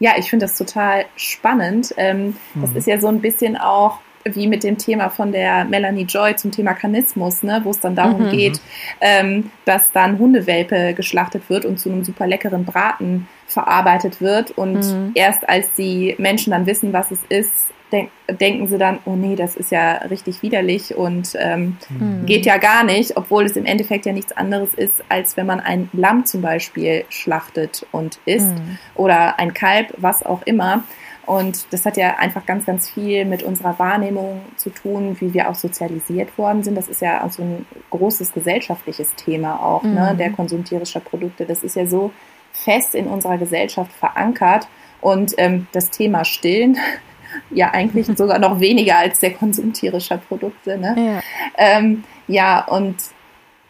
Ja, 0.00 0.12
ich 0.18 0.28
finde 0.28 0.46
das 0.46 0.58
total 0.58 1.06
spannend. 1.16 1.94
Ähm, 1.96 2.36
mhm. 2.54 2.62
Das 2.62 2.74
ist 2.74 2.86
ja 2.86 3.00
so 3.00 3.06
ein 3.06 3.20
bisschen 3.20 3.56
auch 3.56 4.00
wie 4.24 4.46
mit 4.46 4.64
dem 4.64 4.78
Thema 4.78 5.10
von 5.10 5.32
der 5.32 5.64
Melanie 5.64 6.04
Joy 6.04 6.36
zum 6.36 6.50
Thema 6.50 6.74
Kanismus, 6.74 7.42
ne, 7.42 7.60
wo 7.64 7.70
es 7.70 7.80
dann 7.80 7.94
darum 7.94 8.26
mhm. 8.26 8.30
geht, 8.30 8.60
ähm, 9.00 9.50
dass 9.64 9.92
dann 9.92 10.18
Hundewelpe 10.18 10.94
geschlachtet 10.94 11.48
wird 11.50 11.64
und 11.64 11.78
zu 11.78 11.90
einem 11.90 12.04
super 12.04 12.26
leckeren 12.26 12.64
Braten 12.64 13.28
verarbeitet 13.46 14.20
wird. 14.20 14.50
Und 14.52 14.80
mhm. 14.80 15.12
erst 15.14 15.48
als 15.48 15.72
die 15.74 16.14
Menschen 16.18 16.52
dann 16.52 16.66
wissen, 16.66 16.92
was 16.92 17.10
es 17.10 17.20
ist, 17.28 17.74
denk, 17.92 18.10
denken 18.28 18.66
sie 18.66 18.78
dann, 18.78 18.98
oh 19.04 19.14
nee, 19.14 19.36
das 19.36 19.56
ist 19.56 19.70
ja 19.70 19.94
richtig 19.96 20.42
widerlich 20.42 20.94
und 20.96 21.34
ähm, 21.38 21.76
mhm. 21.88 22.26
geht 22.26 22.46
ja 22.46 22.58
gar 22.58 22.84
nicht, 22.84 23.16
obwohl 23.16 23.44
es 23.44 23.56
im 23.56 23.66
Endeffekt 23.66 24.06
ja 24.06 24.12
nichts 24.12 24.32
anderes 24.32 24.74
ist, 24.74 25.04
als 25.08 25.36
wenn 25.36 25.46
man 25.46 25.60
ein 25.60 25.88
Lamm 25.92 26.24
zum 26.24 26.42
Beispiel 26.42 27.04
schlachtet 27.08 27.86
und 27.92 28.18
isst 28.24 28.46
mhm. 28.46 28.78
oder 28.94 29.38
ein 29.38 29.54
Kalb, 29.54 29.94
was 29.98 30.24
auch 30.24 30.42
immer. 30.44 30.84
Und 31.26 31.72
das 31.72 31.86
hat 31.86 31.96
ja 31.96 32.16
einfach 32.16 32.44
ganz, 32.44 32.66
ganz 32.66 32.90
viel 32.90 33.24
mit 33.24 33.42
unserer 33.42 33.78
Wahrnehmung 33.78 34.42
zu 34.56 34.70
tun, 34.70 35.16
wie 35.20 35.32
wir 35.32 35.48
auch 35.48 35.54
sozialisiert 35.54 36.36
worden 36.36 36.62
sind. 36.62 36.76
Das 36.76 36.88
ist 36.88 37.00
ja 37.00 37.24
auch 37.24 37.30
so 37.30 37.42
ein 37.42 37.66
großes 37.90 38.32
gesellschaftliches 38.32 39.14
Thema 39.14 39.62
auch, 39.62 39.82
ne, 39.82 39.88
mhm. 39.88 39.94
ne, 39.96 40.14
der 40.16 40.30
Konsum 40.30 40.64
tierischer 40.64 41.00
Produkte. 41.00 41.46
Das 41.46 41.62
ist 41.62 41.76
ja 41.76 41.86
so 41.86 42.12
fest 42.52 42.94
in 42.94 43.06
unserer 43.06 43.38
Gesellschaft 43.38 43.92
verankert. 43.92 44.68
Und 45.00 45.34
ähm, 45.38 45.66
das 45.72 45.90
Thema 45.90 46.24
Stillen, 46.24 46.78
ja 47.50 47.70
eigentlich 47.72 48.06
sogar 48.16 48.38
noch 48.38 48.60
weniger 48.60 48.98
als 48.98 49.20
der 49.20 49.32
Konsum 49.32 49.72
tierischer 49.72 50.18
Produkte. 50.18 50.78
Ne? 50.78 50.94
Ja. 50.96 51.20
Ähm, 51.56 52.04
ja, 52.26 52.64
und 52.64 52.96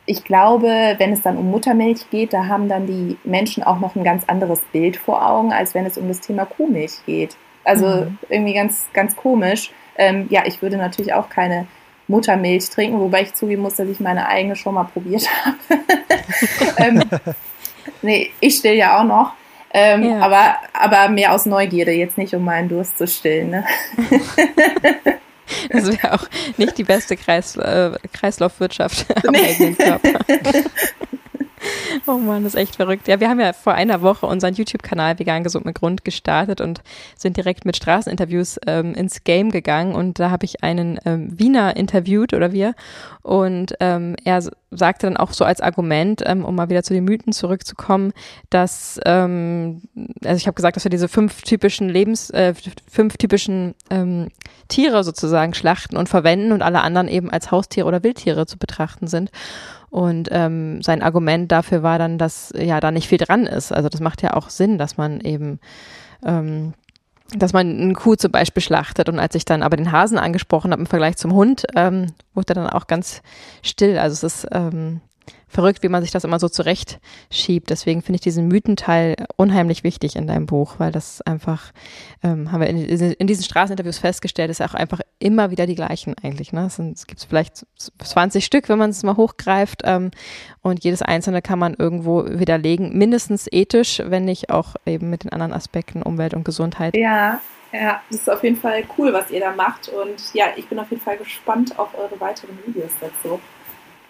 ich 0.06 0.24
glaube, 0.24 0.94
wenn 0.98 1.12
es 1.12 1.22
dann 1.22 1.38
um 1.38 1.50
Muttermilch 1.50 2.10
geht, 2.10 2.32
da 2.32 2.46
haben 2.46 2.68
dann 2.68 2.86
die 2.86 3.16
Menschen 3.24 3.62
auch 3.62 3.80
noch 3.80 3.96
ein 3.96 4.04
ganz 4.04 4.24
anderes 4.26 4.60
Bild 4.72 4.96
vor 4.96 5.26
Augen, 5.26 5.52
als 5.52 5.74
wenn 5.74 5.86
es 5.86 5.96
um 5.96 6.08
das 6.08 6.20
Thema 6.20 6.44
Kuhmilch 6.44 7.04
geht. 7.06 7.36
Also 7.64 7.86
mhm. 7.86 8.18
irgendwie 8.28 8.54
ganz, 8.54 8.86
ganz 8.92 9.16
komisch. 9.16 9.70
Ähm, 9.96 10.26
ja, 10.30 10.42
ich 10.46 10.60
würde 10.62 10.76
natürlich 10.76 11.12
auch 11.12 11.28
keine 11.28 11.66
Muttermilch 12.08 12.68
trinken, 12.70 13.00
wobei 13.00 13.22
ich 13.22 13.34
zugeben 13.34 13.62
muss, 13.62 13.76
dass 13.76 13.88
ich 13.88 14.00
meine 14.00 14.26
eigene 14.28 14.56
schon 14.56 14.74
mal 14.74 14.84
probiert 14.84 15.26
habe. 15.44 15.82
ähm, 16.78 17.02
nee, 18.02 18.30
ich 18.40 18.56
still 18.56 18.74
ja 18.74 18.98
auch 19.00 19.04
noch. 19.04 19.32
Ähm, 19.76 20.04
ja. 20.04 20.18
aber, 20.20 20.56
aber 20.72 21.08
mehr 21.08 21.32
aus 21.32 21.46
Neugierde, 21.46 21.90
jetzt 21.92 22.16
nicht 22.16 22.32
um 22.34 22.44
meinen 22.44 22.68
Durst 22.68 22.96
zu 22.96 23.08
stillen. 23.08 23.50
Ne? 23.50 23.64
Das 25.68 25.86
wäre 25.86 26.14
auch 26.14 26.26
nicht 26.56 26.78
die 26.78 26.84
beste 26.84 27.16
Kreis, 27.16 27.56
äh, 27.56 27.92
Kreislaufwirtschaft 28.12 29.06
am 29.26 29.32
nee. 29.32 29.46
eigenen 29.46 29.76
Körper. 29.76 30.20
Oh 32.06 32.18
Mann, 32.18 32.44
das 32.44 32.54
ist 32.54 32.60
echt 32.60 32.76
verrückt. 32.76 33.08
Ja, 33.08 33.20
wir 33.20 33.28
haben 33.28 33.40
ja 33.40 33.52
vor 33.52 33.74
einer 33.74 34.02
Woche 34.02 34.26
unseren 34.26 34.54
YouTube-Kanal 34.54 35.18
Vegan 35.18 35.44
Gesund 35.44 35.64
mit 35.64 35.76
Grund 35.76 36.04
gestartet 36.04 36.60
und 36.60 36.82
sind 37.16 37.36
direkt 37.36 37.64
mit 37.64 37.76
Straßeninterviews 37.76 38.58
ähm, 38.66 38.94
ins 38.94 39.24
Game 39.24 39.50
gegangen. 39.50 39.94
Und 39.94 40.18
da 40.18 40.30
habe 40.30 40.44
ich 40.44 40.62
einen 40.62 40.98
ähm, 41.04 41.38
Wiener 41.38 41.76
interviewt 41.76 42.34
oder 42.34 42.52
wir. 42.52 42.74
Und 43.22 43.74
ähm, 43.80 44.16
er 44.24 44.42
sagte 44.70 45.06
dann 45.06 45.16
auch 45.16 45.32
so 45.32 45.44
als 45.44 45.60
Argument, 45.60 46.22
ähm, 46.26 46.44
um 46.44 46.54
mal 46.54 46.68
wieder 46.68 46.82
zu 46.82 46.94
den 46.94 47.04
Mythen 47.04 47.32
zurückzukommen, 47.32 48.12
dass, 48.50 49.00
ähm, 49.06 49.82
also 50.24 50.36
ich 50.36 50.46
habe 50.46 50.54
gesagt, 50.54 50.76
dass 50.76 50.84
wir 50.84 50.90
diese 50.90 51.08
fünf 51.08 51.42
typischen 51.42 51.88
Lebens, 51.88 52.30
äh, 52.30 52.54
fünf 52.90 53.16
typischen 53.16 53.74
ähm, 53.90 54.28
Tiere 54.68 55.04
sozusagen 55.04 55.54
schlachten 55.54 55.96
und 55.96 56.08
verwenden 56.08 56.52
und 56.52 56.62
alle 56.62 56.82
anderen 56.82 57.08
eben 57.08 57.30
als 57.30 57.50
Haustiere 57.50 57.86
oder 57.86 58.02
Wildtiere 58.02 58.46
zu 58.46 58.58
betrachten 58.58 59.06
sind. 59.06 59.30
Und 59.94 60.28
ähm, 60.32 60.82
sein 60.82 61.04
Argument 61.04 61.52
dafür 61.52 61.84
war 61.84 62.00
dann, 62.00 62.18
dass 62.18 62.52
ja 62.58 62.80
da 62.80 62.90
nicht 62.90 63.06
viel 63.06 63.18
dran 63.18 63.46
ist. 63.46 63.70
Also 63.70 63.88
das 63.88 64.00
macht 64.00 64.22
ja 64.22 64.32
auch 64.32 64.50
Sinn, 64.50 64.76
dass 64.76 64.96
man 64.96 65.20
eben 65.20 65.60
ähm, 66.26 66.74
dass 67.36 67.52
man 67.52 67.80
eine 67.80 67.92
Kuh 67.92 68.16
zum 68.16 68.32
Beispiel 68.32 68.60
schlachtet. 68.60 69.08
Und 69.08 69.20
als 69.20 69.36
ich 69.36 69.44
dann 69.44 69.62
aber 69.62 69.76
den 69.76 69.92
Hasen 69.92 70.18
angesprochen 70.18 70.72
habe 70.72 70.82
im 70.82 70.88
Vergleich 70.88 71.16
zum 71.16 71.32
Hund, 71.32 71.64
ähm, 71.76 72.06
wurde 72.34 72.54
er 72.54 72.54
dann 72.56 72.70
auch 72.70 72.88
ganz 72.88 73.22
still. 73.62 73.96
Also 73.96 74.26
es 74.26 74.34
ist 74.34 74.48
ähm, 74.50 75.00
verrückt, 75.54 75.82
wie 75.82 75.88
man 75.88 76.02
sich 76.02 76.10
das 76.10 76.24
immer 76.24 76.38
so 76.38 76.48
zurechtschiebt. 76.48 77.70
Deswegen 77.70 78.02
finde 78.02 78.16
ich 78.16 78.22
diesen 78.22 78.48
Mythenteil 78.48 79.14
unheimlich 79.36 79.84
wichtig 79.84 80.16
in 80.16 80.26
deinem 80.26 80.46
Buch, 80.46 80.74
weil 80.78 80.92
das 80.92 81.22
einfach, 81.22 81.72
ähm, 82.22 82.50
haben 82.50 82.60
wir 82.60 82.68
in, 82.68 82.78
in, 82.78 83.26
diesen 83.26 83.44
Straßeninterviews 83.44 83.98
festgestellt, 83.98 84.50
ist 84.50 84.60
auch 84.60 84.74
einfach 84.74 85.00
immer 85.18 85.50
wieder 85.50 85.66
die 85.66 85.76
gleichen 85.76 86.14
eigentlich. 86.22 86.52
Ne? 86.52 86.66
Es, 86.66 86.78
es 86.78 87.06
gibt 87.06 87.24
vielleicht 87.28 87.66
20 87.98 88.44
Stück, 88.44 88.68
wenn 88.68 88.78
man 88.78 88.90
es 88.90 89.02
mal 89.02 89.16
hochgreift 89.16 89.82
ähm, 89.84 90.10
und 90.60 90.82
jedes 90.82 91.02
einzelne 91.02 91.40
kann 91.40 91.58
man 91.58 91.74
irgendwo 91.74 92.24
widerlegen, 92.26 92.96
mindestens 92.96 93.46
ethisch, 93.50 94.02
wenn 94.04 94.24
nicht 94.24 94.50
auch 94.50 94.74
eben 94.86 95.08
mit 95.08 95.24
den 95.24 95.32
anderen 95.32 95.52
Aspekten 95.52 96.02
Umwelt 96.02 96.34
und 96.34 96.44
Gesundheit. 96.44 96.96
Ja, 96.96 97.40
ja, 97.72 98.00
das 98.08 98.20
ist 98.20 98.30
auf 98.30 98.42
jeden 98.44 98.56
Fall 98.56 98.84
cool, 98.98 99.12
was 99.12 99.30
ihr 99.30 99.40
da 99.40 99.52
macht 99.52 99.88
und 99.88 100.32
ja, 100.32 100.46
ich 100.56 100.68
bin 100.68 100.78
auf 100.78 100.90
jeden 100.90 101.02
Fall 101.02 101.16
gespannt 101.16 101.78
auf 101.78 101.88
eure 101.96 102.20
weiteren 102.20 102.56
Videos 102.66 102.90
dazu. 103.00 103.40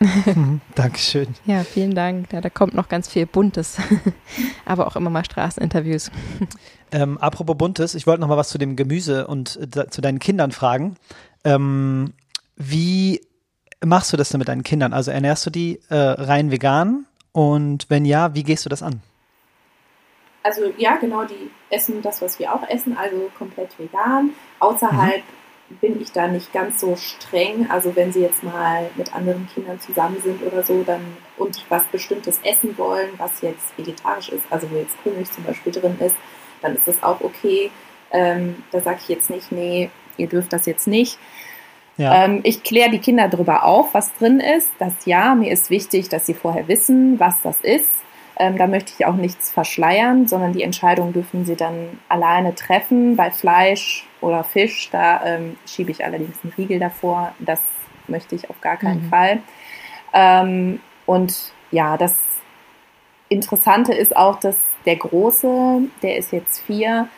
Dankeschön. 0.74 1.28
Ja, 1.44 1.64
vielen 1.64 1.94
Dank. 1.94 2.32
Ja, 2.32 2.40
da 2.40 2.50
kommt 2.50 2.74
noch 2.74 2.88
ganz 2.88 3.08
viel 3.08 3.26
Buntes, 3.26 3.78
aber 4.64 4.86
auch 4.86 4.96
immer 4.96 5.10
mal 5.10 5.24
Straßeninterviews. 5.24 6.10
Ähm, 6.92 7.18
apropos 7.18 7.56
Buntes, 7.56 7.94
ich 7.94 8.06
wollte 8.06 8.20
noch 8.20 8.28
mal 8.28 8.36
was 8.36 8.50
zu 8.50 8.58
dem 8.58 8.76
Gemüse 8.76 9.26
und 9.26 9.58
äh, 9.76 9.88
zu 9.88 10.00
deinen 10.00 10.18
Kindern 10.18 10.52
fragen. 10.52 10.96
Ähm, 11.44 12.14
wie 12.56 13.20
machst 13.84 14.12
du 14.12 14.16
das 14.16 14.28
denn 14.28 14.38
mit 14.38 14.48
deinen 14.48 14.62
Kindern? 14.62 14.92
Also 14.92 15.10
ernährst 15.10 15.46
du 15.46 15.50
die 15.50 15.80
äh, 15.88 15.96
rein 15.96 16.50
vegan? 16.50 17.06
Und 17.32 17.86
wenn 17.88 18.04
ja, 18.04 18.34
wie 18.34 18.44
gehst 18.44 18.64
du 18.64 18.68
das 18.68 18.82
an? 18.82 19.02
Also 20.42 20.72
ja, 20.76 20.96
genau, 20.96 21.24
die 21.24 21.50
essen 21.70 22.02
das, 22.02 22.20
was 22.20 22.38
wir 22.38 22.54
auch 22.54 22.68
essen, 22.68 22.96
also 22.96 23.30
komplett 23.36 23.78
vegan. 23.78 24.30
Außerhalb 24.60 25.16
mhm 25.16 25.43
bin 25.68 26.00
ich 26.00 26.12
da 26.12 26.28
nicht 26.28 26.52
ganz 26.52 26.80
so 26.80 26.96
streng. 26.96 27.68
Also 27.70 27.96
wenn 27.96 28.12
sie 28.12 28.20
jetzt 28.20 28.42
mal 28.42 28.90
mit 28.96 29.14
anderen 29.14 29.48
Kindern 29.52 29.80
zusammen 29.80 30.18
sind 30.22 30.42
oder 30.42 30.62
so, 30.62 30.82
dann 30.82 31.00
und 31.36 31.64
was 31.68 31.84
Bestimmtes 31.84 32.40
essen 32.44 32.76
wollen, 32.78 33.10
was 33.18 33.40
jetzt 33.40 33.76
vegetarisch 33.76 34.28
ist, 34.28 34.44
also 34.50 34.70
wo 34.70 34.76
jetzt 34.76 34.96
Kuhmilch 35.02 35.30
zum 35.32 35.44
Beispiel 35.44 35.72
drin 35.72 35.96
ist, 36.00 36.16
dann 36.62 36.74
ist 36.74 36.86
das 36.86 37.02
auch 37.02 37.20
okay. 37.20 37.70
Ähm, 38.12 38.62
da 38.70 38.80
sage 38.80 38.98
ich 39.02 39.08
jetzt 39.08 39.30
nicht, 39.30 39.50
nee, 39.52 39.90
ihr 40.16 40.28
dürft 40.28 40.52
das 40.52 40.66
jetzt 40.66 40.86
nicht. 40.86 41.18
Ja. 41.96 42.24
Ähm, 42.24 42.40
ich 42.42 42.62
kläre 42.62 42.90
die 42.90 42.98
Kinder 42.98 43.28
darüber 43.28 43.64
auf, 43.64 43.94
was 43.94 44.12
drin 44.14 44.40
ist. 44.40 44.70
Das 44.78 44.92
ja, 45.04 45.34
mir 45.34 45.52
ist 45.52 45.70
wichtig, 45.70 46.08
dass 46.08 46.26
sie 46.26 46.34
vorher 46.34 46.68
wissen, 46.68 47.18
was 47.20 47.40
das 47.42 47.60
ist. 47.60 47.90
Ähm, 48.36 48.58
da 48.58 48.66
möchte 48.66 48.92
ich 48.96 49.06
auch 49.06 49.14
nichts 49.14 49.50
verschleiern, 49.50 50.26
sondern 50.26 50.52
die 50.52 50.64
Entscheidung 50.64 51.12
dürfen 51.12 51.44
sie 51.44 51.54
dann 51.54 52.00
alleine 52.08 52.54
treffen. 52.54 53.14
Bei 53.14 53.30
Fleisch 53.30 54.06
oder 54.24 54.44
Fisch, 54.44 54.88
da 54.90 55.24
ähm, 55.24 55.56
schiebe 55.66 55.90
ich 55.90 56.04
allerdings 56.04 56.38
einen 56.42 56.52
Riegel 56.56 56.78
davor. 56.78 57.34
Das 57.38 57.60
möchte 58.08 58.34
ich 58.34 58.50
auf 58.50 58.60
gar 58.60 58.76
keinen 58.76 59.04
mhm. 59.04 59.08
Fall. 59.10 59.38
Ähm, 60.12 60.80
und 61.06 61.52
ja, 61.70 61.96
das 61.96 62.14
Interessante 63.28 63.92
ist 63.92 64.16
auch, 64.16 64.38
dass 64.38 64.56
der 64.86 64.96
Große, 64.96 65.82
der 66.02 66.16
ist 66.16 66.32
jetzt 66.32 66.60
vier, 66.60 67.08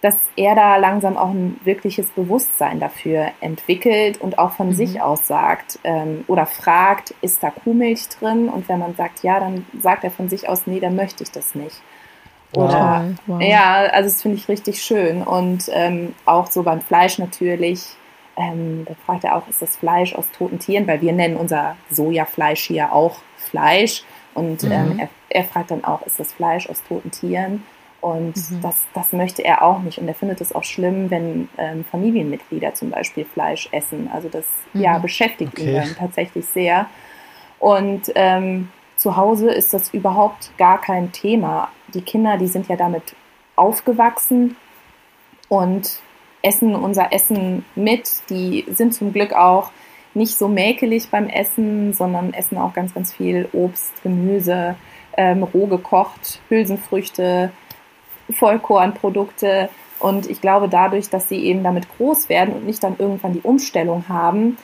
dass 0.00 0.16
er 0.36 0.54
da 0.54 0.76
langsam 0.76 1.16
auch 1.16 1.30
ein 1.30 1.58
wirkliches 1.64 2.06
Bewusstsein 2.10 2.78
dafür 2.78 3.32
entwickelt 3.40 4.20
und 4.20 4.38
auch 4.38 4.52
von 4.52 4.68
mhm. 4.68 4.74
sich 4.74 5.02
aus 5.02 5.26
sagt 5.26 5.80
ähm, 5.82 6.24
oder 6.28 6.46
fragt, 6.46 7.14
ist 7.20 7.42
da 7.42 7.50
Kuhmilch 7.50 8.08
drin? 8.08 8.48
Und 8.48 8.68
wenn 8.68 8.78
man 8.78 8.94
sagt 8.94 9.22
ja, 9.22 9.40
dann 9.40 9.66
sagt 9.80 10.04
er 10.04 10.10
von 10.10 10.28
sich 10.28 10.48
aus, 10.48 10.66
nee, 10.66 10.80
dann 10.80 10.94
möchte 10.94 11.24
ich 11.24 11.32
das 11.32 11.54
nicht. 11.54 11.82
Oder 12.52 13.04
wow. 13.26 13.38
Wow. 13.38 13.42
ja, 13.42 13.74
also 13.92 14.08
das 14.08 14.22
finde 14.22 14.36
ich 14.38 14.48
richtig 14.48 14.82
schön. 14.82 15.22
Und 15.22 15.68
ähm, 15.72 16.14
auch 16.24 16.46
so 16.46 16.62
beim 16.62 16.80
Fleisch 16.80 17.18
natürlich. 17.18 17.84
Ähm, 18.36 18.84
da 18.86 18.94
fragt 19.04 19.24
er 19.24 19.36
auch, 19.36 19.48
ist 19.48 19.60
das 19.60 19.76
Fleisch 19.76 20.14
aus 20.14 20.30
toten 20.30 20.58
Tieren? 20.58 20.86
Weil 20.86 21.00
wir 21.00 21.12
nennen 21.12 21.36
unser 21.36 21.76
Sojafleisch 21.90 22.66
hier 22.66 22.92
auch 22.92 23.16
Fleisch. 23.36 24.04
Und 24.34 24.62
mhm. 24.62 24.72
ähm, 24.72 24.98
er, 24.98 25.08
er 25.28 25.44
fragt 25.44 25.70
dann 25.70 25.84
auch, 25.84 26.02
ist 26.02 26.20
das 26.20 26.32
Fleisch 26.32 26.68
aus 26.68 26.82
toten 26.88 27.10
Tieren? 27.10 27.64
Und 28.00 28.36
mhm. 28.36 28.60
das, 28.62 28.86
das 28.94 29.12
möchte 29.12 29.44
er 29.44 29.62
auch 29.62 29.80
nicht. 29.80 29.98
Und 29.98 30.06
er 30.06 30.14
findet 30.14 30.40
es 30.40 30.54
auch 30.54 30.62
schlimm, 30.62 31.10
wenn 31.10 31.48
ähm, 31.58 31.84
Familienmitglieder 31.84 32.74
zum 32.74 32.90
Beispiel 32.90 33.24
Fleisch 33.24 33.68
essen. 33.72 34.08
Also 34.12 34.28
das 34.28 34.44
mhm. 34.72 34.82
ja, 34.82 34.98
beschäftigt 34.98 35.52
okay. 35.54 35.70
ihn 35.70 35.74
dann 35.74 35.96
tatsächlich 35.96 36.46
sehr. 36.46 36.86
Und 37.58 38.12
ähm, 38.14 38.68
zu 38.96 39.16
Hause 39.16 39.50
ist 39.50 39.74
das 39.74 39.92
überhaupt 39.92 40.56
gar 40.58 40.80
kein 40.80 41.10
Thema. 41.10 41.70
Die 41.94 42.02
Kinder, 42.02 42.36
die 42.36 42.46
sind 42.46 42.68
ja 42.68 42.76
damit 42.76 43.14
aufgewachsen 43.56 44.56
und 45.48 46.00
essen 46.42 46.74
unser 46.74 47.12
Essen 47.12 47.64
mit. 47.74 48.10
Die 48.30 48.64
sind 48.74 48.94
zum 48.94 49.12
Glück 49.12 49.32
auch 49.32 49.70
nicht 50.14 50.36
so 50.36 50.48
mäkelig 50.48 51.10
beim 51.10 51.28
Essen, 51.28 51.92
sondern 51.92 52.32
essen 52.32 52.58
auch 52.58 52.72
ganz, 52.72 52.94
ganz 52.94 53.12
viel 53.12 53.48
Obst, 53.52 54.02
Gemüse, 54.02 54.76
ähm, 55.16 55.42
roh 55.42 55.66
gekocht, 55.66 56.40
Hülsenfrüchte, 56.48 57.50
Vollkornprodukte. 58.32 59.68
Und 59.98 60.30
ich 60.30 60.40
glaube, 60.40 60.68
dadurch, 60.68 61.10
dass 61.10 61.28
sie 61.28 61.44
eben 61.44 61.62
damit 61.62 61.86
groß 61.96 62.28
werden 62.28 62.54
und 62.54 62.66
nicht 62.66 62.82
dann 62.82 62.96
irgendwann 62.98 63.32
die 63.32 63.40
Umstellung 63.40 64.04
haben, 64.08 64.58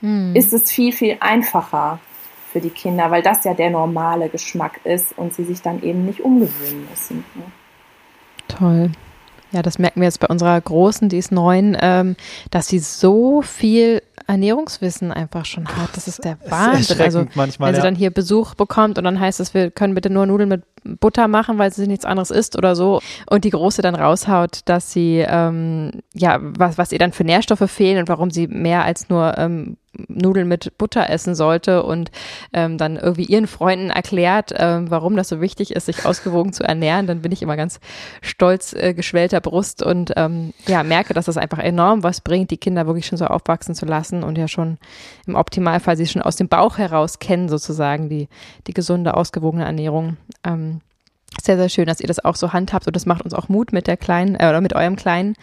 hm. 0.00 0.34
ist 0.36 0.52
es 0.52 0.70
viel, 0.70 0.92
viel 0.92 1.16
einfacher 1.20 1.98
für 2.50 2.60
die 2.60 2.70
Kinder, 2.70 3.10
weil 3.10 3.22
das 3.22 3.44
ja 3.44 3.54
der 3.54 3.70
normale 3.70 4.28
Geschmack 4.28 4.80
ist 4.84 5.16
und 5.16 5.34
sie 5.34 5.44
sich 5.44 5.62
dann 5.62 5.82
eben 5.82 6.04
nicht 6.04 6.20
umgewöhnen 6.20 6.86
müssen. 6.90 7.24
Ne? 7.34 7.44
Toll. 8.48 8.90
Ja, 9.50 9.62
das 9.62 9.78
merken 9.78 10.00
wir 10.00 10.06
jetzt 10.06 10.20
bei 10.20 10.26
unserer 10.26 10.60
Großen, 10.60 11.08
die 11.08 11.16
ist 11.16 11.32
neun, 11.32 11.76
ähm, 11.80 12.16
dass 12.50 12.68
sie 12.68 12.78
so 12.78 13.40
viel 13.40 14.02
Ernährungswissen 14.26 15.10
einfach 15.10 15.46
schon 15.46 15.66
hat. 15.66 15.96
Das 15.96 16.06
ist 16.06 16.22
der 16.22 16.36
Wahnsinn. 16.48 17.00
Also 17.00 17.24
manchmal, 17.34 17.68
wenn 17.68 17.76
sie 17.76 17.78
ja. 17.78 17.84
dann 17.84 17.94
hier 17.94 18.10
Besuch 18.10 18.54
bekommt 18.54 18.98
und 18.98 19.04
dann 19.04 19.18
heißt 19.18 19.40
es, 19.40 19.54
wir 19.54 19.70
können 19.70 19.94
bitte 19.94 20.10
nur 20.10 20.26
Nudeln 20.26 20.50
mit 20.50 20.64
Butter 21.00 21.28
machen, 21.28 21.56
weil 21.56 21.72
sie 21.72 21.86
nichts 21.86 22.04
anderes 22.04 22.30
isst 22.30 22.56
oder 22.56 22.76
so. 22.76 23.00
Und 23.30 23.44
die 23.44 23.50
Große 23.50 23.80
dann 23.80 23.94
raushaut, 23.94 24.60
dass 24.66 24.92
sie, 24.92 25.24
ähm, 25.26 25.92
ja, 26.12 26.38
was, 26.40 26.76
was 26.76 26.92
ihr 26.92 26.98
dann 26.98 27.12
für 27.12 27.24
Nährstoffe 27.24 27.70
fehlen 27.70 28.00
und 28.00 28.08
warum 28.08 28.30
sie 28.30 28.48
mehr 28.48 28.84
als 28.84 29.08
nur 29.08 29.38
ähm, 29.38 29.78
Nudeln 30.08 30.48
mit 30.48 30.78
Butter 30.78 31.10
essen 31.10 31.34
sollte 31.34 31.82
und 31.82 32.10
ähm, 32.52 32.78
dann 32.78 32.96
irgendwie 32.96 33.24
ihren 33.24 33.46
Freunden 33.46 33.90
erklärt, 33.90 34.52
ähm, 34.56 34.90
warum 34.90 35.16
das 35.16 35.28
so 35.28 35.40
wichtig 35.40 35.74
ist, 35.74 35.86
sich 35.86 36.04
ausgewogen 36.06 36.52
zu 36.52 36.62
ernähren, 36.62 37.06
dann 37.06 37.22
bin 37.22 37.32
ich 37.32 37.42
immer 37.42 37.56
ganz 37.56 37.80
stolz 38.22 38.72
äh, 38.72 38.94
geschwellter 38.94 39.40
Brust 39.40 39.82
und 39.82 40.12
ähm, 40.16 40.52
ja, 40.66 40.82
merke, 40.82 41.14
dass 41.14 41.26
das 41.26 41.36
einfach 41.36 41.58
enorm 41.58 42.02
was 42.02 42.20
bringt, 42.20 42.50
die 42.50 42.56
Kinder 42.56 42.86
wirklich 42.86 43.06
schon 43.06 43.18
so 43.18 43.26
aufwachsen 43.26 43.74
zu 43.74 43.86
lassen 43.86 44.22
und 44.22 44.38
ja 44.38 44.48
schon 44.48 44.78
im 45.26 45.34
Optimalfall 45.34 45.96
sie 45.96 46.06
schon 46.06 46.22
aus 46.22 46.36
dem 46.36 46.48
Bauch 46.48 46.78
heraus 46.78 47.18
kennen, 47.18 47.48
sozusagen, 47.48 48.08
die, 48.08 48.28
die 48.66 48.74
gesunde, 48.74 49.14
ausgewogene 49.14 49.64
Ernährung. 49.64 50.16
Ähm, 50.44 50.80
sehr, 51.42 51.56
sehr 51.56 51.68
schön, 51.68 51.86
dass 51.86 52.00
ihr 52.00 52.08
das 52.08 52.24
auch 52.24 52.36
so 52.36 52.52
handhabt 52.52 52.86
und 52.86 52.96
das 52.96 53.06
macht 53.06 53.22
uns 53.22 53.34
auch 53.34 53.48
Mut 53.48 53.72
mit 53.72 53.86
der 53.86 53.96
Kleinen 53.96 54.34
äh, 54.34 54.48
oder 54.48 54.60
mit 54.60 54.74
eurem 54.74 54.96
Kleinen, 54.96 55.34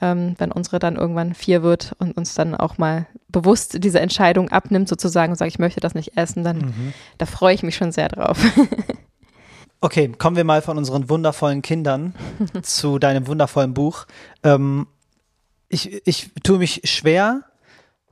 ähm, 0.00 0.34
wenn 0.38 0.52
unsere 0.52 0.78
dann 0.78 0.96
irgendwann 0.96 1.34
vier 1.34 1.62
wird 1.62 1.94
und 1.98 2.16
uns 2.16 2.34
dann 2.34 2.54
auch 2.54 2.78
mal 2.78 3.06
bewusst 3.28 3.82
diese 3.84 4.00
Entscheidung 4.00 4.48
abnimmt 4.48 4.88
sozusagen 4.88 5.32
und 5.32 5.36
sagt, 5.36 5.50
ich 5.50 5.58
möchte 5.58 5.80
das 5.80 5.94
nicht 5.94 6.16
essen, 6.16 6.44
dann 6.44 6.58
mhm. 6.58 6.94
da 7.18 7.26
freue 7.26 7.54
ich 7.54 7.62
mich 7.62 7.76
schon 7.76 7.92
sehr 7.92 8.08
drauf. 8.08 8.38
okay, 9.80 10.08
kommen 10.08 10.36
wir 10.36 10.44
mal 10.44 10.62
von 10.62 10.78
unseren 10.78 11.08
wundervollen 11.08 11.62
Kindern 11.62 12.14
zu 12.62 12.98
deinem 12.98 13.26
wundervollen 13.26 13.74
Buch. 13.74 14.06
Ähm, 14.42 14.86
ich, 15.68 16.06
ich 16.06 16.30
tue 16.42 16.58
mich 16.58 16.82
schwer 16.84 17.42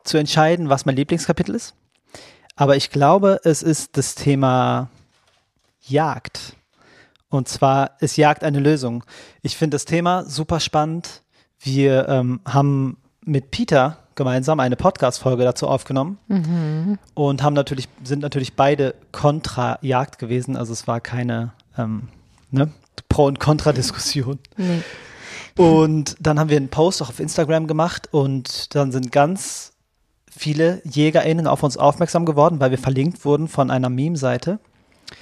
zu 0.04 0.18
entscheiden, 0.18 0.68
was 0.68 0.86
mein 0.86 0.96
Lieblingskapitel 0.96 1.54
ist, 1.54 1.74
aber 2.54 2.76
ich 2.76 2.90
glaube, 2.90 3.40
es 3.44 3.62
ist 3.62 3.96
das 3.96 4.14
Thema 4.14 4.90
Jagd. 5.80 6.54
Und 7.30 7.48
zwar, 7.48 7.96
es 8.00 8.16
jagt 8.16 8.42
eine 8.42 8.58
Lösung. 8.58 9.04
Ich 9.42 9.56
finde 9.56 9.74
das 9.74 9.84
Thema 9.84 10.24
super 10.24 10.60
spannend. 10.60 11.22
Wir 11.60 12.08
ähm, 12.08 12.40
haben 12.44 12.96
mit 13.24 13.50
Peter 13.50 13.98
gemeinsam 14.14 14.58
eine 14.58 14.76
Podcast-Folge 14.76 15.44
dazu 15.44 15.68
aufgenommen 15.68 16.18
mhm. 16.28 16.98
und 17.14 17.42
haben 17.42 17.54
natürlich, 17.54 17.88
sind 18.02 18.20
natürlich 18.20 18.54
beide 18.54 18.94
kontra 19.12 19.78
Jagd 19.80 20.18
gewesen. 20.18 20.56
Also 20.56 20.72
es 20.72 20.86
war 20.86 21.00
keine 21.00 21.52
ähm, 21.76 22.08
ne, 22.50 22.72
Pro- 23.08 23.26
und 23.26 23.40
Kontra-Diskussion. 23.40 24.38
Nee. 24.56 24.82
Und 25.56 26.14
dann 26.20 26.38
haben 26.38 26.50
wir 26.50 26.56
einen 26.56 26.68
Post 26.68 27.02
auch 27.02 27.08
auf 27.08 27.18
Instagram 27.18 27.66
gemacht 27.66 28.08
und 28.12 28.76
dann 28.76 28.92
sind 28.92 29.10
ganz 29.10 29.72
viele 30.30 30.80
JägerInnen 30.84 31.48
auf 31.48 31.64
uns 31.64 31.76
aufmerksam 31.76 32.26
geworden, 32.26 32.60
weil 32.60 32.70
wir 32.70 32.78
verlinkt 32.78 33.24
wurden 33.24 33.48
von 33.48 33.68
einer 33.68 33.88
Meme-Seite. 33.88 34.60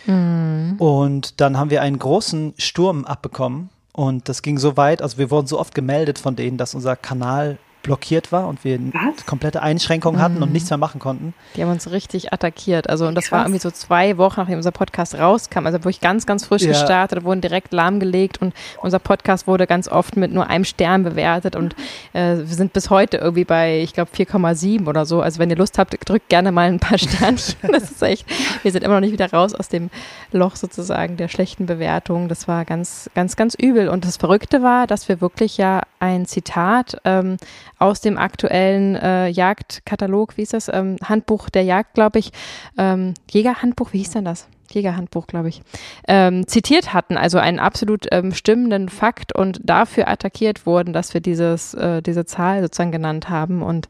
Mhm. 0.05 0.77
Und 0.79 1.41
dann 1.41 1.57
haben 1.57 1.71
wir 1.71 1.81
einen 1.81 1.99
großen 1.99 2.53
Sturm 2.59 3.07
abbekommen. 3.07 3.71
Und 3.97 4.29
das 4.29 4.43
ging 4.43 4.59
so 4.59 4.77
weit, 4.77 5.01
also 5.01 5.17
wir 5.17 5.31
wurden 5.31 5.47
so 5.47 5.59
oft 5.59 5.75
gemeldet 5.75 6.19
von 6.19 6.37
denen, 6.37 6.59
dass 6.59 6.75
unser 6.75 6.97
Kanal 6.97 7.57
blockiert 7.87 8.33
war 8.33 8.49
und 8.49 8.65
wir 8.65 8.79
Was? 8.93 9.25
komplette 9.27 9.63
Einschränkungen 9.63 10.21
hatten 10.21 10.37
mhm. 10.37 10.43
und 10.43 10.53
nichts 10.53 10.69
mehr 10.69 10.77
machen 10.77 10.99
konnten. 10.99 11.35
Die 11.55 11.63
haben 11.63 11.71
uns 11.71 11.91
richtig 11.91 12.33
attackiert. 12.33 12.91
Also, 12.91 13.07
und 13.07 13.15
das 13.15 13.27
Krass. 13.27 13.33
war 13.33 13.41
irgendwie 13.45 13.61
so 13.61 13.71
zwei 13.71 14.19
Wochen, 14.19 14.41
nachdem 14.41 14.57
unser 14.57 14.73
Podcast 14.73 15.15
rauskam. 15.15 15.67
Also, 15.67 15.85
wo 15.85 15.89
ich 15.89 16.01
ganz, 16.01 16.27
ganz 16.27 16.45
frisch 16.45 16.63
ja. 16.63 16.69
gestartet, 16.69 17.25
wurden 17.25 17.41
direkt 17.41 17.73
lahmgelegt 17.73 18.43
und 18.43 18.55
unser 18.83 18.99
Podcast 18.99 19.47
wurde 19.47 19.67
ganz 19.67 19.89
oft 19.89 20.17
mit 20.17 20.33
nur 20.33 20.49
einem 20.49 20.65
Stern 20.65 21.05
bewertet 21.05 21.55
und 21.55 21.75
äh, 22.13 22.37
wir 22.39 22.47
sind 22.47 22.73
bis 22.73 22.91
heute 22.91 23.19
irgendwie 23.19 23.45
bei, 23.45 23.81
ich 23.81 23.93
glaube, 23.93 24.11
4,7 24.15 24.87
oder 24.89 25.07
so. 25.07 25.23
Also, 25.23 25.39
wenn 25.39 25.49
ihr 25.49 25.57
Lust 25.57 25.79
habt, 25.79 25.97
drückt 26.09 26.29
gerne 26.29 26.51
mal 26.51 26.69
ein 26.69 26.81
paar 26.81 26.99
Sternchen. 26.99 27.57
das 27.71 27.91
ist 27.93 28.03
echt, 28.03 28.27
wir 28.63 28.73
sind 28.73 28.83
immer 28.83 28.95
noch 28.95 29.01
nicht 29.01 29.13
wieder 29.13 29.31
raus 29.31 29.55
aus 29.55 29.69
dem 29.69 29.91
Loch 30.33 30.57
sozusagen 30.57 31.17
der 31.17 31.29
schlechten 31.29 31.67
Bewertung. 31.67 32.29
Das 32.29 32.49
war 32.49 32.65
ganz, 32.65 33.09
ganz, 33.15 33.37
ganz 33.37 33.55
übel. 33.55 33.89
Und 33.89 34.05
das 34.05 34.17
Verrückte 34.17 34.63
war, 34.63 34.89
dass 34.89 35.09
wir 35.09 35.21
wirklich 35.21 35.57
ja 35.57 35.83
ein 36.01 36.27
Zitat 36.27 37.01
ähm, 37.05 37.37
aus 37.79 38.01
dem 38.01 38.19
aktuellen 38.19 38.97
äh, 38.97 39.29
Jagdkatalog, 39.29 40.37
wie 40.37 40.43
ist 40.43 40.55
das? 40.55 40.69
Ähm, 40.69 40.97
Handbuch 41.05 41.51
der 41.51 41.63
Jagd, 41.63 41.95
glaube 41.95 42.19
ich. 42.19 42.33
Ähm, 42.79 43.15
Jägerhandbuch, 43.31 43.93
wie 43.93 43.99
hieß 43.99 44.11
denn 44.11 44.25
das? 44.25 44.49
Jägerhandbuch, 44.73 45.27
glaube 45.27 45.49
ich, 45.49 45.63
ähm, 46.09 46.47
zitiert 46.47 46.93
hatten, 46.93 47.17
also 47.17 47.39
einen 47.39 47.59
absolut 47.59 48.07
ähm, 48.11 48.33
stimmenden 48.33 48.89
Fakt 48.89 49.33
und 49.33 49.61
dafür 49.63 50.09
attackiert 50.09 50.67
wurden, 50.67 50.93
dass 50.93 51.15
wir 51.15 51.21
dieses, 51.21 51.75
äh, 51.75 52.03
diese 52.03 52.27
Zahl 52.27 52.63
sozusagen 52.63 52.93
genannt 52.93 53.29
haben. 53.29 53.63
Und 53.63 53.89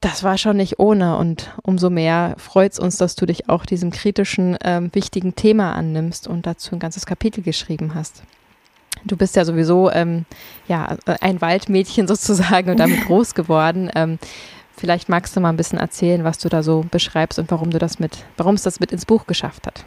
das 0.00 0.24
war 0.24 0.36
schon 0.36 0.56
nicht 0.56 0.78
ohne. 0.78 1.16
Und 1.16 1.50
umso 1.62 1.90
mehr 1.90 2.34
freut 2.38 2.72
es 2.72 2.78
uns, 2.78 2.96
dass 2.96 3.14
du 3.14 3.26
dich 3.26 3.48
auch 3.48 3.64
diesem 3.64 3.90
kritischen, 3.90 4.56
ähm, 4.62 4.90
wichtigen 4.92 5.34
Thema 5.34 5.74
annimmst 5.74 6.28
und 6.28 6.46
dazu 6.46 6.74
ein 6.74 6.80
ganzes 6.80 7.06
Kapitel 7.06 7.42
geschrieben 7.42 7.94
hast. 7.94 8.22
Du 9.04 9.16
bist 9.16 9.36
ja 9.36 9.44
sowieso 9.44 9.90
ähm, 9.90 10.24
ja, 10.68 10.96
ein 11.20 11.40
Waldmädchen 11.40 12.06
sozusagen 12.08 12.70
und 12.70 12.80
damit 12.80 13.04
groß 13.06 13.34
geworden. 13.34 13.90
Ähm, 13.94 14.18
vielleicht 14.76 15.08
magst 15.08 15.36
du 15.36 15.40
mal 15.40 15.50
ein 15.50 15.56
bisschen 15.56 15.78
erzählen, 15.78 16.24
was 16.24 16.38
du 16.38 16.48
da 16.48 16.62
so 16.62 16.84
beschreibst 16.90 17.38
und 17.38 17.50
warum 17.50 17.70
du 17.70 17.78
das 17.78 17.98
mit, 17.98 18.24
warum 18.36 18.54
es 18.54 18.62
das 18.62 18.80
mit 18.80 18.92
ins 18.92 19.06
Buch 19.06 19.26
geschafft 19.26 19.66
hat. 19.66 19.84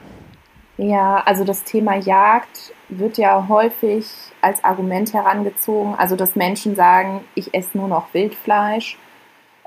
Ja, 0.77 1.23
also 1.25 1.45
das 1.45 1.63
Thema 1.63 1.95
Jagd 1.95 2.73
wird 2.89 3.17
ja 3.17 3.47
häufig 3.47 4.07
als 4.41 4.63
Argument 4.63 5.13
herangezogen. 5.13 5.95
Also 5.95 6.15
dass 6.15 6.35
Menschen 6.35 6.75
sagen, 6.75 7.21
ich 7.33 7.53
esse 7.53 7.77
nur 7.77 7.87
noch 7.87 8.13
Wildfleisch. 8.13 8.97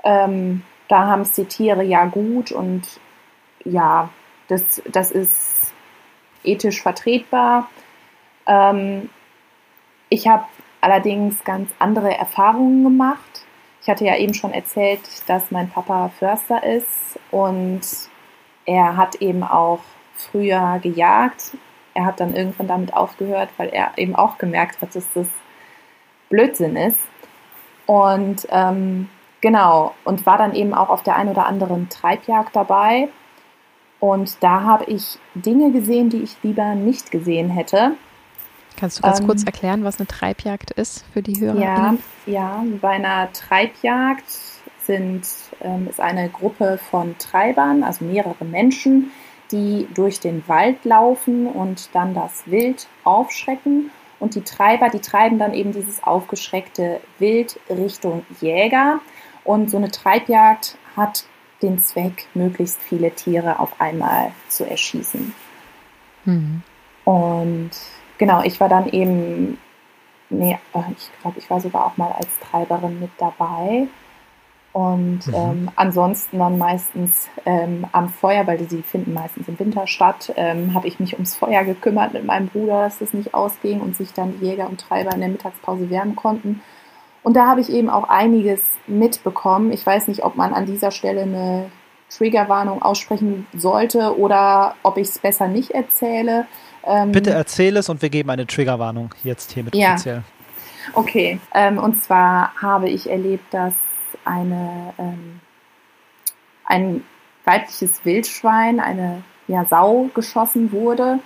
Ähm, 0.03 0.63
da 0.87 1.07
haben 1.07 1.21
es 1.21 1.31
die 1.31 1.45
Tiere 1.45 1.83
ja 1.83 2.05
gut 2.05 2.51
und 2.51 2.83
ja, 3.65 4.09
das, 4.47 4.81
das 4.91 5.11
ist 5.11 5.73
ethisch 6.43 6.81
vertretbar. 6.81 7.69
Ähm, 8.47 9.09
ich 10.09 10.27
habe 10.27 10.45
allerdings 10.81 11.43
ganz 11.43 11.69
andere 11.79 12.17
Erfahrungen 12.17 12.83
gemacht. 12.83 13.45
Ich 13.81 13.89
hatte 13.89 14.05
ja 14.05 14.17
eben 14.17 14.33
schon 14.33 14.53
erzählt, 14.53 15.01
dass 15.27 15.51
mein 15.51 15.69
Papa 15.69 16.09
Förster 16.19 16.63
ist 16.63 17.19
und 17.31 17.81
er 18.65 18.97
hat 18.97 19.15
eben 19.15 19.43
auch 19.43 19.79
früher 20.15 20.79
gejagt. 20.81 21.57
Er 21.93 22.05
hat 22.05 22.19
dann 22.19 22.35
irgendwann 22.35 22.67
damit 22.67 22.93
aufgehört, 22.93 23.49
weil 23.57 23.69
er 23.69 23.91
eben 23.97 24.15
auch 24.15 24.37
gemerkt 24.37 24.81
hat, 24.81 24.95
dass 24.95 25.11
das 25.13 25.27
Blödsinn 26.29 26.75
ist. 26.75 26.99
Und 27.85 28.47
ähm, 28.51 29.09
genau, 29.41 29.95
und 30.05 30.25
war 30.25 30.37
dann 30.37 30.53
eben 30.53 30.73
auch 30.73 30.89
auf 30.89 31.03
der 31.03 31.15
einen 31.15 31.31
oder 31.31 31.45
anderen 31.45 31.89
Treibjagd 31.89 32.55
dabei. 32.55 33.09
Und 33.99 34.41
da 34.43 34.61
habe 34.61 34.85
ich 34.85 35.17
Dinge 35.33 35.71
gesehen, 35.71 36.09
die 36.09 36.21
ich 36.21 36.37
lieber 36.43 36.75
nicht 36.75 37.11
gesehen 37.11 37.49
hätte. 37.49 37.95
Kannst 38.77 38.99
du 38.99 39.01
ganz 39.01 39.19
ähm, 39.19 39.27
kurz 39.27 39.43
erklären, 39.43 39.83
was 39.83 39.99
eine 39.99 40.07
Treibjagd 40.07 40.71
ist 40.71 41.03
für 41.13 41.21
die 41.21 41.39
Hörer? 41.39 41.59
Ja, 41.59 41.95
ja, 42.25 42.63
bei 42.81 42.89
einer 42.89 43.31
Treibjagd 43.33 44.25
sind, 44.85 45.27
ähm, 45.61 45.87
ist 45.89 45.99
eine 45.99 46.29
Gruppe 46.29 46.79
von 46.89 47.17
Treibern, 47.17 47.83
also 47.83 48.05
mehrere 48.05 48.45
Menschen, 48.45 49.11
die 49.51 49.87
durch 49.93 50.19
den 50.19 50.47
Wald 50.47 50.85
laufen 50.85 51.47
und 51.47 51.89
dann 51.93 52.13
das 52.13 52.43
Wild 52.45 52.87
aufschrecken. 53.03 53.91
Und 54.19 54.35
die 54.35 54.41
Treiber, 54.41 54.89
die 54.89 54.99
treiben 54.99 55.39
dann 55.39 55.53
eben 55.53 55.71
dieses 55.71 56.03
aufgeschreckte 56.03 56.99
Wild 57.19 57.59
Richtung 57.69 58.25
Jäger. 58.41 58.99
Und 59.43 59.69
so 59.69 59.77
eine 59.77 59.89
Treibjagd 59.91 60.77
hat 60.95 61.25
den 61.61 61.79
Zweck, 61.79 62.27
möglichst 62.33 62.81
viele 62.81 63.11
Tiere 63.11 63.59
auf 63.59 63.79
einmal 63.79 64.31
zu 64.47 64.69
erschießen. 64.69 65.33
Mhm. 66.25 66.61
Und 67.05 67.71
genau, 68.19 68.43
ich 68.43 68.59
war 68.59 68.69
dann 68.69 68.87
eben, 68.89 69.57
nee, 70.29 70.59
äh, 70.75 70.79
ich 70.95 71.09
glaube, 71.21 71.39
ich 71.39 71.49
war 71.49 71.59
sogar 71.59 71.87
auch 71.87 71.97
mal 71.97 72.11
als 72.11 72.27
Treiberin 72.39 72.99
mit 72.99 73.09
dabei. 73.17 73.87
Und 74.71 75.25
mhm. 75.25 75.33
ähm, 75.33 75.71
ansonsten 75.75 76.37
dann 76.37 76.59
meistens 76.59 77.27
ähm, 77.47 77.87
am 77.91 78.09
Feuer, 78.09 78.45
weil 78.45 78.59
die 78.59 78.83
finden 78.83 79.13
meistens 79.13 79.47
im 79.47 79.57
Winter 79.57 79.87
statt, 79.87 80.31
ähm, 80.37 80.75
habe 80.75 80.87
ich 80.87 80.99
mich 80.99 81.13
ums 81.13 81.35
Feuer 81.35 81.63
gekümmert 81.63 82.13
mit 82.13 82.23
meinem 82.23 82.49
Bruder, 82.49 82.83
dass 82.83 82.99
das 82.99 83.13
nicht 83.13 83.33
ausging 83.33 83.81
und 83.81 83.95
sich 83.95 84.13
dann 84.13 84.39
die 84.39 84.45
Jäger 84.45 84.69
und 84.69 84.79
Treiber 84.79 85.11
in 85.13 85.21
der 85.21 85.29
Mittagspause 85.29 85.89
wärmen 85.89 86.15
konnten. 86.15 86.61
Und 87.23 87.35
da 87.35 87.47
habe 87.47 87.61
ich 87.61 87.71
eben 87.71 87.89
auch 87.89 88.07
einiges 88.07 88.61
mitbekommen. 88.85 89.71
Ich 89.71 89.83
weiß 89.83 90.07
nicht, 90.07 90.23
ob 90.23 90.35
man 90.35 90.53
an 90.53 90.67
dieser 90.67 90.91
Stelle 90.91 91.23
eine 91.23 91.71
Triggerwarnung 92.09 92.81
aussprechen 92.81 93.47
sollte 93.55 94.17
oder 94.17 94.75
ob 94.83 94.97
ich 94.97 95.07
es 95.07 95.19
besser 95.19 95.47
nicht 95.47 95.71
erzähle. 95.71 96.45
Ähm, 96.85 97.11
Bitte 97.11 97.31
erzähle 97.31 97.79
es 97.79 97.89
und 97.89 98.01
wir 98.01 98.09
geben 98.09 98.29
eine 98.29 98.47
Triggerwarnung 98.47 99.13
jetzt 99.23 99.51
hiermit 99.51 99.75
ja. 99.75 99.93
offiziell. 99.93 100.23
Okay, 100.93 101.39
ähm, 101.53 101.77
und 101.77 102.01
zwar 102.03 102.53
habe 102.61 102.89
ich 102.89 103.09
erlebt, 103.09 103.53
dass 103.53 103.75
eine, 104.25 104.93
ähm, 104.97 105.39
ein 106.65 107.03
weibliches 107.45 108.03
Wildschwein, 108.05 108.79
eine 108.79 109.23
ja, 109.47 109.65
Sau 109.65 110.09
geschossen 110.13 110.71
wurde 110.71 111.19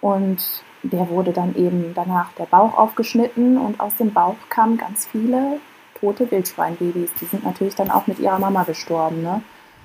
und 0.00 0.38
der 0.82 1.08
wurde 1.08 1.32
dann 1.32 1.54
eben 1.56 1.92
danach 1.94 2.32
der 2.32 2.44
Bauch 2.44 2.76
aufgeschnitten 2.76 3.58
und 3.58 3.80
aus 3.80 3.94
dem 3.96 4.12
Bauch 4.12 4.36
kamen 4.48 4.78
ganz 4.78 5.06
viele 5.06 5.58
tote 5.98 6.30
Wildschweinbabys. 6.30 7.10
Die 7.20 7.24
sind 7.24 7.44
natürlich 7.44 7.74
dann 7.74 7.90
auch 7.90 8.06
mit 8.06 8.18
ihrer 8.18 8.38
Mama 8.38 8.62
gestorben. 8.64 9.22
Ne? 9.22 9.42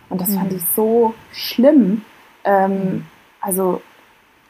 Und 0.09 0.21
das 0.21 0.29
mhm. 0.29 0.35
fand 0.35 0.53
ich 0.53 0.61
so 0.75 1.13
schlimm. 1.31 2.03
Ähm, 2.43 2.71
mhm. 2.71 3.05
Also, 3.39 3.81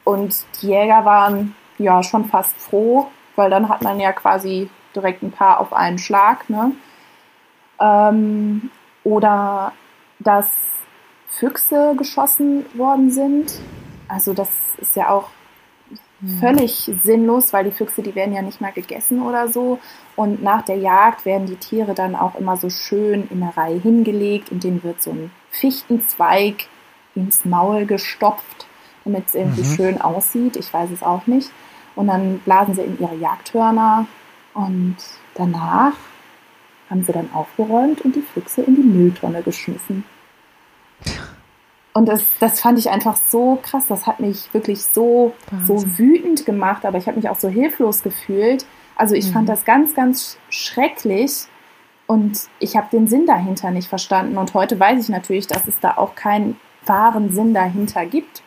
und 0.04 0.34
die 0.60 0.68
Jäger 0.68 1.04
waren 1.04 1.54
ja 1.78 2.02
schon 2.02 2.24
fast 2.24 2.56
froh, 2.56 3.08
weil 3.36 3.50
dann 3.50 3.68
hat 3.68 3.82
man 3.82 4.00
ja 4.00 4.12
quasi 4.12 4.68
direkt 4.94 5.22
ein 5.22 5.32
paar 5.32 5.60
auf 5.60 5.72
einen 5.72 5.98
Schlag. 5.98 6.48
Ne? 6.50 6.72
Ähm, 7.80 8.70
oder 9.04 9.72
dass 10.18 10.46
Füchse 11.28 11.94
geschossen 11.96 12.66
worden 12.74 13.10
sind. 13.10 13.52
Also 14.08 14.34
das 14.34 14.48
ist 14.78 14.96
ja 14.96 15.10
auch 15.10 15.28
hm. 16.20 16.38
völlig 16.38 16.90
sinnlos, 17.02 17.52
weil 17.52 17.64
die 17.64 17.70
Füchse, 17.70 18.02
die 18.02 18.14
werden 18.14 18.34
ja 18.34 18.42
nicht 18.42 18.60
mal 18.60 18.72
gegessen 18.72 19.22
oder 19.22 19.48
so. 19.48 19.78
Und 20.14 20.42
nach 20.42 20.62
der 20.62 20.76
Jagd 20.76 21.24
werden 21.24 21.46
die 21.46 21.56
Tiere 21.56 21.94
dann 21.94 22.14
auch 22.14 22.34
immer 22.34 22.56
so 22.56 22.70
schön 22.70 23.28
in 23.30 23.40
der 23.40 23.56
Reihe 23.56 23.80
hingelegt 23.80 24.52
und 24.52 24.62
denen 24.62 24.82
wird 24.82 25.02
so 25.02 25.10
ein 25.10 25.30
Fichtenzweig 25.50 26.66
ins 27.14 27.44
Maul 27.44 27.86
gestopft, 27.86 28.66
damit 29.04 29.26
es 29.28 29.34
irgendwie 29.34 29.62
mhm. 29.62 29.74
schön 29.74 30.00
aussieht. 30.00 30.56
Ich 30.56 30.72
weiß 30.72 30.90
es 30.90 31.02
auch 31.02 31.26
nicht. 31.26 31.50
Und 31.94 32.06
dann 32.06 32.38
blasen 32.40 32.74
sie 32.74 32.82
in 32.82 32.98
ihre 32.98 33.16
Jagdhörner 33.16 34.06
und 34.54 34.96
danach 35.34 35.92
haben 36.88 37.02
sie 37.02 37.12
dann 37.12 37.30
aufgeräumt 37.32 38.02
und 38.02 38.16
die 38.16 38.22
Füchse 38.22 38.62
in 38.62 38.76
die 38.76 38.82
Mülltonne 38.82 39.42
geschmissen. 39.42 40.04
Und 41.94 42.06
das, 42.06 42.24
das 42.40 42.60
fand 42.60 42.78
ich 42.78 42.90
einfach 42.90 43.16
so 43.16 43.58
krass. 43.62 43.84
Das 43.88 44.06
hat 44.06 44.20
mich 44.20 44.52
wirklich 44.54 44.82
so, 44.82 45.34
so 45.66 45.82
wütend 45.98 46.46
gemacht, 46.46 46.86
aber 46.86 46.98
ich 46.98 47.06
habe 47.06 47.16
mich 47.16 47.28
auch 47.28 47.38
so 47.38 47.48
hilflos 47.48 48.02
gefühlt. 48.02 48.64
Also 48.96 49.14
ich 49.14 49.26
mhm. 49.28 49.32
fand 49.32 49.48
das 49.48 49.64
ganz, 49.64 49.94
ganz 49.94 50.38
schrecklich 50.48 51.46
und 52.06 52.40
ich 52.58 52.76
habe 52.76 52.88
den 52.92 53.08
Sinn 53.08 53.26
dahinter 53.26 53.70
nicht 53.70 53.88
verstanden. 53.88 54.38
Und 54.38 54.54
heute 54.54 54.78
weiß 54.78 55.02
ich 55.02 55.08
natürlich, 55.08 55.46
dass 55.46 55.66
es 55.68 55.78
da 55.80 55.96
auch 55.96 56.14
keinen 56.14 56.58
wahren 56.86 57.30
Sinn 57.30 57.54
dahinter 57.54 58.06
gibt. 58.06 58.42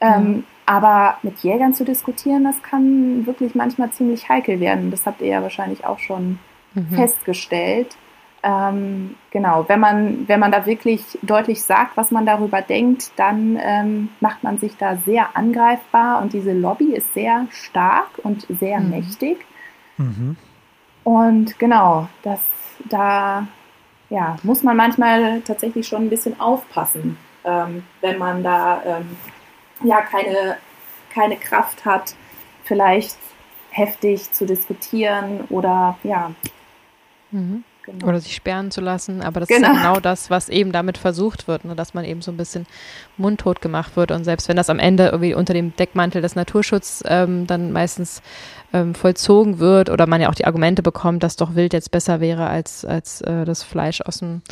Mhm. 0.00 0.06
Ähm, 0.06 0.44
aber 0.66 1.18
mit 1.22 1.38
Jägern 1.38 1.74
zu 1.74 1.84
diskutieren, 1.84 2.44
das 2.44 2.60
kann 2.62 3.24
wirklich 3.26 3.54
manchmal 3.54 3.90
ziemlich 3.92 4.28
heikel 4.28 4.58
werden. 4.58 4.90
Das 4.90 5.06
habt 5.06 5.20
ihr 5.20 5.28
ja 5.28 5.42
wahrscheinlich 5.42 5.84
auch 5.84 6.00
schon 6.00 6.38
mhm. 6.74 6.88
festgestellt. 6.96 7.96
Ähm, 8.42 9.14
genau, 9.30 9.64
wenn 9.68 9.80
man, 9.80 10.28
wenn 10.28 10.40
man 10.40 10.52
da 10.52 10.66
wirklich 10.66 11.18
deutlich 11.22 11.62
sagt, 11.62 11.96
was 11.96 12.10
man 12.10 12.26
darüber 12.26 12.62
denkt, 12.62 13.12
dann 13.16 13.58
ähm, 13.60 14.08
macht 14.20 14.42
man 14.42 14.58
sich 14.58 14.76
da 14.76 14.96
sehr 14.96 15.36
angreifbar 15.36 16.20
und 16.20 16.32
diese 16.32 16.52
Lobby 16.52 16.94
ist 16.94 17.12
sehr 17.14 17.46
stark 17.50 18.10
und 18.22 18.46
sehr 18.48 18.80
mhm. 18.80 18.90
mächtig. 18.90 19.38
Mhm. 19.96 20.36
Und 21.04 21.58
genau, 21.58 22.08
das 22.22 22.40
da 22.88 23.46
ja, 24.10 24.36
muss 24.42 24.62
man 24.62 24.76
manchmal 24.76 25.40
tatsächlich 25.40 25.86
schon 25.88 26.02
ein 26.02 26.10
bisschen 26.10 26.38
aufpassen, 26.38 27.16
ähm, 27.44 27.84
wenn 28.00 28.18
man 28.18 28.42
da 28.42 28.82
ähm, 28.84 29.16
ja 29.82 30.00
keine, 30.02 30.58
keine 31.12 31.36
Kraft 31.36 31.84
hat, 31.84 32.14
vielleicht 32.64 33.16
heftig 33.70 34.32
zu 34.32 34.46
diskutieren 34.46 35.42
oder 35.50 35.98
ja. 36.02 36.32
Mhm. 37.30 37.64
Genau. 37.86 38.08
Oder 38.08 38.20
sich 38.20 38.34
sperren 38.34 38.70
zu 38.72 38.80
lassen. 38.80 39.22
Aber 39.22 39.40
das 39.40 39.48
genau. 39.48 39.68
ist 39.68 39.74
ja 39.76 39.82
genau 39.82 40.00
das, 40.00 40.28
was 40.28 40.48
eben 40.48 40.72
damit 40.72 40.98
versucht 40.98 41.46
wird, 41.46 41.64
ne? 41.64 41.76
dass 41.76 41.94
man 41.94 42.04
eben 42.04 42.20
so 42.20 42.32
ein 42.32 42.36
bisschen 42.36 42.66
mundtot 43.16 43.60
gemacht 43.60 43.96
wird. 43.96 44.10
Und 44.10 44.24
selbst 44.24 44.48
wenn 44.48 44.56
das 44.56 44.68
am 44.70 44.80
Ende 44.80 45.06
irgendwie 45.06 45.34
unter 45.34 45.54
dem 45.54 45.74
Deckmantel 45.76 46.20
des 46.20 46.34
Naturschutzes 46.34 47.04
ähm, 47.06 47.46
dann 47.46 47.72
meistens 47.72 48.22
ähm, 48.72 48.94
vollzogen 48.94 49.60
wird 49.60 49.88
oder 49.88 50.06
man 50.06 50.20
ja 50.20 50.28
auch 50.28 50.34
die 50.34 50.46
Argumente 50.46 50.82
bekommt, 50.82 51.22
dass 51.22 51.36
doch 51.36 51.54
Wild 51.54 51.72
jetzt 51.72 51.92
besser 51.92 52.20
wäre 52.20 52.48
als, 52.48 52.84
als 52.84 53.20
äh, 53.20 53.44
das 53.44 53.62
Fleisch 53.62 54.00
aus, 54.00 54.18
dem, 54.18 54.42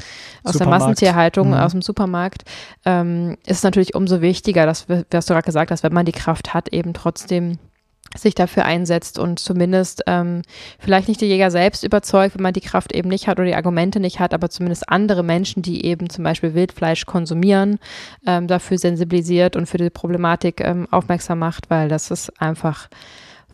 aus 0.44 0.56
der 0.56 0.68
Massentierhaltung, 0.68 1.48
mhm. 1.48 1.54
aus 1.54 1.72
dem 1.72 1.82
Supermarkt, 1.82 2.44
ähm, 2.84 3.36
ist 3.46 3.58
es 3.58 3.62
natürlich 3.64 3.96
umso 3.96 4.20
wichtiger, 4.20 4.64
dass, 4.64 4.88
was 4.88 5.26
du 5.26 5.34
gerade 5.34 5.44
gesagt 5.44 5.72
hast, 5.72 5.82
wenn 5.82 5.92
man 5.92 6.06
die 6.06 6.12
Kraft 6.12 6.54
hat, 6.54 6.68
eben 6.68 6.94
trotzdem 6.94 7.58
sich 8.16 8.34
dafür 8.34 8.64
einsetzt 8.64 9.18
und 9.18 9.38
zumindest 9.38 10.02
ähm, 10.06 10.42
vielleicht 10.78 11.08
nicht 11.08 11.20
die 11.20 11.26
Jäger 11.26 11.50
selbst 11.50 11.84
überzeugt, 11.84 12.36
wenn 12.36 12.42
man 12.42 12.52
die 12.52 12.60
Kraft 12.60 12.92
eben 12.92 13.08
nicht 13.08 13.26
hat 13.26 13.38
oder 13.38 13.46
die 13.46 13.54
Argumente 13.54 14.00
nicht 14.00 14.20
hat, 14.20 14.32
aber 14.34 14.50
zumindest 14.50 14.88
andere 14.88 15.22
Menschen, 15.22 15.62
die 15.62 15.84
eben 15.84 16.08
zum 16.10 16.24
Beispiel 16.24 16.54
Wildfleisch 16.54 17.06
konsumieren, 17.06 17.78
ähm, 18.26 18.46
dafür 18.46 18.78
sensibilisiert 18.78 19.56
und 19.56 19.66
für 19.66 19.78
die 19.78 19.90
Problematik 19.90 20.60
ähm, 20.60 20.86
aufmerksam 20.90 21.40
macht, 21.40 21.70
weil 21.70 21.88
das 21.88 22.10
ist 22.10 22.40
einfach 22.40 22.88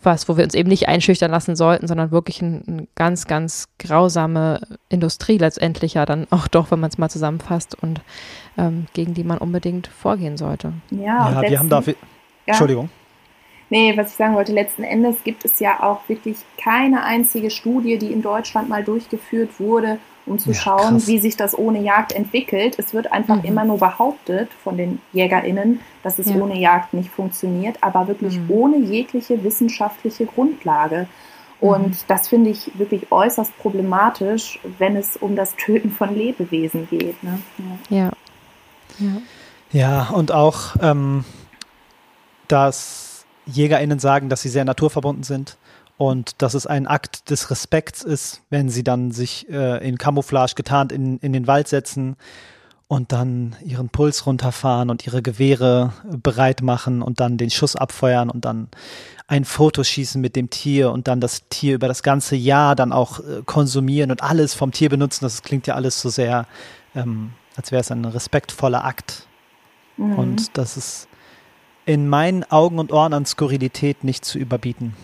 was, 0.02 0.28
wo 0.28 0.36
wir 0.36 0.44
uns 0.44 0.54
eben 0.54 0.68
nicht 0.68 0.88
einschüchtern 0.88 1.30
lassen 1.30 1.56
sollten, 1.56 1.86
sondern 1.86 2.10
wirklich 2.10 2.42
eine 2.42 2.62
ein 2.66 2.88
ganz, 2.94 3.26
ganz 3.26 3.68
grausame 3.78 4.60
Industrie 4.88 5.38
letztendlich 5.38 5.94
ja 5.94 6.06
dann 6.06 6.26
auch 6.30 6.48
doch, 6.48 6.70
wenn 6.70 6.80
man 6.80 6.90
es 6.90 6.98
mal 6.98 7.10
zusammenfasst 7.10 7.76
und 7.82 8.00
ähm, 8.56 8.86
gegen 8.94 9.14
die 9.14 9.24
man 9.24 9.38
unbedingt 9.38 9.88
vorgehen 9.88 10.36
sollte. 10.36 10.72
Ja, 10.90 11.42
ja 11.42 11.42
wir 11.42 11.58
haben 11.58 11.68
dafür. 11.68 11.94
Ja. 12.46 12.52
Entschuldigung. 12.52 12.88
Nee, 13.70 13.96
was 13.96 14.10
ich 14.10 14.16
sagen 14.16 14.34
wollte, 14.34 14.52
letzten 14.52 14.82
Endes 14.82 15.22
gibt 15.22 15.44
es 15.44 15.60
ja 15.60 15.80
auch 15.80 16.00
wirklich 16.08 16.36
keine 16.58 17.04
einzige 17.04 17.50
Studie, 17.50 17.98
die 17.98 18.12
in 18.12 18.20
Deutschland 18.20 18.68
mal 18.68 18.82
durchgeführt 18.82 19.60
wurde, 19.60 19.98
um 20.26 20.40
zu 20.40 20.50
ja, 20.50 20.56
schauen, 20.56 20.90
krass. 20.90 21.06
wie 21.06 21.18
sich 21.18 21.36
das 21.36 21.56
ohne 21.56 21.80
Jagd 21.80 22.12
entwickelt. 22.12 22.78
Es 22.78 22.92
wird 22.92 23.12
einfach 23.12 23.36
mhm. 23.36 23.44
immer 23.44 23.64
nur 23.64 23.78
behauptet 23.78 24.50
von 24.64 24.76
den 24.76 25.00
JägerInnen, 25.12 25.80
dass 26.02 26.18
es 26.18 26.28
ja. 26.28 26.36
ohne 26.36 26.58
Jagd 26.58 26.94
nicht 26.94 27.10
funktioniert, 27.10 27.78
aber 27.80 28.08
wirklich 28.08 28.38
mhm. 28.38 28.50
ohne 28.50 28.76
jegliche 28.78 29.42
wissenschaftliche 29.44 30.26
Grundlage. 30.26 31.06
Und 31.60 31.90
mhm. 31.90 32.04
das 32.08 32.28
finde 32.28 32.50
ich 32.50 32.72
wirklich 32.74 33.12
äußerst 33.12 33.56
problematisch, 33.58 34.58
wenn 34.78 34.96
es 34.96 35.16
um 35.16 35.36
das 35.36 35.54
Töten 35.54 35.92
von 35.92 36.14
Lebewesen 36.14 36.88
geht. 36.90 37.22
Ne? 37.22 37.38
Ja. 37.88 38.10
ja. 38.98 39.22
Ja, 39.72 40.08
und 40.08 40.32
auch, 40.32 40.74
ähm, 40.82 41.24
dass 42.48 43.09
JägerInnen 43.50 43.98
sagen, 43.98 44.28
dass 44.28 44.42
sie 44.42 44.48
sehr 44.48 44.64
naturverbunden 44.64 45.22
sind 45.22 45.56
und 45.96 46.40
dass 46.40 46.54
es 46.54 46.66
ein 46.66 46.86
Akt 46.86 47.30
des 47.30 47.50
Respekts 47.50 48.02
ist, 48.02 48.42
wenn 48.48 48.70
sie 48.70 48.82
dann 48.82 49.12
sich 49.12 49.48
äh, 49.50 49.86
in 49.86 49.98
Camouflage 49.98 50.54
getarnt 50.54 50.92
in, 50.92 51.18
in 51.18 51.32
den 51.32 51.46
Wald 51.46 51.68
setzen 51.68 52.16
und 52.88 53.12
dann 53.12 53.54
ihren 53.64 53.88
Puls 53.88 54.26
runterfahren 54.26 54.90
und 54.90 55.06
ihre 55.06 55.22
Gewehre 55.22 55.92
bereit 56.04 56.62
machen 56.62 57.02
und 57.02 57.20
dann 57.20 57.36
den 57.36 57.50
Schuss 57.50 57.76
abfeuern 57.76 58.30
und 58.30 58.44
dann 58.44 58.68
ein 59.28 59.44
Foto 59.44 59.84
schießen 59.84 60.20
mit 60.20 60.34
dem 60.34 60.50
Tier 60.50 60.90
und 60.90 61.06
dann 61.06 61.20
das 61.20 61.42
Tier 61.50 61.76
über 61.76 61.86
das 61.86 62.02
ganze 62.02 62.34
Jahr 62.34 62.74
dann 62.74 62.92
auch 62.92 63.20
äh, 63.20 63.42
konsumieren 63.44 64.10
und 64.10 64.22
alles 64.22 64.54
vom 64.54 64.72
Tier 64.72 64.88
benutzen. 64.88 65.24
Das 65.24 65.42
klingt 65.42 65.68
ja 65.68 65.74
alles 65.74 66.00
so 66.00 66.08
sehr, 66.08 66.46
ähm, 66.96 67.32
als 67.56 67.70
wäre 67.70 67.80
es 67.80 67.92
ein 67.92 68.04
respektvoller 68.04 68.84
Akt. 68.84 69.28
Mhm. 69.98 70.18
Und 70.18 70.58
das 70.58 70.76
ist 70.76 71.08
in 71.90 72.08
meinen 72.08 72.44
Augen 72.52 72.78
und 72.78 72.92
Ohren 72.92 73.12
an 73.12 73.26
Skurrilität 73.26 74.04
nicht 74.04 74.24
zu 74.24 74.38
überbieten. 74.38 74.94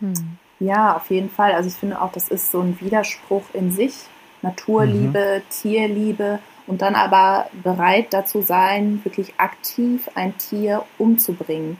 Hm. 0.00 0.38
Ja, 0.58 0.96
auf 0.96 1.10
jeden 1.10 1.28
Fall. 1.28 1.52
Also 1.52 1.68
ich 1.68 1.74
finde 1.74 2.00
auch, 2.00 2.12
das 2.12 2.28
ist 2.28 2.50
so 2.50 2.60
ein 2.60 2.78
Widerspruch 2.80 3.44
in 3.52 3.72
sich. 3.72 3.94
Naturliebe, 4.42 5.42
mhm. 5.42 5.50
Tierliebe 5.50 6.38
und 6.66 6.80
dann 6.80 6.94
aber 6.94 7.50
bereit 7.62 8.06
dazu 8.10 8.40
sein, 8.40 9.00
wirklich 9.04 9.34
aktiv 9.36 10.08
ein 10.14 10.38
Tier 10.38 10.82
umzubringen. 10.96 11.76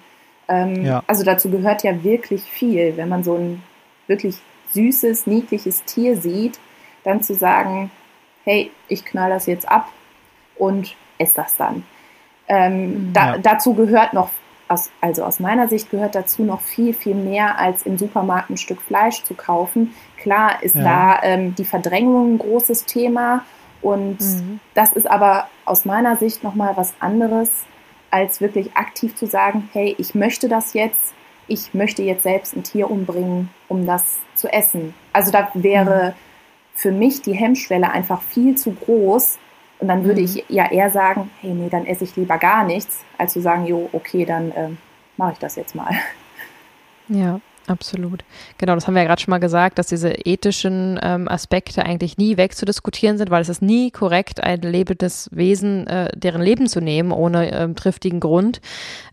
Ähm, 0.47 0.85
ja. 0.85 1.03
Also 1.07 1.25
dazu 1.25 1.49
gehört 1.49 1.85
ja 1.85 2.05
wirklich 2.05 2.43
viel, 2.43 2.99
wenn 2.99 3.09
man 3.09 3.25
so 3.25 3.35
ein 3.35 3.63
wirklich 4.09 4.37
süßes, 4.75 5.27
niedliches 5.27 5.85
Tier 5.85 6.21
sieht, 6.21 6.59
dann 7.03 7.23
zu 7.23 7.35
sagen, 7.35 7.91
hey, 8.45 8.71
ich 8.89 9.07
knall 9.07 9.31
das 9.31 9.47
jetzt 9.47 9.67
ab 9.67 9.89
und 10.57 10.95
esse 11.17 11.37
das 11.37 11.57
dann. 11.57 11.83
Ähm, 12.47 13.09
mhm. 13.09 13.13
da, 13.15 13.39
dazu 13.39 13.73
gehört 13.73 14.13
noch 14.13 14.29
aus, 14.71 14.91
also 15.01 15.25
aus 15.25 15.41
meiner 15.41 15.69
Sicht 15.69 15.91
gehört 15.91 16.15
dazu 16.15 16.45
noch 16.45 16.61
viel, 16.61 16.95
viel 16.95 17.15
mehr 17.15 17.59
als 17.59 17.85
im 17.85 17.99
Supermarkt 17.99 18.51
ein 18.51 18.57
Stück 18.57 18.81
Fleisch 18.81 19.25
zu 19.25 19.35
kaufen. 19.35 19.95
Klar 20.17 20.63
ist 20.63 20.77
ja. 20.77 20.83
da 20.83 21.23
ähm, 21.23 21.55
die 21.57 21.65
Verdrängung 21.65 22.35
ein 22.35 22.39
großes 22.39 22.85
Thema 22.87 23.45
und 23.83 24.21
mhm. 24.21 24.61
das 24.75 24.93
ist 24.93 25.11
aber 25.11 25.49
aus 25.65 25.85
meiner 25.85 26.17
Sicht 26.17 26.45
nochmal 26.45 26.77
was 26.77 26.95
anderes, 27.01 27.51
als 28.11 28.41
wirklich 28.41 28.77
aktiv 28.77 29.17
zu 29.17 29.27
sagen, 29.27 29.69
hey, 29.73 29.95
ich 29.99 30.15
möchte 30.15 30.49
das 30.49 30.75
jetzt, 30.75 31.15
ich 31.49 31.75
möchte 31.75 32.03
jetzt 32.03 32.23
selbst 32.23 32.55
ein 32.55 32.63
Tier 32.63 32.91
umbringen, 32.91 33.51
um 33.69 33.87
das 33.87 34.19
zu 34.37 34.53
essen. 34.53 34.95
Also 35.13 35.33
da 35.33 35.49
wäre 35.55 36.11
mhm. 36.11 36.15
für 36.75 36.93
mich 36.93 37.23
die 37.23 37.35
Hemmschwelle 37.35 37.91
einfach 37.91 38.23
viel 38.23 38.57
zu 38.57 38.73
groß, 38.73 39.39
und 39.81 39.89
dann 39.89 40.05
würde 40.05 40.21
mhm. 40.21 40.27
ich 40.27 40.45
ja 40.49 40.71
eher 40.71 40.91
sagen, 40.91 41.31
hey, 41.41 41.53
nee, 41.53 41.69
dann 41.71 41.87
esse 41.87 42.05
ich 42.05 42.15
lieber 42.17 42.39
gar 42.39 42.65
nichts, 42.65 43.05
als 43.19 43.33
zu 43.33 43.41
sagen, 43.41 43.67
jo, 43.67 43.89
okay, 43.93 44.25
dann 44.25 44.51
äh, 44.53 44.69
mache 45.17 45.33
ich 45.33 45.39
das 45.39 45.57
jetzt 45.57 45.75
mal. 45.75 45.91
Ja, 47.09 47.41
absolut. 47.67 48.23
Genau, 48.59 48.77
das 48.77 48.87
haben 48.87 48.95
wir 48.95 49.03
ja 49.03 49.09
gerade 49.09 49.21
schon 49.21 49.33
mal 49.33 49.41
gesagt, 49.41 49.81
dass 49.81 49.89
diese 49.89 50.11
ethischen 50.13 51.01
ähm, 51.03 51.27
Aspekte 51.27 51.85
eigentlich 51.85 52.19
nie 52.19 52.37
wegzudiskutieren 52.37 53.19
sind, 53.19 53.31
weil 53.31 53.43
es 53.43 53.49
ist 53.49 53.63
nie 53.63 53.91
korrekt, 53.91 54.41
ein 54.45 54.61
lebendes 54.61 55.29
Wesen, 55.33 55.89
äh, 55.89 56.11
deren 56.15 56.41
Leben 56.41 56.69
zu 56.69 56.81
nehmen, 56.81 57.11
ohne 57.11 57.51
ähm, 57.53 57.75
triftigen 57.75 58.21
Grund. 58.21 58.61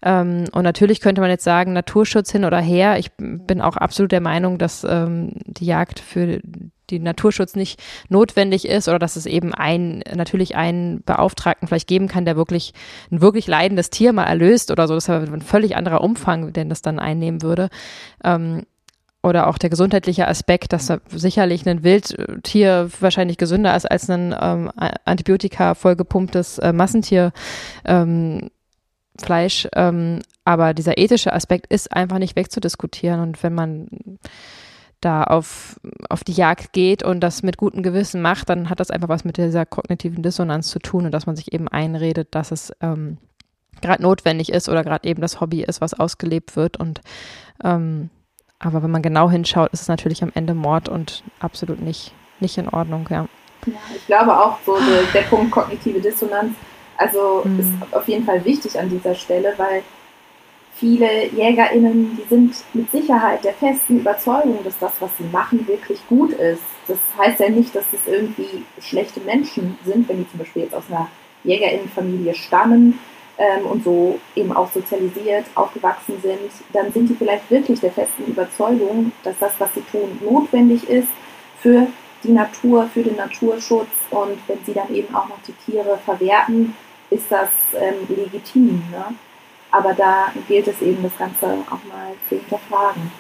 Ähm, 0.04 0.46
und 0.52 0.64
natürlich 0.64 1.02
könnte 1.02 1.22
man 1.22 1.32
jetzt 1.32 1.44
sagen, 1.44 1.74
Naturschutz 1.74 2.32
hin 2.32 2.46
oder 2.46 2.60
her. 2.60 3.00
Ich 3.00 3.10
bin 3.18 3.62
auch 3.62 3.78
absolut 3.78 4.12
der 4.12 4.22
Meinung, 4.22 4.60
dass 4.60 4.84
ähm, 4.84 5.32
die 5.46 5.66
Jagd 5.66 6.00
für 6.00 6.40
die 6.90 7.00
Naturschutz 7.00 7.56
nicht 7.56 7.82
notwendig 8.10 8.68
ist 8.68 8.88
oder 8.88 9.00
dass 9.00 9.16
es 9.16 9.26
eben 9.26 9.54
ein, 9.54 10.04
natürlich 10.16 10.56
einen 10.56 11.04
Beauftragten 11.04 11.68
vielleicht 11.68 11.88
geben 11.88 12.08
kann, 12.08 12.26
der 12.26 12.36
wirklich 12.36 12.74
ein 13.12 13.22
wirklich 13.22 13.48
leidendes 13.48 13.90
Tier 13.90 14.14
mal 14.14 14.26
erlöst 14.26 14.72
oder 14.72 14.88
so. 14.88 14.96
Das 14.96 15.04
ist 15.04 15.10
ein 15.10 15.42
völlig 15.42 15.76
anderer 15.76 16.02
Umfang, 16.02 16.54
den 16.54 16.70
das 16.70 16.82
dann 16.82 17.00
einnehmen 17.00 17.42
würde. 17.42 17.70
Ähm, 18.24 18.64
oder 19.24 19.48
auch 19.48 19.58
der 19.58 19.70
gesundheitliche 19.70 20.28
Aspekt, 20.28 20.74
dass 20.74 20.92
sicherlich 21.10 21.68
ein 21.68 21.84
Wildtier 21.84 22.90
wahrscheinlich 23.00 23.38
gesünder 23.38 23.76
ist 23.76 23.90
als 23.90 24.10
ein 24.10 24.34
ähm, 24.40 24.72
Antibiotika 25.06 25.76
vollgepumptes 25.76 26.60
äh, 26.60 26.72
Massentier. 26.72 27.34
Ähm, 27.84 28.50
ähm, 29.30 30.20
aber 30.46 30.74
dieser 30.74 30.98
ethische 30.98 31.34
Aspekt 31.34 31.68
ist 31.68 31.92
einfach 31.92 32.20
nicht 32.20 32.36
wegzudiskutieren 32.36 33.20
und 33.20 33.42
wenn 33.44 33.54
man 33.54 33.88
da 35.02 35.24
auf, 35.24 35.80
auf 36.10 36.24
die 36.24 36.34
Jagd 36.34 36.74
geht 36.74 37.04
und 37.04 37.20
das 37.20 37.44
mit 37.44 37.58
gutem 37.58 37.84
Gewissen 37.84 38.22
macht, 38.22 38.50
dann 38.50 38.70
hat 38.70 38.80
das 38.80 38.92
einfach 38.92 39.10
was 39.10 39.26
mit 39.26 39.38
dieser 39.38 39.66
kognitiven 39.66 40.24
Dissonanz 40.24 40.70
zu 40.70 40.80
tun 40.80 41.06
und 41.06 41.12
dass 41.12 41.28
man 41.28 41.36
sich 41.36 41.54
eben 41.54 41.68
einredet, 41.68 42.30
dass 42.32 42.52
es 42.52 42.72
ähm, 42.82 43.18
gerade 43.82 44.02
notwendig 44.02 44.52
ist 44.52 44.70
oder 44.70 44.84
gerade 44.84 45.08
eben 45.08 45.22
das 45.22 45.40
Hobby 45.40 45.64
ist, 45.64 45.82
was 45.82 45.94
ausgelebt 45.94 46.56
wird 46.56 46.78
und 46.78 47.02
ähm, 47.64 48.10
aber 48.60 48.82
wenn 48.82 48.90
man 48.90 49.04
genau 49.04 49.30
hinschaut, 49.30 49.72
ist 49.72 49.82
es 49.82 49.88
natürlich 49.88 50.24
am 50.24 50.32
Ende 50.34 50.56
Mord 50.56 50.90
und 50.90 51.24
absolut 51.40 51.80
nicht, 51.80 52.14
nicht 52.40 52.58
in 52.58 52.70
Ordnung, 52.70 53.08
ja. 53.10 53.28
Ja, 53.68 53.74
ich 53.96 54.06
glaube 54.08 54.36
auch 54.36 54.58
so 54.66 54.78
der, 54.80 55.04
der 55.14 55.28
Punkt 55.28 55.52
kognitive 55.52 56.00
Dissonanz, 56.00 56.56
also 56.98 57.44
mhm. 57.44 57.60
ist 57.60 57.94
auf 57.94 58.08
jeden 58.08 58.26
Fall 58.26 58.44
wichtig 58.46 58.80
an 58.80 58.90
dieser 58.90 59.14
Stelle, 59.14 59.54
weil 59.58 59.84
viele 60.80 61.28
JägerInnen, 61.28 62.18
die 62.18 62.30
sind 62.30 62.56
mit 62.74 62.92
Sicherheit 62.92 63.44
der 63.44 63.54
festen 63.54 64.00
Überzeugung, 64.00 64.60
dass 64.64 64.78
das, 64.80 64.94
was 65.00 65.10
sie 65.18 65.26
machen, 65.32 65.68
wirklich 65.68 66.00
gut 66.08 66.32
ist. 66.34 66.62
Das 66.88 66.98
heißt 67.18 67.40
ja 67.40 67.50
nicht, 67.50 67.76
dass 67.76 67.86
das 67.92 68.02
irgendwie 68.06 68.64
schlechte 68.80 69.20
Menschen 69.22 69.78
sind, 69.86 70.08
wenn 70.08 70.18
die 70.20 70.30
zum 70.30 70.40
Beispiel 70.40 70.64
jetzt 70.64 70.76
aus 70.76 70.84
einer 70.90 71.10
JägerInnenfamilie 71.44 72.36
stammen 72.36 73.00
ähm, 73.38 73.66
und 73.66 73.84
so 73.84 74.20
eben 74.36 74.52
auch 74.52 74.72
sozialisiert, 74.72 75.46
aufgewachsen 75.56 76.16
sind, 76.22 76.52
dann 76.74 76.92
sind 76.92 77.10
die 77.10 77.16
vielleicht 77.16 77.50
wirklich 77.50 77.80
der 77.80 77.92
festen 77.92 78.26
Überzeugung, 78.26 79.12
dass 79.24 79.38
das, 79.40 79.54
was 79.60 79.74
sie 79.74 79.84
tun, 79.92 80.20
notwendig 80.24 80.88
ist 80.90 81.10
für 81.60 81.88
die 82.24 82.32
Natur, 82.32 82.90
für 82.94 83.04
den 83.04 83.16
Naturschutz 83.16 83.88
und 84.10 84.38
wenn 84.48 84.64
sie 84.66 84.74
dann 84.74 84.94
eben 84.94 85.14
auch 85.14 85.28
noch 85.28 85.40
die 85.48 85.54
Tiere 85.54 85.98
verwerten, 86.04 86.76
ist 87.10 87.26
das 87.30 87.50
ähm, 87.74 87.96
legitim. 88.10 88.84
Ne? 88.92 89.16
Aber 89.72 89.94
da 89.94 90.32
gilt 90.48 90.68
es 90.68 90.82
eben, 90.82 91.04
das 91.04 91.18
Ganze 91.18 91.46
auch 91.68 91.84
mal 91.84 92.14
zu 92.30 92.36
hinterfragen. 92.38 93.12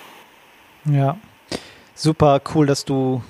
Ja, 0.85 1.17
super 1.95 2.41
cool, 2.53 2.65
dass 2.65 2.85
du 2.85 3.21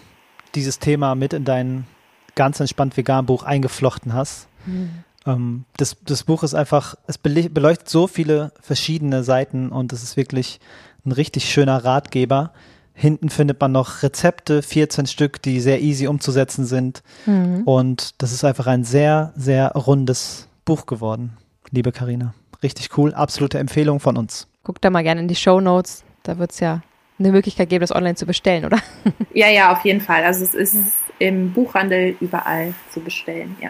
dieses 0.56 0.80
Thema 0.80 1.16
mit 1.16 1.34
in 1.34 1.46
dein 1.46 1.88
ganz 2.36 2.60
entspannt 2.60 2.96
vegan 2.98 3.26
Buch 3.26 3.44
eingeflochten 3.44 4.14
hast. 4.14 4.48
Mhm. 4.66 5.04
Ähm, 5.26 5.66
das, 5.78 5.98
das 6.04 6.24
Buch 6.24 6.44
ist 6.44 6.54
einfach, 6.54 6.96
es 7.08 7.18
beleuchtet 7.18 7.90
so 7.90 8.08
viele 8.08 8.52
verschiedene 8.62 9.24
Seiten 9.24 9.70
und 9.70 9.92
es 9.94 10.04
ist 10.04 10.18
wirklich 10.18 10.60
ein 11.06 11.12
richtig 11.12 11.50
schöner 11.52 11.84
Ratgeber. 11.84 12.54
Hinten 12.94 13.30
findet 13.30 13.62
man 13.62 13.72
noch 13.72 14.02
Rezepte, 14.02 14.62
14 14.62 15.06
Stück, 15.06 15.42
die 15.42 15.60
sehr 15.60 15.82
easy 15.82 16.08
umzusetzen 16.08 16.66
sind. 16.66 17.04
Mhm. 17.26 17.64
Und 17.64 18.22
das 18.22 18.32
ist 18.32 18.44
einfach 18.44 18.68
ein 18.68 18.84
sehr, 18.84 19.34
sehr 19.36 19.72
rundes 19.74 20.48
Buch 20.66 20.86
geworden, 20.86 21.38
liebe 21.72 21.92
Karina. 21.92 22.34
Richtig 22.64 22.98
cool, 22.98 23.14
absolute 23.14 23.60
Empfehlung 23.60 24.00
von 24.00 24.18
uns. 24.18 24.48
Guck 24.64 24.82
da 24.82 24.90
mal 24.90 25.04
gerne 25.04 25.22
in 25.22 25.28
die 25.28 25.36
Show 25.36 25.62
Notes, 25.62 26.04
da 26.24 26.38
wird 26.38 26.52
es 26.52 26.60
ja 26.60 26.82
eine 27.20 27.32
Möglichkeit 27.32 27.70
geben, 27.70 27.82
das 27.82 27.96
online 27.96 28.16
zu 28.16 28.26
bestellen, 28.26 28.66
oder? 28.66 28.80
Ja, 29.34 29.50
ja, 29.50 29.72
auf 29.72 29.86
jeden 29.86 30.02
Fall. 30.02 30.24
Also 30.24 30.44
es 30.44 30.56
ist 30.56 30.74
ja. 30.74 30.82
im 31.20 31.54
Buchhandel 31.54 32.16
überall 32.20 32.74
zu 32.92 33.00
bestellen, 33.00 33.56
ja. 33.62 33.70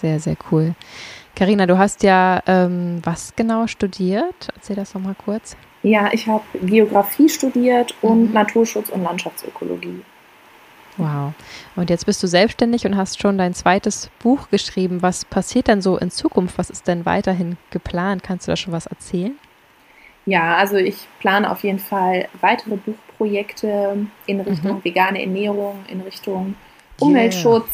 Sehr, 0.00 0.20
sehr 0.20 0.36
cool. 0.50 0.74
Karina, 1.34 1.66
du 1.66 1.78
hast 1.78 2.02
ja 2.02 2.42
ähm, 2.46 3.00
was 3.04 3.34
genau 3.36 3.66
studiert? 3.66 4.48
Erzähl 4.54 4.76
das 4.76 4.94
nochmal 4.94 5.14
kurz. 5.14 5.56
Ja, 5.82 6.10
ich 6.12 6.26
habe 6.26 6.42
Geografie 6.60 7.28
studiert 7.28 7.94
und 8.02 8.28
mhm. 8.28 8.32
Naturschutz 8.32 8.88
und 8.88 9.02
Landschaftsökologie. 9.02 10.02
Wow. 10.98 11.32
Und 11.76 11.90
jetzt 11.90 12.06
bist 12.06 12.22
du 12.22 12.26
selbstständig 12.26 12.84
und 12.84 12.96
hast 12.96 13.20
schon 13.20 13.38
dein 13.38 13.54
zweites 13.54 14.10
Buch 14.18 14.50
geschrieben. 14.50 15.00
Was 15.00 15.24
passiert 15.24 15.68
denn 15.68 15.80
so 15.80 15.96
in 15.96 16.10
Zukunft? 16.10 16.58
Was 16.58 16.70
ist 16.70 16.88
denn 16.88 17.06
weiterhin 17.06 17.56
geplant? 17.70 18.24
Kannst 18.24 18.46
du 18.46 18.52
da 18.52 18.56
schon 18.56 18.72
was 18.72 18.86
erzählen? 18.86 19.38
Ja, 20.26 20.56
also 20.56 20.76
ich 20.76 21.06
plane 21.20 21.50
auf 21.50 21.62
jeden 21.62 21.78
Fall 21.78 22.28
weitere 22.40 22.76
Buchprojekte 22.76 24.06
in 24.26 24.40
Richtung 24.40 24.76
mhm. 24.76 24.84
vegane 24.84 25.22
Ernährung, 25.22 25.84
in 25.88 26.00
Richtung 26.02 26.56
Umweltschutz. 26.98 27.68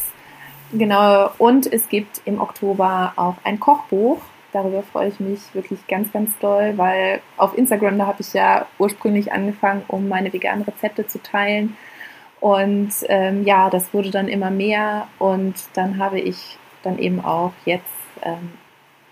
Yeah. 0.71 0.79
Genau. 0.79 1.31
Und 1.37 1.71
es 1.71 1.89
gibt 1.89 2.21
im 2.25 2.39
Oktober 2.39 3.13
auch 3.15 3.35
ein 3.43 3.59
Kochbuch. 3.59 4.21
Darüber 4.53 4.83
freue 4.83 5.09
ich 5.09 5.19
mich 5.19 5.39
wirklich 5.53 5.85
ganz, 5.87 6.13
ganz 6.13 6.29
doll, 6.39 6.77
weil 6.77 7.21
auf 7.35 7.57
Instagram, 7.57 7.97
da 7.97 8.05
habe 8.05 8.21
ich 8.21 8.33
ja 8.33 8.65
ursprünglich 8.77 9.33
angefangen, 9.33 9.83
um 9.89 10.07
meine 10.07 10.31
veganen 10.31 10.63
Rezepte 10.63 11.07
zu 11.07 11.21
teilen. 11.21 11.75
Und 12.45 12.93
ähm, 13.09 13.43
ja, 13.43 13.71
das 13.71 13.91
wurde 13.91 14.11
dann 14.11 14.27
immer 14.27 14.51
mehr 14.51 15.07
und 15.17 15.55
dann 15.73 15.97
habe 15.97 16.19
ich 16.19 16.59
dann 16.83 16.99
eben 16.99 17.25
auch 17.25 17.53
jetzt 17.65 17.89
ähm, 18.21 18.51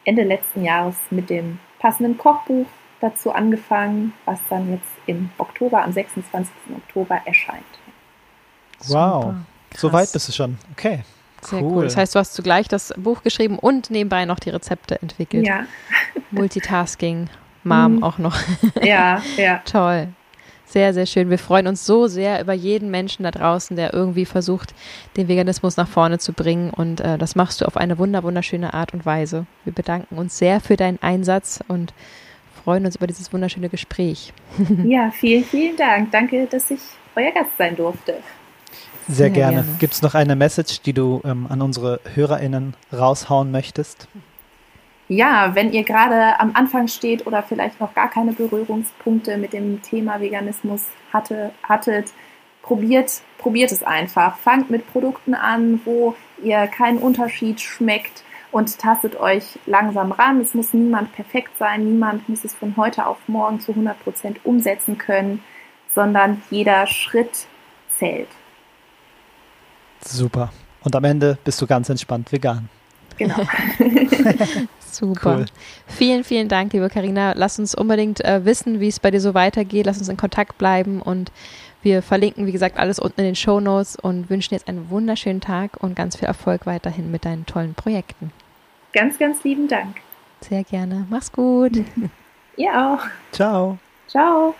Ende 0.05 0.21
letzten 0.21 0.63
Jahres 0.63 0.95
mit 1.09 1.31
dem 1.31 1.57
passenden 1.79 2.15
Kochbuch 2.15 2.67
dazu 3.01 3.31
angefangen, 3.31 4.13
was 4.25 4.38
dann 4.51 4.71
jetzt 4.71 4.91
im 5.07 5.31
Oktober, 5.39 5.84
am 5.84 5.91
26. 5.91 6.53
Oktober 6.77 7.21
erscheint. 7.25 7.63
Wow, 8.86 9.34
so 9.75 9.91
weit 9.91 10.13
bist 10.13 10.27
du 10.27 10.31
schon. 10.31 10.59
Okay. 10.73 10.99
Sehr 11.41 11.63
cool. 11.63 11.71
cool. 11.77 11.84
Das 11.86 11.97
heißt, 11.97 12.13
du 12.13 12.19
hast 12.19 12.36
zugleich 12.36 12.67
das 12.67 12.93
Buch 12.97 13.23
geschrieben 13.23 13.57
und 13.57 13.89
nebenbei 13.89 14.25
noch 14.25 14.38
die 14.38 14.51
Rezepte 14.51 15.01
entwickelt. 15.01 15.47
Ja. 15.47 15.65
Multitasking, 16.29 17.31
Mom 17.63 17.95
mhm. 17.95 18.03
auch 18.03 18.19
noch. 18.19 18.38
Ja, 18.84 19.23
ja. 19.38 19.63
Toll. 19.65 20.09
Sehr, 20.74 20.91
sehr 20.95 21.05
schön. 21.05 21.30
Wir 21.30 21.38
freuen 21.38 21.67
uns 21.67 21.86
so 21.86 22.07
sehr 22.07 22.41
über 22.41 22.53
jeden 22.53 22.89
Menschen 22.89 23.21
da 23.21 23.30
draußen, 23.30 23.78
der 23.78 23.93
irgendwie 23.93 24.26
versucht, 24.26 24.74
den 25.17 25.28
Veganismus 25.28 25.78
nach 25.78 25.88
vorne 25.88 26.17
zu 26.17 26.34
bringen. 26.34 26.71
Und 26.71 26.99
äh, 26.99 27.19
das 27.19 27.36
machst 27.36 27.61
du 27.61 27.65
auf 27.65 27.78
eine 27.78 27.99
wunder, 27.99 28.24
wunderschöne 28.24 28.74
Art 28.74 28.91
und 28.91 29.05
Weise. 29.05 29.45
Wir 29.65 29.74
bedanken 29.74 30.17
uns 30.17 30.36
sehr 30.39 30.61
für 30.61 30.76
deinen 30.76 30.99
Einsatz 30.99 31.59
und 31.67 31.93
freuen 32.63 32.88
uns 32.88 32.95
über 32.95 33.05
dieses 33.05 33.32
wunderschöne 33.32 33.69
Gespräch. 33.69 34.34
Ja, 34.84 35.11
vielen, 35.11 35.43
vielen 35.43 35.78
Dank. 35.78 36.09
Danke, 36.09 36.47
dass 36.47 36.71
ich 36.71 36.82
euer 37.15 37.32
Gast 37.32 37.55
sein 37.59 37.76
durfte. 37.76 38.13
Sehr, 39.07 39.15
sehr 39.15 39.30
gerne. 39.30 39.57
gerne. 39.57 39.78
Gibt 39.78 39.93
es 39.93 40.01
noch 40.01 40.15
eine 40.15 40.36
Message, 40.36 40.82
die 40.82 40.93
du 40.93 41.21
ähm, 41.24 41.45
an 41.49 41.61
unsere 41.61 41.99
HörerInnen 42.15 42.74
raushauen 42.91 43.51
möchtest? 43.51 44.07
Ja, 45.10 45.54
wenn 45.54 45.72
ihr 45.72 45.84
gerade 45.84 46.39
am 46.39 46.51
Anfang 46.56 46.88
steht 46.88 47.28
oder 47.28 47.43
vielleicht 47.43 47.80
noch 47.80 47.93
gar 47.93 48.10
keine 48.10 48.34
Berührungspunkte 48.34 49.38
mit 49.38 49.54
dem 49.54 49.82
Thema 49.82 50.22
Veganismus 50.22 50.86
hatte, 51.12 51.51
hattet, 51.62 52.14
probiert, 52.62 53.22
probiert 53.38 53.72
es 53.72 53.84
einfach. 53.84 54.38
Fangt 54.38 54.70
mit 54.70 54.91
Produkten 54.91 55.34
an, 55.34 55.82
wo 55.86 56.16
ihr 56.41 56.68
keinen 56.68 56.99
Unterschied 56.99 57.60
schmeckt 57.62 58.24
und 58.51 58.80
tastet 58.80 59.20
euch 59.20 59.60
langsam 59.66 60.12
ran. 60.12 60.39
Es 60.39 60.54
muss 60.54 60.74
niemand 60.74 61.12
perfekt 61.14 61.51
sein, 61.60 61.84
niemand 61.84 62.30
muss 62.30 62.45
es 62.45 62.54
von 62.54 62.78
heute 62.78 63.06
auf 63.06 63.18
morgen 63.28 63.60
zu 63.60 63.72
100 63.72 64.01
Prozent 64.04 64.39
umsetzen 64.45 64.97
können, 64.97 65.43
sondern 65.93 66.41
jeder 66.49 66.88
Schritt 66.88 67.47
zählt. 67.97 68.30
Super. 70.01 70.51
Und 70.84 70.95
am 70.95 71.04
Ende 71.04 71.38
bist 71.43 71.62
du 71.62 71.68
ganz 71.68 71.89
entspannt 71.89 72.32
vegan. 72.32 72.70
Genau. 73.18 73.36
Super. 74.91 75.38
Cool. 75.38 75.45
Vielen, 75.88 76.24
vielen 76.24 76.47
Dank, 76.47 76.74
liebe 76.74 76.89
Karina. 76.89 77.34
Lass 77.36 77.59
uns 77.59 77.74
unbedingt 77.76 78.24
äh, 78.24 78.45
wissen, 78.45 78.80
wie 78.80 78.88
es 78.88 78.99
bei 78.99 79.11
dir 79.11 79.22
so 79.22 79.34
weitergeht. 79.34 79.86
Lass 79.86 79.97
uns 79.97 80.09
in 80.09 80.18
Kontakt 80.18 80.57
bleiben 80.57 81.01
und 81.01 81.32
wir 81.82 82.01
verlinken, 82.01 82.45
wie 82.45 82.51
gesagt, 82.51 82.78
alles 82.78 82.99
unten 82.99 83.22
in 83.22 83.26
den 83.26 83.36
Show 83.36 83.59
Notes 83.59 83.95
und 83.95 84.30
wünschen 84.30 84.53
jetzt 84.53 84.68
einen 84.68 84.89
wunderschönen 84.89 85.41
Tag 85.41 85.82
und 85.82 85.95
ganz 85.95 86.16
viel 86.16 86.28
Erfolg 86.28 86.66
weiterhin 86.66 87.11
mit 87.11 87.26
deinen 87.26 87.45
tollen 87.45 87.74
Projekten. 87.74 88.32
Ganz, 88.93 89.18
ganz 89.18 89.43
lieben 89.43 89.68
Dank. 89.68 89.97
Sehr 90.41 90.64
gerne. 90.64 91.07
Mach's 91.09 91.32
gut. 91.32 91.84
Ihr 92.55 92.72
auch. 92.72 93.03
Ciao. 93.32 93.80
Ciao. 94.07 94.53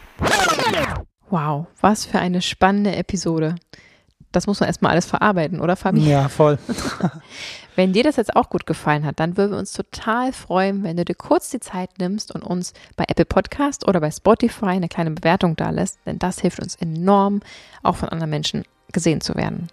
Wow, 1.30 1.68
was 1.80 2.06
für 2.06 2.20
eine 2.20 2.41
spannende 2.41 2.95
Episode 2.95 3.56
das 4.34 4.47
muss 4.47 4.60
man 4.60 4.68
erstmal 4.68 4.91
alles 4.91 5.06
verarbeiten, 5.06 5.62
oder 5.62 5.76
Fabi? 5.78 6.01
Ja, 6.01 6.28
voll. 6.28 6.58
wenn 7.76 7.93
dir 7.93 8.03
das 8.03 8.17
jetzt 8.17 8.36
auch 8.36 8.49
gut 8.49 8.65
gefallen 8.65 9.05
hat, 9.05 9.19
dann 9.19 9.38
würden 9.38 9.51
wir 9.51 9.57
uns 9.57 9.74
total 9.74 10.34
freuen, 10.34 10.84
wenn 10.84 10.97
du 10.97 11.05
dir 11.05 11.15
kurz 11.15 11.49
die 11.49 11.59
Zeit 11.59 11.89
nimmst 11.97 12.34
und 12.34 12.43
uns 12.43 12.74
bei 12.95 13.05
Apple 13.07 13.26
Podcast 13.26 13.88
oder 13.88 13.99
bei 13.99 14.11
Spotify 14.11 14.65
eine 14.67 14.89
kleine 14.89 15.11
Bewertung 15.11 15.55
da 15.55 15.69
lässt, 15.69 15.99
denn 16.05 16.19
das 16.19 16.39
hilft 16.39 16.59
uns 16.59 16.76
enorm, 16.76 17.41
auch 17.82 17.95
von 17.95 18.09
anderen 18.09 18.30
Menschen 18.30 18.63
gesehen 18.91 19.21
zu 19.21 19.36
werden. 19.36 19.67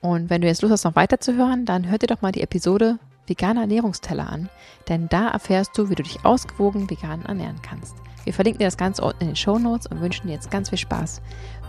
Und 0.00 0.30
wenn 0.30 0.40
du 0.40 0.46
jetzt 0.46 0.62
Lust 0.62 0.72
hast, 0.72 0.84
noch 0.84 0.96
weiter 0.96 1.20
zu 1.20 1.34
hören, 1.34 1.64
dann 1.64 1.88
hör 1.88 1.98
dir 1.98 2.06
doch 2.06 2.22
mal 2.22 2.32
die 2.32 2.42
Episode 2.42 2.98
Veganer 3.26 3.62
Ernährungsteller 3.62 4.30
an, 4.30 4.48
denn 4.88 5.08
da 5.08 5.28
erfährst 5.28 5.76
du, 5.76 5.90
wie 5.90 5.96
du 5.96 6.04
dich 6.04 6.24
ausgewogen 6.24 6.88
vegan 6.88 7.24
ernähren 7.24 7.60
kannst. 7.60 7.96
Wir 8.22 8.32
verlinken 8.32 8.60
dir 8.60 8.66
das 8.66 8.76
Ganze 8.76 9.02
unten 9.02 9.22
in 9.22 9.28
den 9.28 9.36
Show 9.36 9.58
Notes 9.58 9.86
und 9.86 10.00
wünschen 10.00 10.28
dir 10.28 10.34
jetzt 10.34 10.50
ganz 10.50 10.68
viel 10.68 10.78
Spaß 10.78 11.22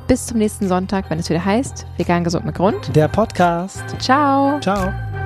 bis 0.08 0.26
zum 0.26 0.38
nächsten 0.38 0.68
Sonntag, 0.68 1.10
wenn 1.10 1.20
es 1.20 1.30
wieder 1.30 1.43
heißt 1.43 1.86
Vegan 1.97 2.24
gesund 2.24 2.45
mit 2.45 2.55
Grund. 2.55 2.95
Der 2.95 3.08
Podcast. 3.08 3.84
Ciao. 3.99 4.60
Ciao. 4.62 5.16